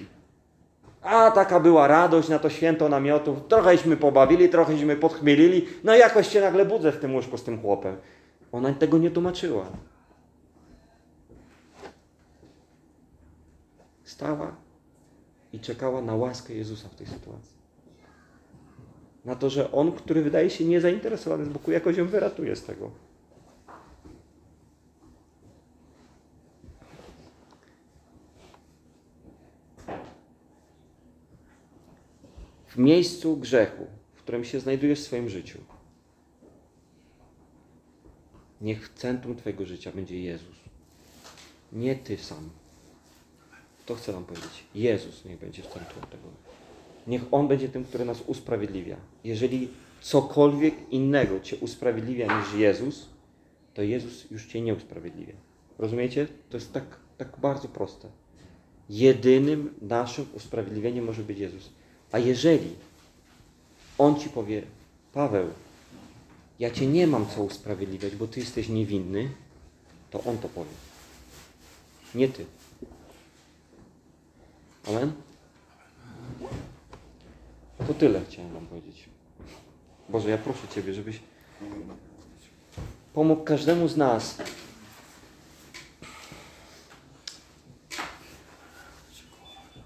A 1.02 1.30
taka 1.30 1.60
była 1.60 1.86
radość 1.86 2.28
na 2.28 2.38
to 2.38 2.50
święto 2.50 2.88
namiotów. 2.88 3.38
Trochęśmy 3.48 3.96
pobawili, 3.96 4.48
trochęśmy 4.48 4.96
podchmielili. 4.96 5.66
No 5.84 5.94
jakoś 5.96 6.28
się 6.28 6.40
nagle 6.40 6.64
budzę 6.64 6.92
w 6.92 6.96
tym 6.96 7.14
łóżku 7.14 7.38
z 7.38 7.42
tym 7.42 7.60
chłopem. 7.60 7.96
Ona 8.52 8.72
tego 8.72 8.98
nie 8.98 9.10
tłumaczyła. 9.10 9.66
Stała 14.12 14.56
i 15.52 15.60
czekała 15.60 16.02
na 16.02 16.14
łaskę 16.14 16.54
Jezusa 16.54 16.88
w 16.88 16.94
tej 16.94 17.06
sytuacji. 17.06 17.56
Na 19.24 19.36
to, 19.36 19.50
że 19.50 19.72
On, 19.72 19.92
który 19.92 20.22
wydaje 20.22 20.50
się 20.50 20.64
niezainteresowany 20.64 21.44
z 21.44 21.48
boku, 21.48 21.72
jakoś 21.72 21.96
ją 21.96 22.06
wyratuje 22.06 22.56
z 22.56 22.64
tego. 22.64 22.90
W 32.66 32.76
miejscu 32.76 33.36
grzechu, 33.36 33.86
w 34.14 34.22
którym 34.22 34.44
się 34.44 34.60
znajdujesz 34.60 35.00
w 35.00 35.04
swoim 35.04 35.28
życiu, 35.28 35.58
niech 38.60 38.88
w 38.88 38.94
centrum 38.94 39.36
Twojego 39.36 39.66
życia 39.66 39.92
będzie 39.92 40.22
Jezus. 40.22 40.56
Nie 41.72 41.96
Ty 41.96 42.18
sam. 42.18 42.61
To 43.86 43.94
chcę 43.94 44.12
Wam 44.12 44.24
powiedzieć. 44.24 44.64
Jezus 44.74 45.24
niech 45.24 45.38
będzie 45.38 45.62
w 45.62 45.66
centrum 45.66 46.02
tego. 46.10 46.28
Niech 47.06 47.22
On 47.30 47.48
będzie 47.48 47.68
tym, 47.68 47.84
który 47.84 48.04
nas 48.04 48.20
usprawiedliwia. 48.26 48.96
Jeżeli 49.24 49.68
cokolwiek 50.00 50.74
innego 50.90 51.40
Cię 51.40 51.56
usprawiedliwia 51.56 52.40
niż 52.40 52.54
Jezus, 52.54 53.06
to 53.74 53.82
Jezus 53.82 54.30
już 54.30 54.46
Cię 54.46 54.60
nie 54.60 54.74
usprawiedliwia. 54.74 55.34
Rozumiecie? 55.78 56.26
To 56.50 56.56
jest 56.56 56.72
tak, 56.72 56.84
tak 57.18 57.36
bardzo 57.40 57.68
proste. 57.68 58.08
Jedynym 58.90 59.74
naszym 59.82 60.26
usprawiedliwieniem 60.34 61.04
może 61.04 61.22
być 61.22 61.38
Jezus. 61.38 61.70
A 62.12 62.18
jeżeli 62.18 62.70
On 63.98 64.20
Ci 64.20 64.28
powie, 64.28 64.62
Paweł, 65.12 65.48
ja 66.58 66.70
Cię 66.70 66.86
nie 66.86 67.06
mam 67.06 67.26
co 67.26 67.42
usprawiedliwiać, 67.42 68.16
bo 68.16 68.26
Ty 68.26 68.40
jesteś 68.40 68.68
niewinny, 68.68 69.30
to 70.10 70.24
On 70.24 70.38
to 70.38 70.48
powie. 70.48 70.70
Nie 72.14 72.28
Ty. 72.28 72.44
Amen? 74.88 75.12
To 77.86 77.94
tyle 77.94 78.20
chciałem 78.28 78.52
Wam 78.52 78.66
powiedzieć. 78.66 79.08
Boże, 80.08 80.30
ja 80.30 80.38
proszę 80.38 80.68
Ciebie, 80.74 80.94
żebyś 80.94 81.20
pomógł 83.14 83.44
każdemu 83.44 83.88
z 83.88 83.96
nas 83.96 84.38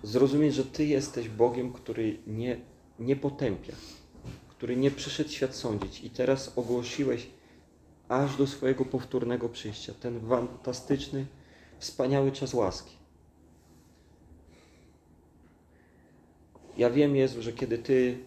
zrozumieć, 0.03 0.55
że 0.55 0.65
Ty 0.65 0.85
jesteś 0.85 1.29
Bogiem, 1.29 1.73
który 1.73 2.19
nie, 2.27 2.61
nie 2.99 3.17
potępia, 3.17 3.73
który 4.49 4.77
nie 4.77 4.91
przyszedł 4.91 5.31
świat 5.31 5.55
sądzić 5.55 6.05
i 6.05 6.11
teraz 6.11 6.59
ogłosiłeś 6.59 7.27
aż 8.09 8.37
do 8.37 8.47
swojego 8.47 8.85
powtórnego 8.85 9.49
przyjścia 9.49 9.93
ten 10.01 10.29
fantastyczny, 10.29 11.27
wspaniały 11.79 12.33
czas 12.33 12.55
łaski. 12.55 12.96
Ja 16.77 16.91
wiem, 16.91 17.17
Jezu, 17.17 17.43
że 17.43 17.53
kiedy 17.53 17.79
Ty 17.79 18.19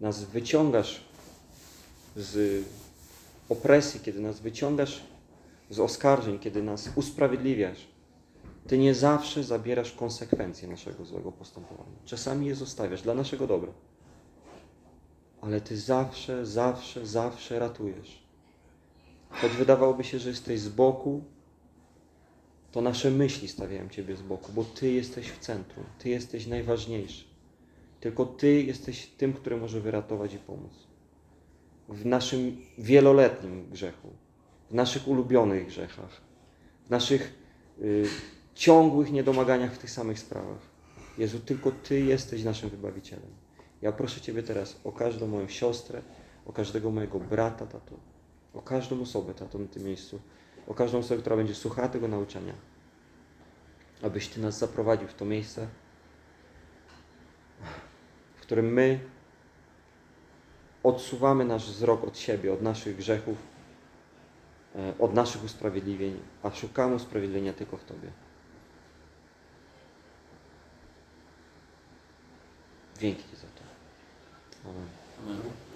nas 0.00 0.24
wyciągasz 0.24 1.00
z 2.16 2.64
opresji, 3.48 4.00
kiedy 4.00 4.20
nas 4.20 4.40
wyciągasz 4.40 5.02
z 5.70 5.80
oskarżeń, 5.80 6.38
kiedy 6.38 6.62
nas 6.62 6.90
usprawiedliwiasz, 6.94 7.86
Ty 8.66 8.78
nie 8.78 8.94
zawsze 8.94 9.44
zabierasz 9.44 9.92
konsekwencje 9.92 10.68
naszego 10.68 11.04
złego 11.04 11.32
postępowania. 11.32 11.96
Czasami 12.04 12.46
je 12.46 12.54
zostawiasz 12.54 13.02
dla 13.02 13.14
naszego 13.14 13.46
dobra. 13.46 13.72
Ale 15.40 15.60
Ty 15.60 15.76
zawsze, 15.76 16.46
zawsze, 16.46 17.06
zawsze 17.06 17.58
ratujesz. 17.58 18.22
Choć 19.30 19.52
wydawałoby 19.52 20.04
się, 20.04 20.18
że 20.18 20.28
jesteś 20.28 20.60
z 20.60 20.68
boku, 20.68 21.24
to 22.72 22.80
nasze 22.80 23.10
myśli 23.10 23.48
stawiają 23.48 23.88
Ciebie 23.88 24.16
z 24.16 24.22
boku, 24.22 24.52
bo 24.52 24.64
Ty 24.64 24.92
jesteś 24.92 25.28
w 25.28 25.38
centrum, 25.38 25.84
Ty 25.98 26.08
jesteś 26.08 26.46
najważniejszy. 26.46 27.24
Tylko 28.00 28.26
Ty 28.26 28.62
jesteś 28.62 29.06
tym, 29.06 29.32
który 29.32 29.56
może 29.56 29.80
wyratować 29.80 30.34
i 30.34 30.38
pomóc. 30.38 30.72
W 31.88 32.06
naszym 32.06 32.56
wieloletnim 32.78 33.70
grzechu, 33.70 34.08
w 34.70 34.74
naszych 34.74 35.08
ulubionych 35.08 35.66
grzechach, 35.66 36.20
w 36.86 36.90
naszych 36.90 37.34
y, 37.82 38.04
ciągłych 38.54 39.12
niedomaganiach 39.12 39.74
w 39.74 39.78
tych 39.78 39.90
samych 39.90 40.18
sprawach. 40.18 40.72
Jezu, 41.18 41.40
tylko 41.40 41.72
Ty 41.72 42.00
jesteś 42.00 42.44
naszym 42.44 42.70
wybawicielem. 42.70 43.30
Ja 43.82 43.92
proszę 43.92 44.20
Ciebie 44.20 44.42
teraz 44.42 44.76
o 44.84 44.92
każdą 44.92 45.26
moją 45.26 45.48
siostrę, 45.48 46.02
o 46.46 46.52
każdego 46.52 46.90
mojego 46.90 47.20
brata, 47.20 47.66
tato, 47.66 47.96
o 48.54 48.62
każdą 48.62 49.00
osobę, 49.00 49.34
tato, 49.34 49.58
na 49.58 49.68
tym 49.68 49.84
miejscu, 49.84 50.20
o 50.66 50.74
każdą 50.74 50.98
osobę, 50.98 51.20
która 51.20 51.36
będzie 51.36 51.54
słuchała 51.54 51.88
tego 51.88 52.08
nauczania, 52.08 52.52
abyś 54.02 54.28
Ty 54.28 54.40
nas 54.40 54.58
zaprowadził 54.58 55.08
w 55.08 55.14
to 55.14 55.24
miejsce, 55.24 55.66
w 58.36 58.40
którym 58.40 58.72
my 58.72 59.00
odsuwamy 60.82 61.44
nasz 61.44 61.66
wzrok 61.70 62.04
od 62.04 62.18
siebie, 62.18 62.52
od 62.52 62.62
naszych 62.62 62.96
grzechów, 62.96 63.36
e, 64.76 64.94
od 64.98 65.14
naszych 65.14 65.44
usprawiedliwień, 65.44 66.20
a 66.42 66.50
szukamy 66.50 66.94
usprawiedliwienia 66.94 67.52
tylko 67.52 67.76
w 67.76 67.84
Tobie. 67.84 68.08
Dzięki 73.00 73.22
Ci 73.22 73.36
za 73.36 73.42
to. 73.42 73.62
Amen. 74.70 74.88
Amen. 75.24 75.71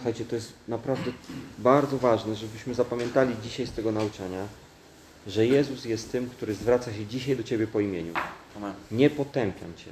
Słuchajcie, 0.00 0.24
to 0.24 0.34
jest 0.34 0.52
naprawdę 0.68 1.12
bardzo 1.58 1.98
ważne, 1.98 2.36
żebyśmy 2.36 2.74
zapamiętali 2.74 3.34
dzisiaj 3.42 3.66
z 3.66 3.72
tego 3.72 3.92
nauczania, 3.92 4.46
że 5.26 5.46
Jezus 5.46 5.84
jest 5.84 6.12
tym, 6.12 6.30
który 6.30 6.54
zwraca 6.54 6.92
się 6.92 7.06
dzisiaj 7.06 7.36
do 7.36 7.42
Ciebie 7.42 7.66
po 7.66 7.80
imieniu. 7.80 8.12
Amen. 8.56 8.74
Nie 8.90 9.10
potępiam 9.10 9.74
Cię. 9.76 9.90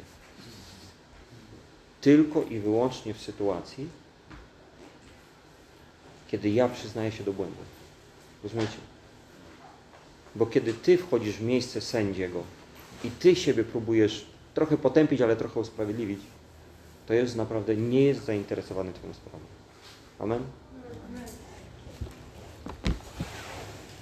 Tylko 2.01 2.43
i 2.43 2.59
wyłącznie 2.59 3.15
w 3.15 3.23
sytuacji, 3.23 3.89
kiedy 6.29 6.51
ja 6.51 6.69
przyznaję 6.69 7.13
się 7.13 7.25
do 7.25 7.33
błędu. 7.33 7.63
Rozumiecie? 8.43 8.79
Bo 10.35 10.47
kiedy 10.47 10.75
Ty 10.75 10.99
wchodzisz 10.99 11.37
w 11.37 11.43
miejsce 11.43 11.81
sędziego 11.81 12.43
i 13.05 13.11
Ty 13.11 13.37
siebie 13.37 13.65
próbujesz 13.65 14.27
trochę 14.55 14.77
potępić, 14.77 15.21
ale 15.21 15.37
trochę 15.37 15.61
usprawiedliwić, 15.61 16.21
to 17.07 17.15
Jezus 17.15 17.37
naprawdę 17.37 17.77
nie 17.77 18.03
jest 18.03 18.25
zainteresowany 18.25 18.93
Twoją 18.93 19.15
sprawą. 19.15 19.58
Amen? 20.19 20.43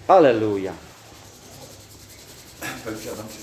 Aleluja! 0.09 0.73
Siadam 3.05 3.27
się. 3.29 3.39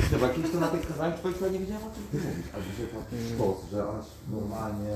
Chyba 0.10 0.28
kimś 0.28 0.50
to 0.50 0.60
na 0.60 0.68
tych 0.68 0.88
kazaniach 0.88 1.18
twoich 1.18 1.40
nie 1.40 1.58
wiedziałem 1.58 1.82
o 1.82 1.90
czym 1.94 2.20
ty 2.20 2.26
mówisz. 2.26 2.46
A 2.54 2.60
dzisiaj 2.60 2.86
w 2.86 2.92
taki 3.04 3.34
sposób, 3.34 3.70
że 3.72 3.82
aż 3.82 4.04
normalnie 4.30 4.94